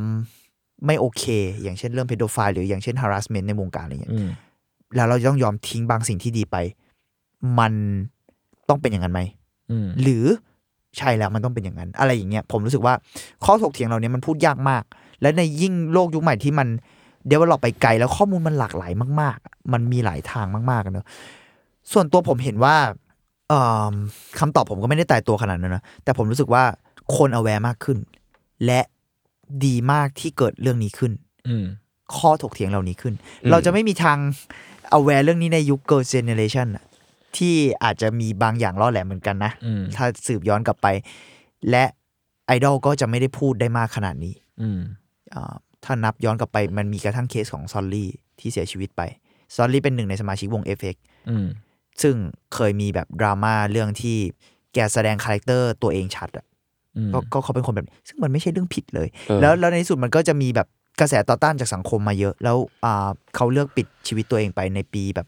[0.85, 1.23] ไม่โอเค
[1.63, 4.15] อย่างเช่นเรื่องเพโดไฟล์หรืออย่างเช่น harassment ในวงการอะไรอย่างเงี้ย
[4.95, 6.55] แล้วเราจะต้องยอมทิ้งบางสิ่งที่ดีไป
[7.59, 7.73] มัน
[8.69, 9.21] ต้องเป็นอย่างนั้นไหม
[9.71, 10.25] อืมหรือ
[10.97, 12.93] ใช่แล้วมันต้องเป็นอย่างนั้น อะไรอย่างเงี้ยผมรู้สึกว่า
[13.45, 14.83] ข้อถกเถียงเหล่านี้มันพูดยากมาก
[15.21, 16.67] และในยิ่งโลกยุคใหม่ที่มัน
[17.27, 18.91] เดเวลลอปไปไกลแล้วข้อมูลมันหลากหลาย
[19.21, 21.05] มากๆอะมันมีหลายทางมากๆอะเนอะ
[21.91, 22.75] ส่วนตัวผมเห็นว่า
[23.49, 23.61] เอิ่
[23.91, 23.93] ม
[24.39, 26.63] คำตอบผมก็ไม่ได้ตายตัวขนาดนั้นนะ แต่ผมรู้สึกว่า
[27.15, 27.97] คน aware มากขึ้น
[28.65, 28.81] และ
[29.65, 31.11] ดีมากที่เกิดเรื่องนี้ขึ้น
[31.47, 31.65] อืม
[32.17, 33.13] ข้อถกเถียงเหล่านี้ขึ้น
[33.43, 34.17] อืมเราจะไม่มีทาง
[34.97, 36.85] aware เรื่องนี้ในยุค Girls' Generation อะ
[37.37, 40.87] ที่อาจจะมีบางอย่างล่อแหลมเหมือนกันนะอืมถ้าสืบย้อนกลับไป
[41.69, 41.83] และ
[42.45, 44.79] ไอดอลก็จะไม่ได้พูดได้มากขนาดนี้อืม
[45.35, 45.55] อ่า
[45.85, 48.09] ถ้านับย้อนกลับไปมันมีกระทั่งเคสของซอลลี่
[48.39, 49.01] ที่เสียชีวิตไป
[49.55, 50.95] ซอลลี่เป็นหนึ่งในสมาชิกวง FX
[51.29, 51.47] อืม
[52.01, 52.15] ซึ่ง
[52.53, 54.17] เคยมีแบบดราม่าเรื่องที่
[54.73, 56.45] แกแสดงคาแรคเตอร์ตัวเองชัดอะ
[56.97, 60.67] อืมก็ก็เขาเป็นคนแบบนี้ซึ่งมันไม่ใช่เรื่องผิดเลยเออแล้วแล้วในที่สุดมันก็จะมีแบบ
[60.99, 65.27] กระแสต่อต้านจากสังคมมาเยอะ แล้วอ่าเขาเลือกปลิดชีวิตตัวเองไปในปีแบบ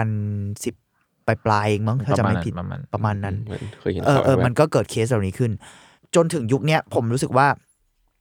[0.00, 5.52] 2010ปลายปลายๆเองมั้งถ้าจะไม่ผิดประมาณประมาณนั้นเหมือนเคยเห็นเออข่าวเออแว๊บมันก็เกิดเคสเหล่านี้ขึ้น
[6.14, 7.46] จนถึงยุคเนี้ยผมรู้สึกว่า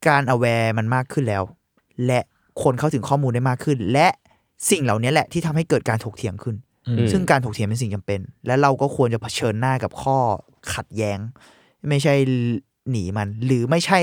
[0.08, 1.44] การ aware มันมากขึ้นแล้ว
[2.08, 2.20] และ
[2.64, 4.08] คนเข้าถึงข้อมูลได้มากขึ้น และ
[4.70, 6.56] สิ่งเหล่านี้แหละที่ทำให้เกิดการถกเถียงขึ้น
[6.88, 10.18] อืมซึ่งการถกเถียงเป็นสิ่งจำเป็น และเราก็ควรจะเผชิญหน้ากับข้อ
[10.74, 11.20] ขัดแย้ง
[11.90, 12.14] ไม่ใช่
[12.92, 14.00] หนีมัน หรือไม่ใช่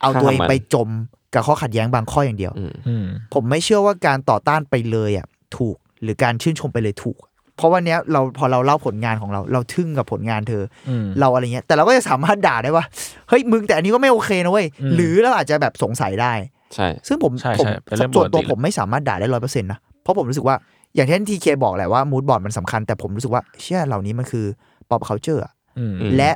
[0.00, 0.88] เอาตัวเองไปจม
[1.34, 5.26] กับข้อขัดแย้งบางข้ออย่างเดียวอืมอืมผมไม่เชื่อว่าการต่อต้านไปเลยอะ
[5.56, 7.16] ถูก หรือการชื่นชมไปเลยถูก
[7.56, 12.84] เพราะวันเนี้ยเราพอเราเล่าผลงานของเรา เราทึ่งกับผลงานเธออืมเราอะไรเงี้ย แต่เราก็จะสามารถด่าได้ว่า
[13.28, 16.32] เฮ้ยมึงแต่อันนี้ก็ไม่โอเคนะเว้ยอืมหรือเราอาจจะแบบสงสัยได้
[16.74, 20.56] ใช่ ซึ่งผมใช่ผมใช่เป็นเรื่องส่วนตัวปกติผมไม่สามารถด่าได้ร้อยเปอร์เซ็นต์นะเพราะผมรู้สึกว่า
[20.94, 24.46] อย่างที่ทีเคบอกแหละว่า mood board มันสำคัญแต่ผมรู้สึกว่าเชื่อเหล่านี้มันคือ
[24.88, 26.30] pop culture อะอืมอืมและ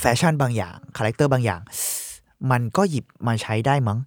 [0.00, 1.60] แฟชั่นบางอย่างคาแรคเตอร์บางอย่าง
[2.50, 3.98] มันก็หยิบมาใช้ได้มั้ง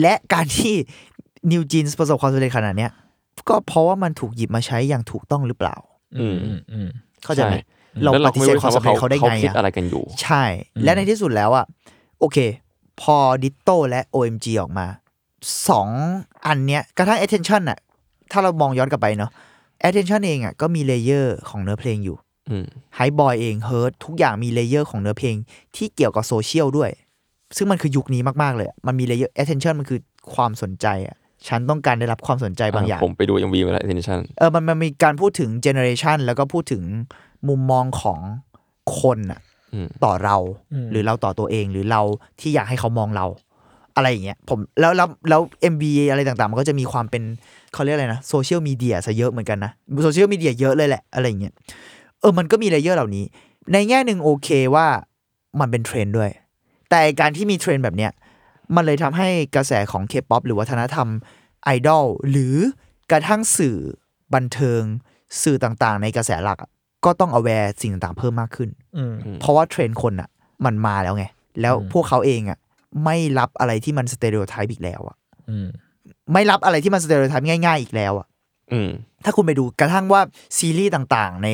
[0.00, 0.74] และการที่
[1.50, 2.90] NewJeans ประสบความสำเร็จขนาดเนี้ย
[3.48, 5.76] ก็เพราะว่ามันถูกหยิบมาใช้อย่างถูกต้องหรือเปล่า
[6.20, 6.88] อืมอืมอืม
[7.24, 7.60] เข้าใจไหมช่
[8.02, 10.44] เราแล้วปฏิเสธความสำเร็จเขาได้ไงคิดอะอะไรกันอยู่ ใช่
[10.84, 11.64] และในที่สุดแล้วอะ
[12.20, 12.38] โอเค
[13.00, 14.86] พอ Ditto และ OMG ออกมา
[15.68, 15.88] สอง
[16.46, 17.78] อันเนี้ยกระทั่ง attention อะ
[18.30, 19.30] ถ้าเรามองย้อนกลับไปเนาะ
[19.88, 22.16] attention เองอะก็มี layer ของเนื้อเพลงอยู่
[22.50, 25.36] อืม Hype Boy เอง Hurt ทุกอย่างมี layer ของเนื้อเพลง
[25.76, 26.90] ที่เกี่ยวกับโซเชียลด้วย
[27.56, 30.00] ซึ่งมันคือยุคนี้มาก ๆ เลยอะมันมี layer attention มันคือ
[30.34, 31.16] ความสนใจอะ
[31.48, 36.82] ฉันต้องการได้รับความสนใจบางอย่าง ผมไปดู MV มาแล้ว attention เออมันมันมีการพูดถึง generation แล้วก็พูดถึง
[37.48, 38.18] มุมมองของ
[39.00, 39.40] คนอะ
[39.74, 40.36] อืมต่อเรา
[40.72, 42.02] อืมหรือเราต่อตัวเองหรือเรา
[42.40, 43.26] ที่อยากให้เขามองเรา
[43.96, 45.40] อะไรอย่างเงี้ยผมแล้วแล้วแล้ว
[45.72, 47.22] MV อะไรต่างๆ มันก็จะมีความเป็น
[47.74, 49.72] เขาเรียกอะไรนะโซเชียลมีเดียซะเยอะเหมือนกันนะ
[50.02, 51.52] โซเชียลมีเดียเยอะเลยแหละอะไรอย่างเงี้ย
[52.20, 53.24] เออมันก็มี layer เหล่านี้
[53.72, 54.86] ในแง่หนึ่งโอเคว่า
[55.60, 56.30] มันเป็นเทรนด์ด้วย
[56.90, 58.10] แต่การที่มีเทรนด์แบบเนี้ย
[58.76, 61.08] มันเลยทำให้กระแสของเคป๊อปหรือวัฒนธรรม
[61.64, 62.56] ไอดอลหรือ
[63.10, 63.76] กระทั่งสื่อ
[64.34, 64.82] บันเทิง
[65.42, 66.70] สื่อต่างๆ ในกระแสหลักอะ
[67.04, 70.28] ก็ต้อง aware สิ่งต่างๆ เพิ่มมากขึ้นอืมเพราะว่าเทรนด์คนอะ
[70.64, 71.24] มันมาแล้วไง
[71.60, 72.58] แล้วอืมพวกเขาเองอะ
[73.04, 75.16] ไม่รับอะไรที่มันสเต r ร o โอไทป์อีกแล้วอะ
[75.50, 75.68] อืม
[76.32, 78.26] ไม่รับอะไรที่มัน stereotype ง่าย ๆ อีกแล้วอะ
[78.72, 78.90] อืม
[79.24, 80.20] ถ้าคุณไปดูกระทั่งว่า
[80.58, 81.48] ซีรีส์ต่างๆ ใน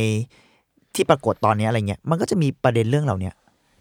[0.95, 3.35] ที่ปรากฏตอนนี้อะไรเงี้ยมันก็จะมีประเด็นเรื่องเหล่าเนี้ย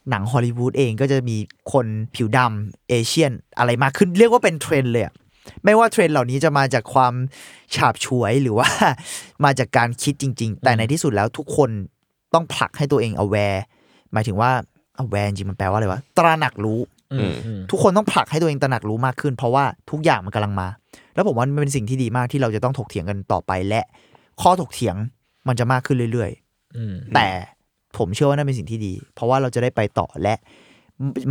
[0.09, 1.37] หนังฮอลลีวูดเองก็จะมี
[1.71, 1.85] คน
[2.15, 5.13] ผิวดำ Asianอะไรมากขึ้น เรียกว่าเป็นเทรนด์เลยอะ
[5.63, 7.13] ไม่ว่าเทรนด์เหล่านี้จะมาจากความ
[7.75, 8.67] ฉาบฉวยหรือว่า
[9.45, 11.69] มาจากการคิดจริง ๆ แต่ในที่สุดแล้วทุกคน
[12.33, 13.59] ต้องผลักให้ตัวเอง aware
[14.13, 14.51] หมายถึงว่า
[15.03, 16.79] aware จริงๆมันแปลว่าอะไรวะตระหนักรู้
[17.13, 17.33] อืม
[17.71, 20.67] ทุกคนต้องผลักให้ตัวเองตระหนักรู้มากขึ้น เพราะว่าทุกอย่างมันกำลังมา
[21.15, 23.81] แล้วผมว่ามันเป็นสิ่งที่ดีมากที่เราจะต้องถกเถียงกันต่อไปและ
[24.41, 24.95] ข้อถกเถียง
[25.47, 26.31] มันจะมากขึ้นเรื่อย
[26.77, 27.27] อืมๆแต่
[27.99, 30.35] ผมเชื่อว่านั่นเป็นสิ่งที่ดี เพราะว่าเราจะได้ไปต่อและ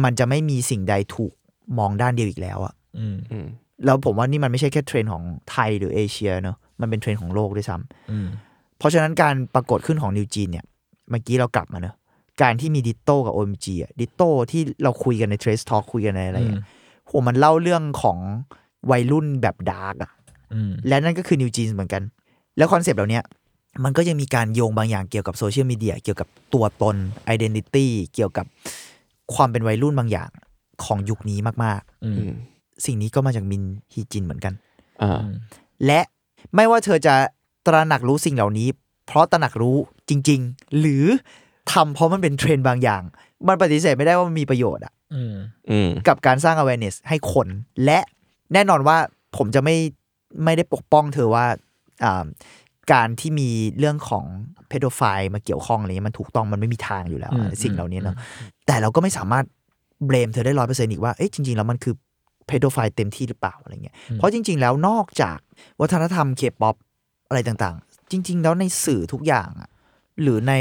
[0.05, 1.33] มันจะไม่มีสิ่งใดถูก
[1.79, 3.47] มองด้านเดียวอีกแล้วอะอืมอืม
[3.85, 8.27] แล้วผมว่านี่มันไม่ใช่แค่เทรนด์ของไทยหรือเอเชียเนอะมันเป็นเทรนด์ของโลกด้วยซ้ำอืม
[8.79, 10.65] เพราะฉะนั้นการปรากฏขึ้นของ NewJeans เนี่ย
[11.11, 11.95] เมื่อกี้เรากลับมาเนอะ
[12.43, 16.63] การที่มี Ditto กับ OMG อะ Ditto ที่เราคุยกันใน Trace Talk คุยกันในอะไรอะ
[17.07, 18.19] โหมันเล่าเรื่องของ
[18.91, 20.11] วัยรุ่นแบบ dark อะ
[20.55, 22.03] อืมและนั่นก็คือ NewJeans เหมือนกัน
[22.57, 23.25] แล้วคอนเซปต์เหล่าเนี้ย
[23.85, 26.97] มันก็ยังมีการโยงบางอย่างเกี่ยวกับโซเชียลมีเดียเกี่ยวกับตัวตน
[27.35, 28.47] Identity เกี่ยวกับ
[29.35, 30.31] ความเป็นวัยรุ่นบางอย่าง
[30.85, 33.63] ของยุคนี้มากอือืมมๆสิ่งนี้ก็มาจากมิน
[33.93, 34.55] ฮีจินเหมือนกัน
[35.03, 35.21] อ่า
[35.87, 36.01] และ
[36.55, 37.15] ไม่ว่าเธอจะ
[37.67, 38.69] ตระหนักรู้สิ่งเหล่านี้
[39.07, 39.77] เพราะตระหนักรู้
[40.09, 41.05] จริง ๆ หรือ
[41.73, 43.03] ทำเพราะมันเป็นเทรนด์บางอย่าง
[43.49, 45.35] มันปฏิเสธไม่ได้ว่ามันมีประโยชน์อะอืม
[45.71, 47.49] อืมกับการสร้าง awareness ให้คน
[47.85, 47.99] และ
[48.53, 48.97] แน่นอนว่า
[49.37, 49.77] ผมจะไม่
[50.45, 51.47] ไม่ได้ปกป้องเธอว่า
[52.05, 52.25] อ่า
[52.93, 54.25] การที่มีเรื่องของ
[54.69, 55.01] เพโดไฟ
[55.35, 58.17] มาเกี่ยวข้องอะไรเงี้ยมันถูกต้องมันไม่มีทางอยู่แล้วอืมสิ่งเหล่านี้เนาะ
[58.67, 59.45] แต่เราก็ไม่สามารถ
[60.07, 61.95] เบรมเธอได้ร้อยเปอร์เซ็นต์อีกว่าเอ๊ะจริง ๆ แล้วมันคือ
[62.47, 65.39] เพโดไฟเต็มที่หรือเปล่าอะไรเงี้ยเพราะจริง ๆ แล้วนอกจาก
[65.81, 66.77] วัฒนธรรมเคป๊อป
[67.29, 69.71] อะไรต่างๆ จริง ๆ แล้วในสื่อทุกอย่างอะ
[70.23, 70.55] หรือใน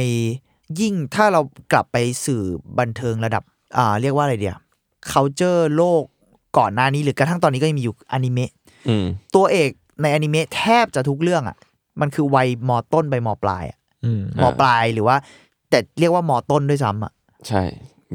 [0.80, 2.44] ยิ่งถ้าเรากลับไปสื่อ
[2.80, 3.44] บันเทิงระดับ
[3.78, 4.58] อ่าเรียกว่าอะไรเดียว
[5.12, 6.04] culture โลก
[6.58, 8.52] ก่อนหน้านี้หรือกระทั่งตอนนี้ก็ยังมีอยู่อนิเมะ
[8.90, 9.06] อืม
[9.36, 9.70] ตัวเอก
[10.02, 11.58] ในอนิเมะแทบจะทุกเรื่องอะ
[12.02, 15.18] มันคือวัยมอต้นไปมอปลายอะอืมมอปลายหรือว่า
[15.70, 17.14] แต่เรียกว่ามอต้นด้วยซ้ำอะ
[17.48, 17.64] ใช่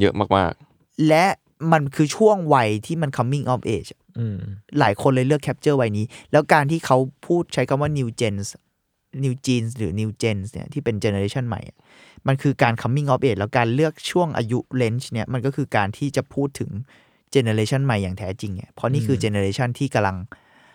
[0.01, 0.53] เยอะมาก
[1.07, 1.25] และ
[1.71, 4.37] มันคือช่วงวัยที่มัน coming of age อะอืม
[4.79, 8.47] หลายคนเลยเลือกแคปเจอร์วัยนี้ แล้วการที่เขาพูดใช้คำว่า new gens
[9.23, 11.77] new genes หรือ new gens เนี่ยที่เป็น generation ใหม่อะ
[12.27, 16.71] มันคือการ coming of age แล้วการเลือกช่วงอายุ range เนี่ยมันก็คือการที่จะพูดถึง
[17.35, 20.17] generation ใหม่อย่างแท้จริงเนี่ยเพราะนี่คือ generation ที่กำลัง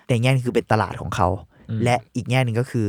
[0.08, 1.28] ในแง่นึงคือเป็นตลาดของเขา
[1.84, 2.86] และอีกแง่หนึ่งก็คือ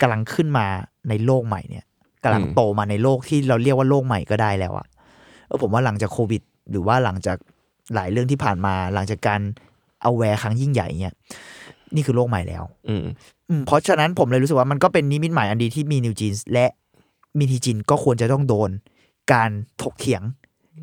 [0.00, 0.66] กำลังขึ้นมา
[1.08, 1.84] ในโลกใหม่เนี่ย
[2.24, 4.86] กำลังโตมาในโลกที่เราเรียกว่าโลกใหม่ก็ได้แล้วอะ
[5.46, 7.36] เออผมว่าหลังจากโควิด หรือว่าหลังจาก
[7.94, 9.40] หลายเรื่องที่ผ่านมา หลังจากการ
[10.02, 11.14] เอาแวร์ครั้งยิ่งใหญ่เนี่ย
[11.94, 13.04] นี่คือโลกใหม่แล้วๆอืม
[13.48, 16.66] อืมเพราะฉะนั้นผมเลยรู้สึกว่ามันก็เป็นนิมิตหมายอันดีที่มีนิวจีนและ
[17.38, 18.70] มีทีจินก็ควรจะต้องโดน
[19.32, 19.50] การ
[19.82, 20.22] ถกเถียง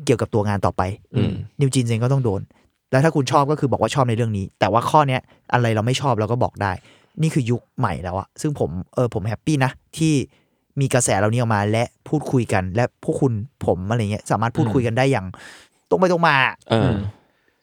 [0.04, 0.82] เกี่ยวกับตัวงานต่อไป
[1.14, 2.40] อืม NewJeans เองก็ต้องโดน
[2.90, 5.20] แล้วถ้าคุณชอบก็คือบอกว่าชอบในเรื่องนี้ แต่ว่าข้อเนี้ย
[5.52, 6.72] อะไรเราไม่ชอบเราก็บอกได้
[7.22, 10.14] นี่คือยุคใหม่แล้วอะซึ่งผมเออผมแฮปปี้นะ ที่
[10.80, 13.32] มีกระแสเหล่านี้ออกมาและพูดคุยกัน และพวกคุณ
[13.66, 15.26] ผมอะไรเงี้ยสามารถพูดคุยกันได้อย่าง
[15.88, 16.36] ตรงไปตรงมา
[16.70, 16.92] เออ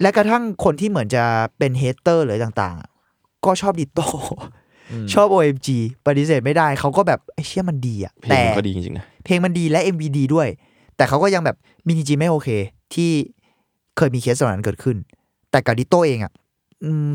[0.02, 1.24] และกระทั่งคนที่เหมือนจะ
[1.58, 2.90] เป็น hater หรือต่างๆอะ
[3.46, 4.00] ก็ชอบ Ditto
[5.14, 5.68] ชอบ OMG
[6.06, 10.48] ปฏิเสธไม่ได้เขาก็แบบไอ้เชี่ยมันดีอะเพลแต่งมันก็ดีจริงๆนะเพลงมันดีและ MV ดีด้วย
[10.98, 12.50] แต่เขาก็ยังแบบมินิจีไม่โอเค
[12.94, 13.10] ที่
[13.98, 14.98] เคยมีเคสเหล่านั้นเกิดขึ้น
[15.52, 16.47] แต่กับดิโตเองอะอืม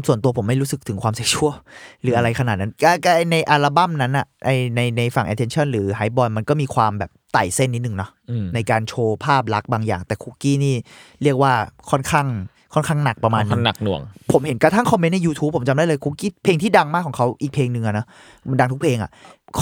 [0.06, 1.54] ส่วนตัวผมไม่รู้สึกถึงความเซ็กชวล
[2.02, 10.74] หรืออะไรขนาดนั้นก็ก็ในอัลบั้มนั้นอะไอในในฝั่ง attention หรือ High Boy มันก็มีความแบบไต่เส้นนิดนึงเนาะอืมในการโชว์ภาพลักษณ์บางอย่าง แต่คุกกี้นี่
[11.22, 11.52] เรียกว่า
[11.90, 12.26] ค่อนข้าง
[12.74, 14.00] ค่อนข้างหนักประมาณค่อนนึงหนักหน่วง
[14.32, 18.06] ผมเห็นกระทั่งคอมเมนต์ใน YouTube ผมจำได้เลยคุกกี้เพลงที่ดังมากของเขาอีกเพลงหนึ่งอะนะ
[18.48, 19.10] มันดังทุกเพลงอะ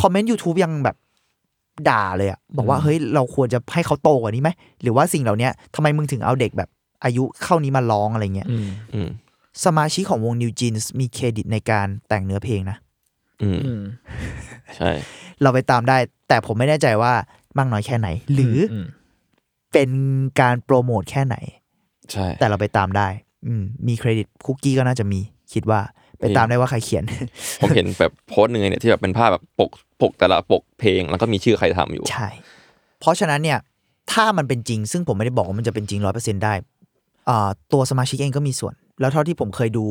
[0.00, 0.96] คอมเมนต์ YouTube ยังแบบ
[1.88, 4.50] ด่าเลยอะบอกว่าเฮ้ยเราควรจะให้เขาโตกว่านี้ไหม
[4.82, 6.68] หรือว่าสิ่งเหล่านี้ทำไมมึงถึงเอาเด็กแบบ
[7.04, 9.08] อายุเข้านี้มาร้องอะไรเงี้ยอืมอืม
[9.64, 12.76] สมาชิกของวง New Jeans มีเครดิตในการแต่งเนื้อเพลงนะ
[13.42, 13.82] อืม อืม
[14.76, 14.90] ใช่
[15.42, 15.96] เราไปตามได้
[16.28, 17.12] แต่ผมไม่แน่ใจว่า
[17.58, 18.86] มากน้อยแค่ไหน หรืออม
[19.72, 19.90] เป็น
[20.40, 21.36] การโปรโมทแค่ไหน
[22.12, 23.08] ใช่ แต่เราไปตามได้
[23.46, 25.20] อืม มีเครดิตคุกกี้ก็น่าจะมี
[25.52, 25.80] คิดว่า
[26.20, 27.04] ไปตามได้ว่าใครเขียน
[27.62, 29.70] ผมเห็นแบบโพสต์หนึ่งเนี่ยที่แบบเป็นภาพแบบปก
[30.00, 32.28] ปกแต่ละปกเพลงแล้วก็มีชื่อใครทำอยู่ ใช่
[33.00, 33.58] เพราะฉะนั้นเนี่ย
[34.12, 36.79] ถ้ามันเป็นจริง ซึ่งผมไม่ได้บอกว่ามันจะเป็นจริงร้อยเปอร์เซ็นได้อ่า
[37.72, 39.86] ตัวสมาชิกเองก็มีส่วน แล้วเท่าที่ผมเคยดู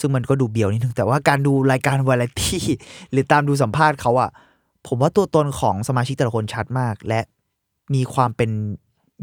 [0.00, 2.62] ซึ่งมันก็ดูเบียวนิดนึง แต่ว่าการดูรายการวาไรตี้
[3.10, 4.30] หรือตามดูสัมภาษณ์เขาอะ
[4.86, 7.20] ผมว่าตัวตนของสมาชิกแต่ละคนชัดมาก และ
[7.94, 8.50] มีความเป็น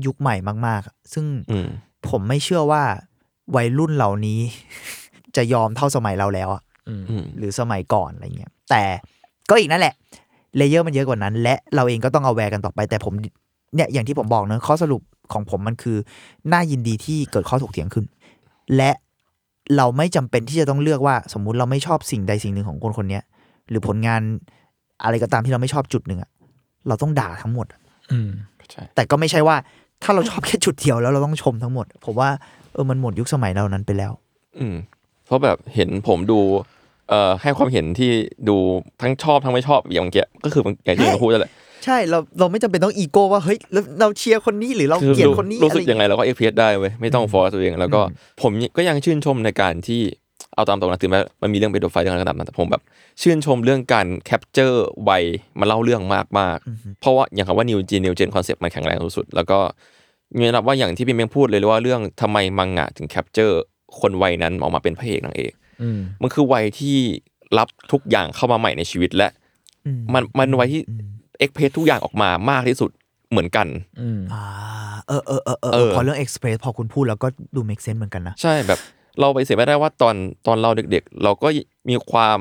[0.06, 0.36] ยุคใหม่
[0.68, 1.68] มาก ๆ ซึ่งอืม
[2.10, 2.84] ผมไม่เชื่อว่า
[3.56, 4.40] วัยรุ่นเหล่านี้
[5.36, 8.84] จะยอมเท่าสมัยเราแล้วอะอืมอืมหรือสมัยก่อนอะไรเงี้ยแต่
[9.50, 9.94] ก็อีกนั่นแหละ
[10.58, 13.14] layer มันเยอะกว่านั้น และเราเองก็ต้อง aware กันต่อไป แต่ผม
[13.76, 15.02] เนี่ยอย่างที่ผมบอกเนอะข้อสรุป
[15.34, 15.98] ของผมมันคือ
[16.52, 18.06] น่ายินดีที่เกิดข้อถกเถียงขึ้น
[18.76, 18.92] และ
[19.78, 23.24] เราไม่จำเป็นที่จะต้องเลือกว่า สมมุติเราไม่ชอบสิ่งใดสิ่งหนึ่งของคนคนเนี้ย
[23.70, 24.22] หรือผลงาน
[25.04, 26.30] อะไรก็ตามที่เราไม่ชอบจุดหนึ่งอะ
[26.88, 27.80] เราต้องด่าทั้งหมดอะ
[28.12, 28.30] อืม
[28.72, 29.56] ใช่แต่ก็ไม่ใช่ว่า
[30.04, 32.30] ถ้าเราชอบแค่จุดเดียวแล้วเราต้องชมทั้งหมด ผมว่า
[32.74, 34.12] เออมันหมดยุคสมัยเรานั้นไปแล้ว
[34.60, 34.76] อืม
[35.26, 36.40] เพราะแบบเห็นผมดู
[37.10, 38.12] เอ่อให้ความเห็นที่
[38.50, 38.56] ดู
[39.02, 41.52] ทั้งชอบทั้งไม่ชอบอย่างเมื่อกี้ก็คืออย่างที่ผมพูดนั่นแหละ
[41.84, 48.02] ใช่เราเราไม่จำเป็นต้องอีโก้ว่าเฮ้ยแล้วเราเชียร์คนนี้หรือเราคือเกลียดรู้คนนี้รู้สึกอะยังไงเราก็เอ็กเพรสได้เว้ยไม่ต้องฟอร์ตัวเองแล้วก็
[48.42, 50.02] ผมก็ยังชื่นชมในการที่
[50.56, 52.82] เอาตามตรงนะถึงแม้มันมีเรื่อง pedophile เรื่องอะไรก็ตามนะแต่ผมแบบ
[53.22, 55.24] ชื่นชมเรื่องการ capture วัย
[55.60, 59.60] มาเล่าเรื่องมากมากๆเพราะว่าอย่างคำว่า NewJeans new gen concept มันแข็งแรงสุดๆแล้วก็
[60.38, 63.62] มีนับว่าอย่างที่พี่เม้งพูดเลยเลยว่าเรื่องทำไมมังงะถึง capture
[64.00, 66.98] คนวัยนั้นออกมาเป็นพระเอกนางเอกอืมมันคือวัยที่
[67.58, 69.30] รับทุกอย่างเข้ามาใหม่ในชีวิตและ
[69.86, 70.82] อืมมันมันวัยที่
[71.40, 72.92] express ทุกอย่างออกมามากที่สุด
[73.32, 73.68] เหมือนกัน
[74.02, 74.44] อืมอ่า
[75.08, 78.80] เออเออเออเออเออพอเรื่อง Express พอคุณพูดแล้วก็ดู make sense เหมือนกันนะ ใช่แบบ
[79.20, 80.16] เราไปเสียไม่ได้ว่าตอน
[80.48, 81.48] ตอนเราเด็ก ๆ เราก็
[81.90, 82.40] มีความ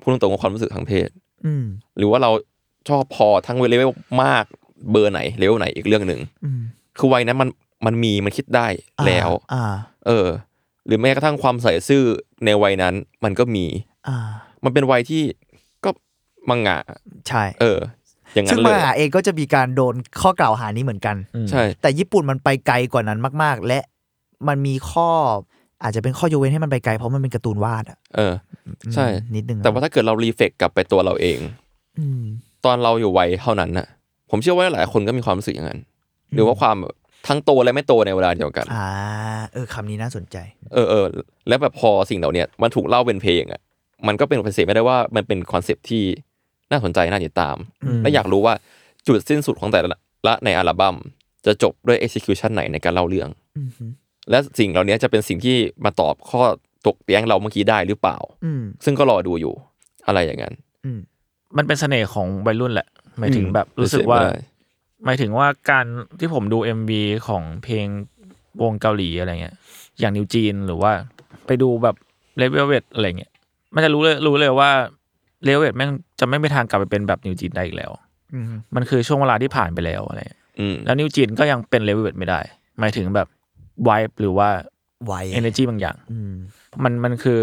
[0.00, 1.08] พูดตรงๆกับความรู้สึกทางเพศ
[1.46, 1.64] อืม
[1.98, 2.30] หรือว่าเรา
[2.88, 3.90] ชอบพอทั้งเลเวล
[4.22, 4.44] มาก
[4.90, 6.60] เบอร์ไหนเลเวลไหนอีกเรื่องหนึ่งอืม
[6.98, 7.48] คือวัยนั้นมัน
[7.86, 8.66] มันมีมันคิดได้
[9.06, 9.64] แล้วอ่า
[10.06, 10.26] เออ
[10.86, 12.02] หรือแม้กระทั่งความใส่ซื่อ
[12.44, 13.66] ในวัยนั้น มันก็มี
[14.08, 14.28] อ่า
[14.64, 15.22] มันเป็นวัยที่
[15.84, 15.90] ก็
[16.48, 16.78] มังงะ
[17.28, 17.78] ใช่ เออ
[18.36, 21.16] อย่างนั้ซึ่งนเลมายหาเองก็จะมีการโดนข้อกล่าวหานี้เหมือนกัน
[21.50, 23.80] ใช่แต่ญี่ปุ่นมันไปไกลกว่านั้นมาก ๆ และ
[24.48, 25.08] มันมีข้อ
[25.82, 28.34] อาจจะเป็นข้อยกเว้นให้มันไปไกลเพราะมันเป็นการ์ตูนวาดอะเออ
[28.94, 31.38] ใช่นิดนึงอะแต่ว่าถ้าเกิดเรารีเฟกกลับไปตัวเราเอง
[31.98, 32.22] อืม
[32.64, 33.86] ตอนเราอยู่วัยเท่านั้นน่ะ
[34.30, 35.80] ผมเชื่อว่าหลายคนก็มีความรู้สึกอย่างนั้น
[36.34, 36.76] หรือว่าความ
[37.28, 38.88] ทั้งโตและไม่โตในเวลาเดียวกันอ่า
[39.52, 40.36] เออคำนี้น่าสนใจ
[40.74, 41.04] เออเออ
[41.48, 43.60] แล้วแบบพอสิ่งเหล่าเนี้ยมันถูกเล่าเป็นเพลงอะ
[44.06, 46.04] มันก็เป็นปฏิเสธไม่ได้ว่ามันเป็นคอนเซปต์ที่
[46.70, 48.54] น่าสนใจน่าติดตามอืมและอยากรู้ว่า
[49.06, 50.96] จุดสิ้นสุดของแต่ละละในอัลบั้ม
[51.46, 53.84] จะจบด้วย execution ไหนในการเล่าเรื่องอืมฮึ
[54.30, 56.42] และสิ่งเหล่านี้จะเป็นสิ่งที่มาตอบข้อ
[56.86, 59.54] ตกเตียงเราเมื่อกี้ได้หรือเปล่าอืมซึ่งก็รอดูอยู่
[60.06, 60.54] อะไรอย่างนั้น
[60.84, 60.98] อืม
[61.56, 62.88] มันเป็นเสน่ห์ของวัยรุ่นแหละ
[63.18, 64.54] หมายถึงอืมแบบรู้สึกว่าเป็นเสน่ห์ได้
[65.04, 65.86] หมายถึงว่าการ
[66.18, 66.90] ที่ผมดู MV
[67.28, 67.86] ของเพลง
[68.62, 69.54] วงเกาหลีอะไรเงี้ย
[70.00, 70.92] อย่าง NewJeans หรือว่า
[71.46, 71.96] ไปดูแบบ
[72.38, 73.32] เลเวลเวทอะไรเงี้ย
[73.74, 74.70] มันจะรู้เลยรู้เลยว่า
[75.46, 75.90] เลเวลเวทแม่ง
[76.20, 77.90] จะไม่มีทางกลับไปเป็นแบบ NewJeans ได้อีกแล้ว
[78.34, 78.44] อืม
[78.74, 82.40] มันคือช่วงเวลาที่ผ่านไปแล้วอะไรเงี้ยอืมแล้ว NewJeans ก็ยังเป็นเลเวลเวทไม่ได้
[82.80, 83.28] หมายถึงแบบ
[83.84, 83.90] ไว
[84.20, 84.48] หรือว่า
[85.06, 86.32] ไว energy บางอย่างอืม
[86.84, 87.38] มันมันคือ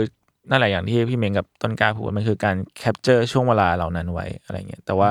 [0.50, 5.10] นั่นแหละอย่างที่พี่เมงกับต้นกล้าพูดมันคือการ capture ช่วงเวลาเหล่านั้นไว้อะไรเงี้ยแต่ว่า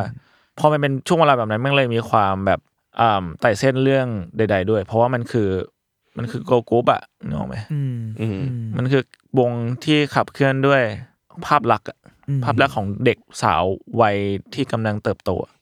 [0.59, 2.61] พอมันเป็นช่วงเวลาแบบนั้นมันเลยมีความแบบ
[3.01, 5.49] อ่าไต่เส้นเรื่องใด ๆ ด้วย เพราะว่ามันคือ
[6.19, 8.41] มันคือโกกรุ๊ปอะนึกออกไหมอืมอืม
[8.77, 9.03] มันคือ
[9.39, 9.51] วง
[9.85, 10.83] ที่ขับเคลื่อนด้วย
[11.47, 12.12] ภาพลักษณ์อะอืม
[12.45, 13.63] ภาพลักษณ์ของเด็กสาว
[14.01, 14.17] วัย
[14.55, 15.53] ที่กำลังเติบโตอะ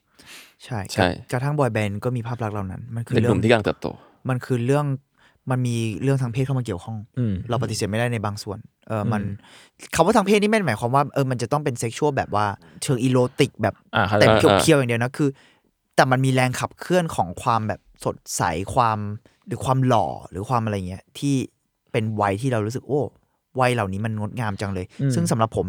[0.63, 3.87] ใช่ใช่กระทั่งบอยแบนด์ก็มีภาพลักษณ์เหล่านั้น มันคือเด็กหเรื่อนุ่งมที่กำลังเติบโต
[4.29, 4.85] มันคือเรื่อง
[5.51, 9.21] มันมีเรื่องทางเพศเข้ามาเกี่ยวข้องอืมเราปฏิเสธไม่ได้ในบางส่วน เอออมมัน
[9.95, 12.45] คำว่าทางเพศนี่ไม่ได้หมายความว่าเออมันจะต้องเป็นเซ็กชวลแบบว่า
[12.83, 15.29] เชิงอีโรติกแบบอ่าเข้าใจแต่อ่าเคียวๆอย่างเดียวนะคือ
[15.95, 18.43] แต่มันมีแรงขับเคลื่อนของความแบบสดใส
[18.73, 18.99] ความ
[19.47, 21.35] หรือความหล่อหรือความอะไรเงี้ยที่
[21.91, 23.01] เป็นวัยที่เรารู้สึกโอ้
[23.59, 25.67] วัยเหล่านี้มันงดงามจังเลยอืมซึ่งสำหรับผม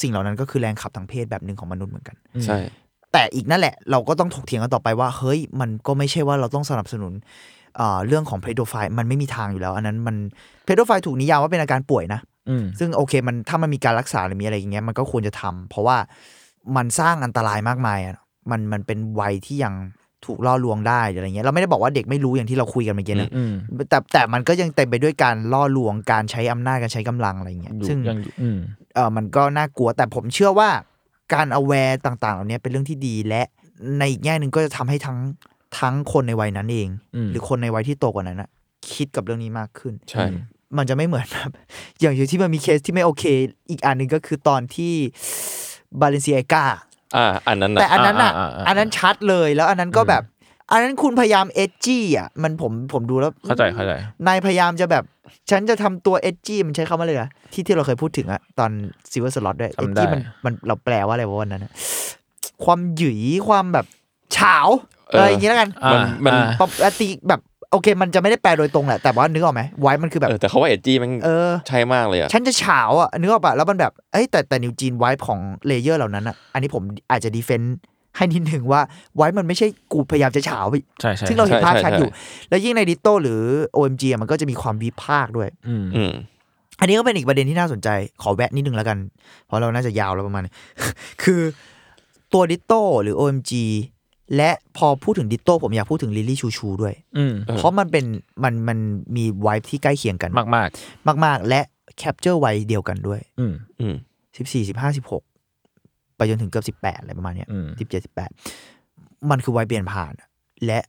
[0.00, 2.58] สิ่งเหล่านั้นก็คือแรงขับทางเพศแบบหนึ่งของมนุษย์เหมือนกันใช่
[3.12, 7.12] แต่อีกนั่นแหละ เราก็ต้องถกเถียงกันต่อไปว่า เฮ้ย มันก็ไม่ใช่ว่าเราต้องสนับสนุน
[7.80, 10.16] อ่าเรื่องของเพโดไฟมันไม่มีทางอยู่แล้ว อันนั้นมัน
[10.64, 15.96] เพโดไฟถูกนิยามว่าเป็นอาการป่วยนะอืมซึ่งโอเคมันถ้ามันมีการรักษาหรือมีอะไรอย่างเงี้ยมันก็ควรจะทำเพราะว่า
[16.76, 18.16] มันสร้างอันตรายมากมายอะ
[18.50, 19.74] มันมันเป็นวัยที่ยัง
[20.26, 23.52] ถูกล่อลวงได้หรืออะไรเงี้ยเราไม่ได้บอกว่าเด็กไม่รู้อย่างที่เราคุยกันเมื่อกี้นะอืม
[23.90, 28.58] แต่แต่มันก็ยังเต็มไปด้วยการล่อลวงการใช้อำนาจการใช้กำลังอะไรเงี้ยอยู่ซึ่งยังอยู่อืม
[28.94, 30.70] เออมันก็น่ากลัวแต่ผมเชื่อว่า
[31.34, 33.42] การ aware ต่างๆ เหล่านี้เป็นเรื่องที่ดีและ
[33.98, 35.18] ในอีกแง่หนึ่งก็จะทำให้ทั้ง
[35.78, 38.50] ทั้งคนในวัยนั้นเองอืมหรือคนในวัยที่โตกว่านั้นนะ
[38.92, 40.24] คิดกับเรื่องนี้มากขึ้น ใช่
[40.76, 41.50] มันจะไม่เหมือนแบบ
[42.00, 43.24] อย่างที่มันมีเคสที่ไม่โอเค
[43.70, 44.92] อีกอันหนึ่งก็คือตอนที่
[46.00, 46.64] บาเลนเซียกา
[47.16, 50.22] อ่าอันนั้นแต่นะอันนั้นอะอ่าอ่าอ่าอันนั้นชัดเลยแล้วอันนั้นก็แบบ
[50.70, 53.92] อันนั้นคุณพยายามเอจจี้อะมันผมผมดูแล้วเข้าใจเข้าใจ
[54.26, 55.04] นายพยายามจะแบบ
[55.50, 58.70] ฉันจะทำตัวเอ g จี้มันใช้คำว่าอะไรนะที่ที่เราเคยพูดถึงอะตอน
[59.10, 61.72] ซิ l เวอร์สล็อตด้วยเอจำได้จี้มันมันเราแปลว่าอะไรวะวันนั้นอะ
[62.64, 63.86] ความหยุยความแบบ
[64.32, 64.56] เฉา
[65.10, 67.40] เออออะไรอย่างงี้แล้วกันมันมันอ่าปกติแบบ
[67.72, 77.76] โอเค มันจะไม่ได้แปลโดยตรงแหละ แต่ว่านึกออกไหมไว้มันคือแบบเออแต่เขาว่าเอจีมันเออใช่มากเลยอะ ฉันจะเฉาอะนึกออกปะแล้วมันแบบเอ้ยแต่แต่ NewJeans vibe ของ layer เหล่านั้นอะ อันนี้ผมอาจจะ defend
[78.16, 78.80] ให้นิดหนึ่งว่า
[79.16, 82.10] ไวท์มันไม่ใช่กูพยายามจะเฉาไปใช่ใช่ซึ่งเราเห็นภาพใช่ชัดใช่อยู่
[82.48, 83.40] แล้วยิ่งใน Ditto หรือ
[83.76, 86.12] OMG อะมันก็จะมีความวิพากษ์ด้วย อืมอืม
[86.80, 87.88] อันนี้ก็เป็นอีกประเด็นที่น่าสนใจ
[88.22, 88.98] ขอแวะนิดนึงแล้วกัน
[89.46, 90.52] เพราะเราน่าจะยาวแล้วประมาณนี้
[91.22, 91.40] คือ
[92.32, 93.52] ตัว Ditto หรือ OMG
[94.36, 98.04] และพอพูดถึง Ditto ผมอยากพูดถึง Lily Chou-Chou ด้วยอืมเออเพราะมันเป็น
[98.44, 98.78] มันมัน
[99.16, 100.68] มีไวท์ที่ใกล้เคียงกันมากมาก
[101.24, 101.60] มาก ๆ และ
[101.98, 103.94] capture วัยเดียวกันด้วยอืมอืม
[104.36, 105.22] สิบสี่สิบห้าสิบหก
[106.16, 108.30] ไปจนถึงเกือบสิบแปดอะไรประมาณเนี้ยอืมสิบเจ็ดสิบแปด
[109.30, 110.28] มันคือวัยเปลี่ยนผ่านอะ
[110.66, 110.80] และ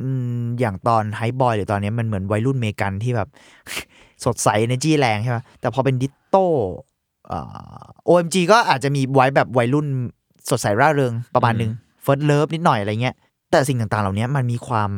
[0.00, 0.08] อื
[0.40, 3.28] มอย่างตอน Hype Boy หรือตอนเนี้ยมันเหมือนวัยรุ่นเมกันที่แบบ
[4.24, 9.86] สดใสในจีแรงใช่ไหมแต่พอเป็น Ditto OMG ก็อาจจะมีไว้แบบวัยรุ่น
[10.50, 11.72] สดใสร่าเริงประมาณหนึง
[12.02, 13.14] first love นิดหน่อยอะไรเงี้ย
[13.50, 14.90] แต่สิ่งต่างๆ เหล่านี้มันมีความ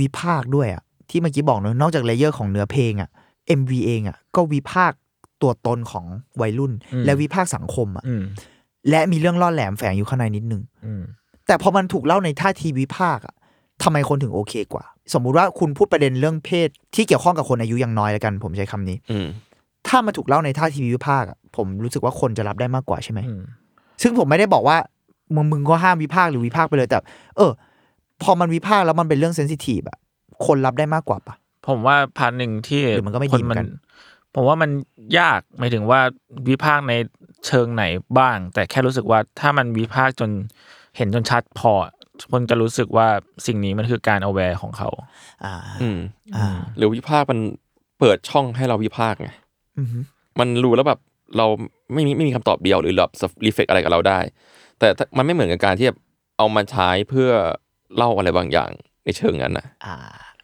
[0.00, 3.10] วิพากษ์ด้วยอะที่เมื่อกี้บอกเนอะนอกจาก layer ของเนื้อเพลงอะ
[3.60, 4.98] MV เองอะก็วิพากษ์
[5.42, 6.04] ตัวตนของ
[6.40, 8.22] วัยรุ่นอืมและวิพากษ์สังคมอะอืม
[8.90, 11.02] และมีเรื่องล่อแหลมแฝงอยู่ข้างในนิดนึงอืม
[11.46, 13.34] แต่พอมันถูกเล่าในท่าทีวิพากษ์อะ
[13.82, 19.26] ทำไมคนถึงโอเคกว่า สมมุติว่าคุณพูดประเด็นเรื่องเพศ ที่เกี่ยวข้องกับคนอายุยังน้อยแล้วกัน ผมใช้คำนี้ อืม
[19.88, 23.42] ถ้ามันถูกเล่าในท่าทีวิพากษ์อะผมรู้สึกว่าคนจะรับได้มากกว่าใช่ไหมอืม
[24.02, 24.76] ซึ่งผมไม่ได้บอกว่า
[25.34, 26.98] มึงมึงก็ห้ามวิพากษ์หรือวิพากษ์ไปเลยแต่
[27.36, 27.52] เออ
[28.22, 29.98] พอมันวิพากษ์แล้วมันเป็นเรื่อง sensitive อะ
[30.46, 31.34] คนรับได้มากกว่าปะ
[31.68, 33.68] ผมว่า part หนึ่งที่หรือมันก็ไม่คดีเหมือนกัน
[34.34, 34.70] ผมว่ามัน
[35.18, 36.00] ยากหมายถึงว่า
[36.48, 36.94] วิพากษ์ใน
[37.46, 37.84] เชิงไหน
[38.18, 40.30] บ้าง แต่แค่รู้สึกว่าถ้ามันวิพากษ์จน
[40.96, 41.72] เห็นจนชัดพอ
[42.32, 43.08] คนจะรู้สึกว่า
[43.46, 44.90] สิ่งนี้มันคือการ aware ของเขา
[45.44, 45.98] อ่า อืม
[46.36, 47.38] อ่า หรือวิพากษ์มัน
[47.98, 49.28] เปิดช่องให้เราวิพากษ์ไง
[49.78, 49.98] อือฮึ
[50.40, 51.00] มันรู้แล้วแบบ
[51.36, 51.46] เรา
[51.94, 53.12] ไม่มีไม่มีคำตอบเดียวหรือแบบ
[53.46, 54.18] reflect อะไรกับเราได้
[54.78, 55.98] แต่ถ้ามันไม่เหมือนกับการที่แบบ
[56.38, 57.30] เอามาใช้เพื่อ
[57.96, 58.70] เล่าอะไรบางอย่าง
[59.04, 59.96] ในเชิงนั้นนะอ่า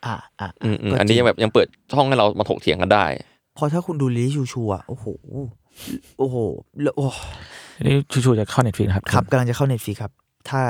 [0.05, 3.05] อ่า อ่าอืมอืมก็อันนี้จริยังแบบยังเปิดช่องให้เรามาถกเถียงกันได้
[3.57, 5.07] พอถ้าคุณดู Lily Chou-Chou อะโอ้โห
[6.18, 6.36] โอ้โห
[6.82, 7.07] แล้วโอ้
[7.86, 7.94] นี่
[8.24, 10.11] ชูๆจะเข้าเน็ตฟลิกครับครับกำลังจะเข้าเน็ตฟ i ครับ
[10.48, 10.61] ถ้า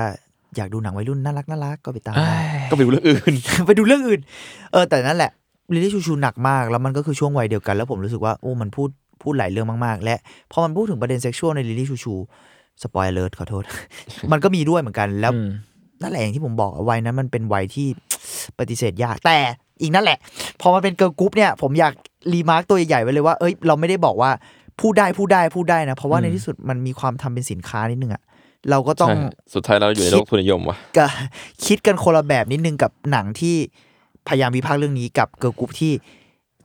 [0.56, 3.34] อยากดูหนังวัยรุ่นน่ารักน่ารักก็ไปตามเอ้ได้ยก็ไปดูเรื่องอื่น
[3.66, 4.20] ไปดูเรื่องอื่น
[4.72, 5.30] เออแต่นั่นแหละ
[5.74, 8.88] ลิลี่ชูชูหนักมาก แล้วมันก็คือช่วงวัยเดียวกัน แล้วผมรู้สึกว่าโอ้มันพูด
[9.22, 10.16] พูดหลายเรื่องมากๆ และ
[10.52, 12.14] พอมันพูดถึงประเด็นเซ็กชวลในลิลี่ชูชู
[12.82, 13.64] สปอยเลอร์ขอโทษ
[14.32, 15.48] มันก็มีด้วยเหมือนกันแล้วอืม
[16.02, 17.86] นั่นแหละอย่างที่ผมบอกอะวัยนั้นมันเป็นวัยที่
[18.58, 19.38] ปฏิเสธยากแต่
[19.80, 20.18] อีกนั่นแหละ
[20.60, 21.92] พอมันเป็น girl group เนี่ย ผมอยาก
[22.32, 24.30] remark ตัวใหญ่ๆไว้เลยว่า เอ้ย เราไม่ได้บอกว่า
[24.80, 28.22] พูดได้พูดได้พูดได้นะ เพราะว่าในที่สุดมันมีความทำเป็นสินค้านิดนึงอะ
[28.70, 29.16] เราก็ต้องใช่
[29.54, 31.06] สุดท้ายเราอยู่ในโลกทุนนิยมว่ะก็
[31.66, 33.56] คิดกันคนละแบบนิดนึงกับหนังที่
[34.28, 35.92] พยายามวิพากษ์เรื่องนี้กับ girl group ที่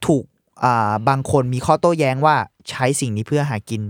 [0.08, 0.24] ถูก
[0.64, 2.36] อ่าบางคนมีข้อโต้แย้งว่า
[2.70, 3.82] ใช้สิ่งนี้เพื่อหากิน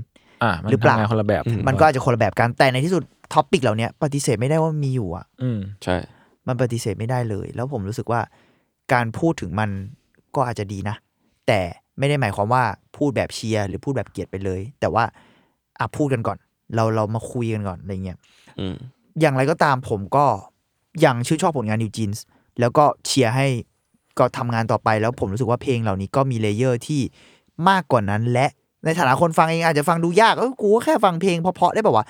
[0.44, 3.04] อ่ามันหรือเปล่าทำงานคนละแบบอืมมันก็อาจจะคนละแบบกันแต่ในที่สุด
[3.34, 5.98] topic เหล่านี้ปฏิเสธไม่ได้ว่ามีอยู่อะ อืมใช่
[6.48, 8.22] มันปฏิเสธไม่ได้เลย แล้วผมรู้สึกว่า
[8.94, 9.70] การพูดถึงมัน
[10.36, 10.96] ก็อาจจะดีนะ
[11.50, 11.62] แต่
[12.00, 12.64] ไม่ได้หมายความว่า
[12.98, 15.04] พูดแบบเชียร์หรือพูดแบบเกลียดไปเลย แต่ว่า
[15.80, 16.38] อะพูดกันก่อน
[16.76, 18.18] เราเรามาคุยกันก่อนอะไรเงี้ย
[18.60, 18.76] อืม
[19.20, 20.26] อย่างไรก็ตามผมก็
[21.06, 22.24] ยังชื่นชอบผลงาน NewJeans
[22.60, 23.48] แล้วก็เชียร์ให้
[24.20, 27.02] ก็ทำงานต่อไปแล้วผมรู้สึกว่าเพลงเหล่านี้ก็มี layer ที่
[27.70, 28.48] มากกว่านั้น และ
[28.86, 32.06] ในฐานะคนฟังเองอาจจะฟังดูยากเออกูก็แค่ฟังเพลงเพราะๆได้แบบว่า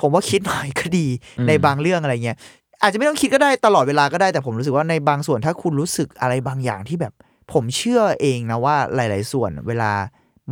[0.00, 1.06] ผมว่าคิดหน่อยก็ดี
[1.38, 2.36] อืมในบางเรื่องอะไรเงี้ย
[2.82, 7.12] อาจจะไม่ต้องคิดก็ได้ตลอดเวลาก็ได้แต่ผมรู้สึกว่าในบางส่วนถ้าคุณรู้สึกอะไรบางอย่างที่แบบ
[7.52, 9.90] ผมเชื่อเองนะว่าหลาย ๆ ส่วน เวลา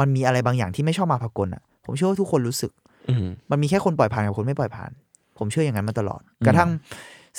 [0.00, 2.72] มันมีอะไรบางอย่างที่ไม่ชอบมาพากลอะ ผมเชื่อว่าทุกคนรู้สึก
[3.08, 4.90] อืมมันมีแค่คนปล่อยผ่านกับคนไม่ปล่อยผ่าน
[5.38, 6.70] ผมเชื่ออย่างนั้นมาตลอด กระทั่ง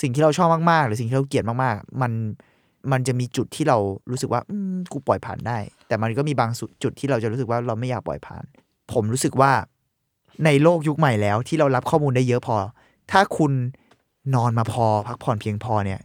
[0.00, 2.12] สิ่งที่เราชอบมาก ๆ หรือสิ่งที่เราเกลียดมาก ๆ มัน
[2.92, 3.78] มันจะมีจุดที่เรา
[4.10, 8.44] รู้สึกว่าอืมกูปล่อยผ่านได้ แต่มันก็มีบางสุดจุดที่เราจะรู้สึกว่าเราไม่อยากปล่อยผ่าน
[8.92, 9.52] ผมรู้สึกว่า
[10.44, 12.56] ในโลกยุคใหม่แล้วที่เรารับข้อมูลได้เยอะพอ
[13.12, 13.52] ถ้าคุณ
[14.34, 16.00] นอนมาพอพักผ่อนเพียงพอเนี่ย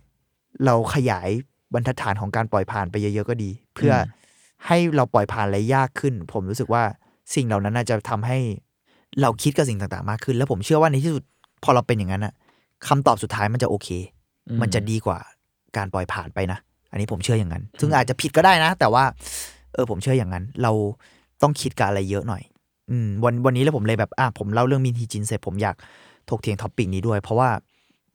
[0.65, 1.29] เราขยาย
[1.73, 3.97] บรรทัดฐานของการปล่อยผ่านไปเยอะ ๆ ก็ดี เพื่ออ
[4.67, 6.83] ให้เราปล่อยผ่านอะไรยากขึ้น ผมรู้สึกว่า
[7.35, 8.37] สิ่งเหล่านั้นน่าจะทำให้
[9.21, 11.23] เราคิดกับสิ่งต่างๆ มากขึ้น แล้วผมเชื่อว่าในที่สุด
[11.63, 12.33] พอเราเป็นอย่างนั้นอะ
[12.87, 13.89] คำตอบสุดท้ายมันจะโอเค
[14.49, 15.17] อืมันจะดีกว่า
[15.77, 16.59] การปล่อยผ่านไปนะ
[16.91, 19.03] อันนี้ผมเชื่ออย่างนั้น ซึ่งอาจจะผิดก็ได้นะ แต่ว่า
[19.73, 20.71] เออ ผมเชื่ออย่างนั้น เรา
[21.41, 22.43] ต้องคิดกับอะไรเยอะหน่อย
[22.91, 25.75] อืม วันวันนี้แล้วผมเลยแบบ อะ ผมเล่าเรื่องมินฮีจินเสร็จผมอยาก
[26.29, 27.49] ถกเถียง topic นี้ด้วย เพราะว่า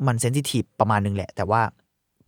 [0.07, 1.61] มัน sensitive ประมาณนึงแหละ แต่ว่า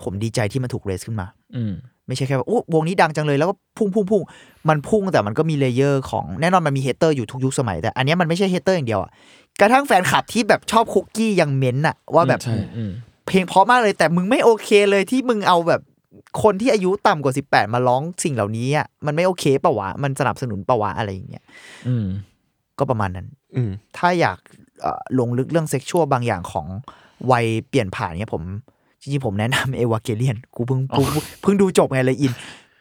[0.02, 1.72] ผมดีใจที่มันถูก raise ขึ้นมา อืม
[2.06, 4.22] ไม่ใช่แค่ว่าโอ้วงนี้ดังจังเลยแล้วก็พุ่งพุ่งพุ่ง
[4.68, 9.10] มันพุ่งแต่มันก็มี layer ของแน่นอนมันมี hater อยู่ทุกยุคสมัย แต่อันเนี้ยมันไม่ใช่ hater อย่างเดียวอะ
[9.60, 12.90] กระทั่งแฟนคลับที่แบบชอบคุกกี้ยังเม้นอะว่าแบบใช่อืม
[13.26, 15.80] เพลงเพราะมากเลยแต่มึงไม่โอเคเลยที่มึงเอาแบบ
[16.42, 21.44] คนที่อายุต่ำกว่า 18 มาร้องสิ่งเหล่านี้อะมันไม่โอเคปะวะ มันสนับสนุนปะวะอะไรอย่างเงี้ย
[21.88, 22.06] อืม
[22.78, 24.38] ก็ประมาณนั้นอืมถ้าอยาก
[24.80, 26.66] เอ่อลงลึกเรื่อง sexual บางอย่างของ
[27.30, 28.42] วัยเปลี่ยนผ่านเนี่ยผม
[29.06, 31.02] จริงๆผมแนะนำ Evangelion กูเพิ่งกู
[31.42, 32.32] เพิ่งดูจบไงเลยอิน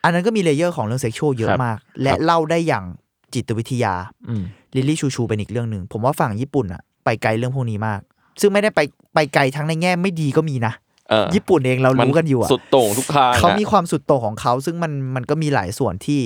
[0.04, 2.86] อันนั้นก็มี layer ของเรื่อง sexual เยอะครับมาก และเล่าได้อย่าง
[3.34, 3.94] จิตวิทยา
[4.30, 4.44] อืม
[4.76, 8.00] Lily Chou-Chou เป็นอีกเรื่องหนึ่งผมว่าฝั่งญี่ปุ่นอะไปไกลเรื่องพวกนี้มาก
[8.42, 8.80] ซึ่งไม่ได้ไป
[9.14, 10.74] ไปไกลทั้งในแง่ไม่ดีก็มีนะ
[11.10, 16.22] เออญี่ปุ่นเองเรารู้กันอยู่อะสุดโต่งทุกทางอะเขามีความสุดโต่งของเขา ซึ่งมันมันก็มีหลายส่วนที่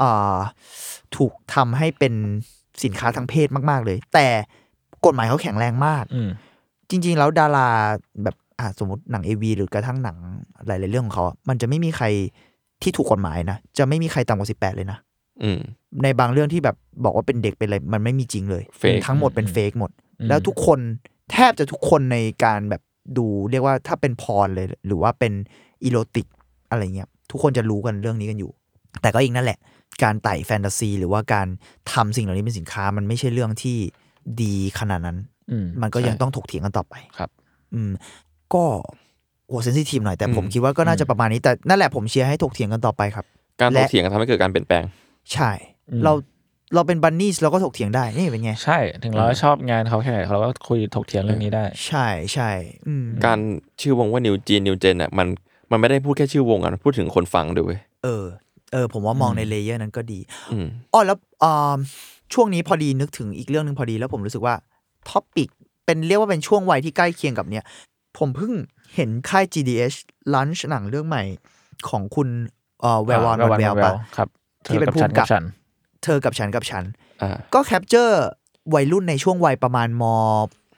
[0.00, 0.36] อ่า
[1.16, 2.14] ถูกทำให้เป็น
[2.84, 4.26] สินค้าทางเพศมาก ๆ เลย แต่
[5.04, 6.30] กฎหมายเขาแข็งแรงมากอืม
[6.90, 7.68] จริง ๆ แล้วดารา
[8.22, 10.16] แบบ อ่าสมมติหนังเอวีหรือกระทั่งหนัง
[10.66, 12.06] หลาย ๆ เรื่องของเขาอะมันจะไม่มีใคร
[12.82, 14.98] ที่ถูกกฎหมายนะ จะไม่มีใครต่ำกว่าสิบแปดเลยนะ
[15.42, 15.60] อืม
[16.02, 19.90] ในบางเรื่องที่แบบบอกว่าเป็นเด็กเป็นอะไร มันไม่มีจริงเลย Fake ทั้งหมดเป็นเฟกหมด
[20.20, 20.78] อืมแล้วทุกคน
[21.32, 22.82] แทบจะทุกคนในการแบบ
[23.16, 25.32] ดูเรียกว่าถ้าเป็นพรเลย หรือว่าเป็น
[25.84, 26.26] อีโรติก
[26.70, 28.50] อะไรเงี้ยทุกคนจะรู้กันเรื่องนี้กันอยู่
[29.02, 29.58] แต่ก็อีกนั่นแหละ
[30.02, 31.46] การไต่แฟนตาซี หรือว่าการ
[31.92, 33.76] ทำสิ่งเหล่านี้เป็นสินค้ามันไม่ใช่เรื่องที่
[34.42, 35.18] ดีขนาดนั้น
[35.50, 37.30] อืมมันก็ยังใช่ต้องถกเถียงกันต่อไปครับ
[37.74, 37.90] อืม
[38.54, 38.64] ก็
[39.48, 43.24] โหเซนซิทีฟหน่อยแต่ผมอืมคิดว่าก็น่าจะประมาณนี้แต่นั่นแหละผมเชียร์ให้ถกเถียงกันต่อไปครับ
[43.60, 44.84] การถและกเถียงกันทำให้เกิดการเปลี่ยนแปลง
[45.32, 45.50] ใช่
[46.04, 46.12] เรา
[46.74, 52.50] เราเป็น Bunny เราก็ถกเถียงได้นี่เป็นไงใช่ถึงเราชอบงานเขาแค่ไหนเราก็คุยถกเถียงเรื่องนี้ได้ ใช่ใช่
[52.88, 53.38] อืมการ
[53.80, 55.26] ชื่อวงว่า NewJeans new gen อะมัน
[55.70, 58.24] มันไม่ได้พูดแค่ชื่อวงอะมันพูดถึงคนฟังด้วยเว้ยเออ
[58.72, 60.18] เออ ผมว่ามองใน layer นั้นก็ดี
[60.52, 61.76] อืมอ๋อแล้วอ่า
[62.34, 64.54] ช่วงนี้พอดีนึกถึงอีกเรื่องหนึ่งพอดีแล้วผมรู้สึกว่า
[65.10, 65.48] topic
[65.86, 67.64] เป็นเรียกว่าเป็นช่วงวัยที่ใกล้เคียงกับเนี้ย
[68.18, 68.52] ผมเพิ่ง
[68.94, 69.96] เห็นค่าย GDH
[70.34, 71.22] launch หนังเรื่องใหม่
[71.88, 72.28] ของคุณ
[72.80, 74.28] เอ่อแวววอนแววปะครับ
[74.66, 75.44] ที่เป็นเธอกับฉันผู้กำกับกับฉัน
[76.02, 76.84] เธอกับฉันกับฉัน
[77.22, 78.24] อ่าก็ capture
[78.74, 80.04] วัยรุ่นในช่วงวัยประมาณม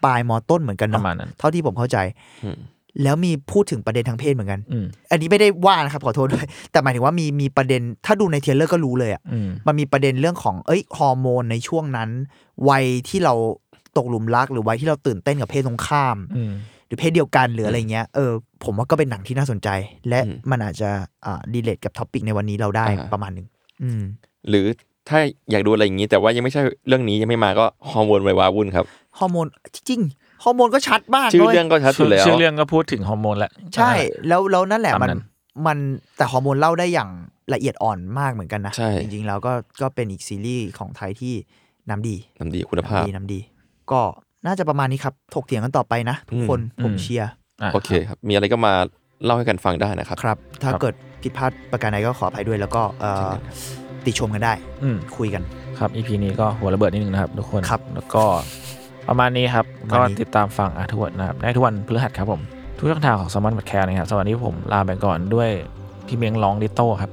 [0.04, 1.98] ปลายมต้นเหมือนกันเนาะ ประมาณนั้นเท่าที่ผมเข้าใจ
[2.44, 2.58] อืม
[3.02, 12.10] แล้วมีพูดถึงประเด็นทางเพศเหมือนกันอืมอันนี้ไม่ได้ว่านะครับขอโทษด้วย แต่หมายถึงว่ามีมีประเด็นถ้าดูใน trailer ก็รู้เลยอะอืมมันมีประเด็นเรื่องของเอ้ยฮอร์โมนในช่วงนั้น
[12.68, 13.34] วัยที่เรา
[13.96, 16.52] ตกหลุมรักหรือวัยที่เราตื่นเต้นกับเพศตรงข้ามอืม
[16.86, 18.32] หรือเพศเดียวกันหรืออะไรเงี้ยเออ
[18.64, 19.68] ผมว่าก็เป็นหนังที่น่าสนใจ
[20.08, 20.90] และอืมมันอาจจะ
[21.26, 23.46] อ่า relate กับ topic ในวันนี้เราได้อ่าประมาณหนึ่ง
[23.82, 24.02] อืม
[24.48, 24.66] หรือ
[25.08, 25.18] ถ้า
[25.50, 28.84] อยากดูอะไรอย่างนี้แต่ว่ายังไม่ใช่เรื่องนี้ยังไม่มาก็ฮอร์โมนวัยว้าวุ่นครับ
[29.18, 33.92] ฮอร์โมนจริงๆฮอร์โมนก็ชัดมากชื่อเรื่องด้วยก็ชัดสุดแล้วชื่อเรื่องก็พูดถึงฮอร์โมนแล้วใช่
[34.28, 35.22] แล้วแล้วนั่นแหละตามมันนั้น
[35.66, 35.78] มัน
[36.16, 37.10] แต่ฮอร์โมนเล่าได้อย่าง
[37.54, 41.34] ละเอียดอ่อนมากเหมือนกันนะใช่จริงๆแล้วก็ก็เป็นอีกซีรีส์ของไทยที่
[41.90, 43.40] น้ำดีน้ำดีคุณภาพน้ำดีน้ำดี
[43.90, 44.00] ก็
[44.46, 47.30] น่าจะประมาณนี้ครับ ถกเถียงกันต่อไปนะ ทุกคนอืมผมเชียร์
[47.62, 48.72] อะโอเคครับ มีอะไรก็มา
[49.24, 53.30] เล่าให้กันฟังได้นะครับครับ ถ้าครับเกิดผิดพลาดประการใดก็ขออภัยด้วย แล้วก็เอ่อ
[54.04, 54.52] ติชมกันได้
[54.82, 55.42] อืมคุยกัน
[55.78, 58.24] ครับ EP นี้ก็หัวระเบิดนิดนึงนะครับทุกคนครับแล้วก็
[59.08, 62.40] ประมาณนี้ครับประก็มาณนี้ติดตามฟังอาร์ทวดนะครับได้ทุกวันพฤหัสครับผม
[62.78, 65.50] ทุกช่องทางของสมอนบัตแคร์นะครับสวัสดีผมลาไปก่อนด้วย
[66.06, 67.10] พี่เมียงร้องดิโต้ครับ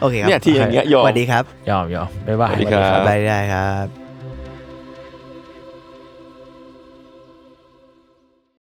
[0.00, 4.09] โอเคครับเนี่ยที่อย่างเงี้ยยอสมวัสดีครับ ยอมยอมบ๊ายบายสวัสดีครับบายได้ครับ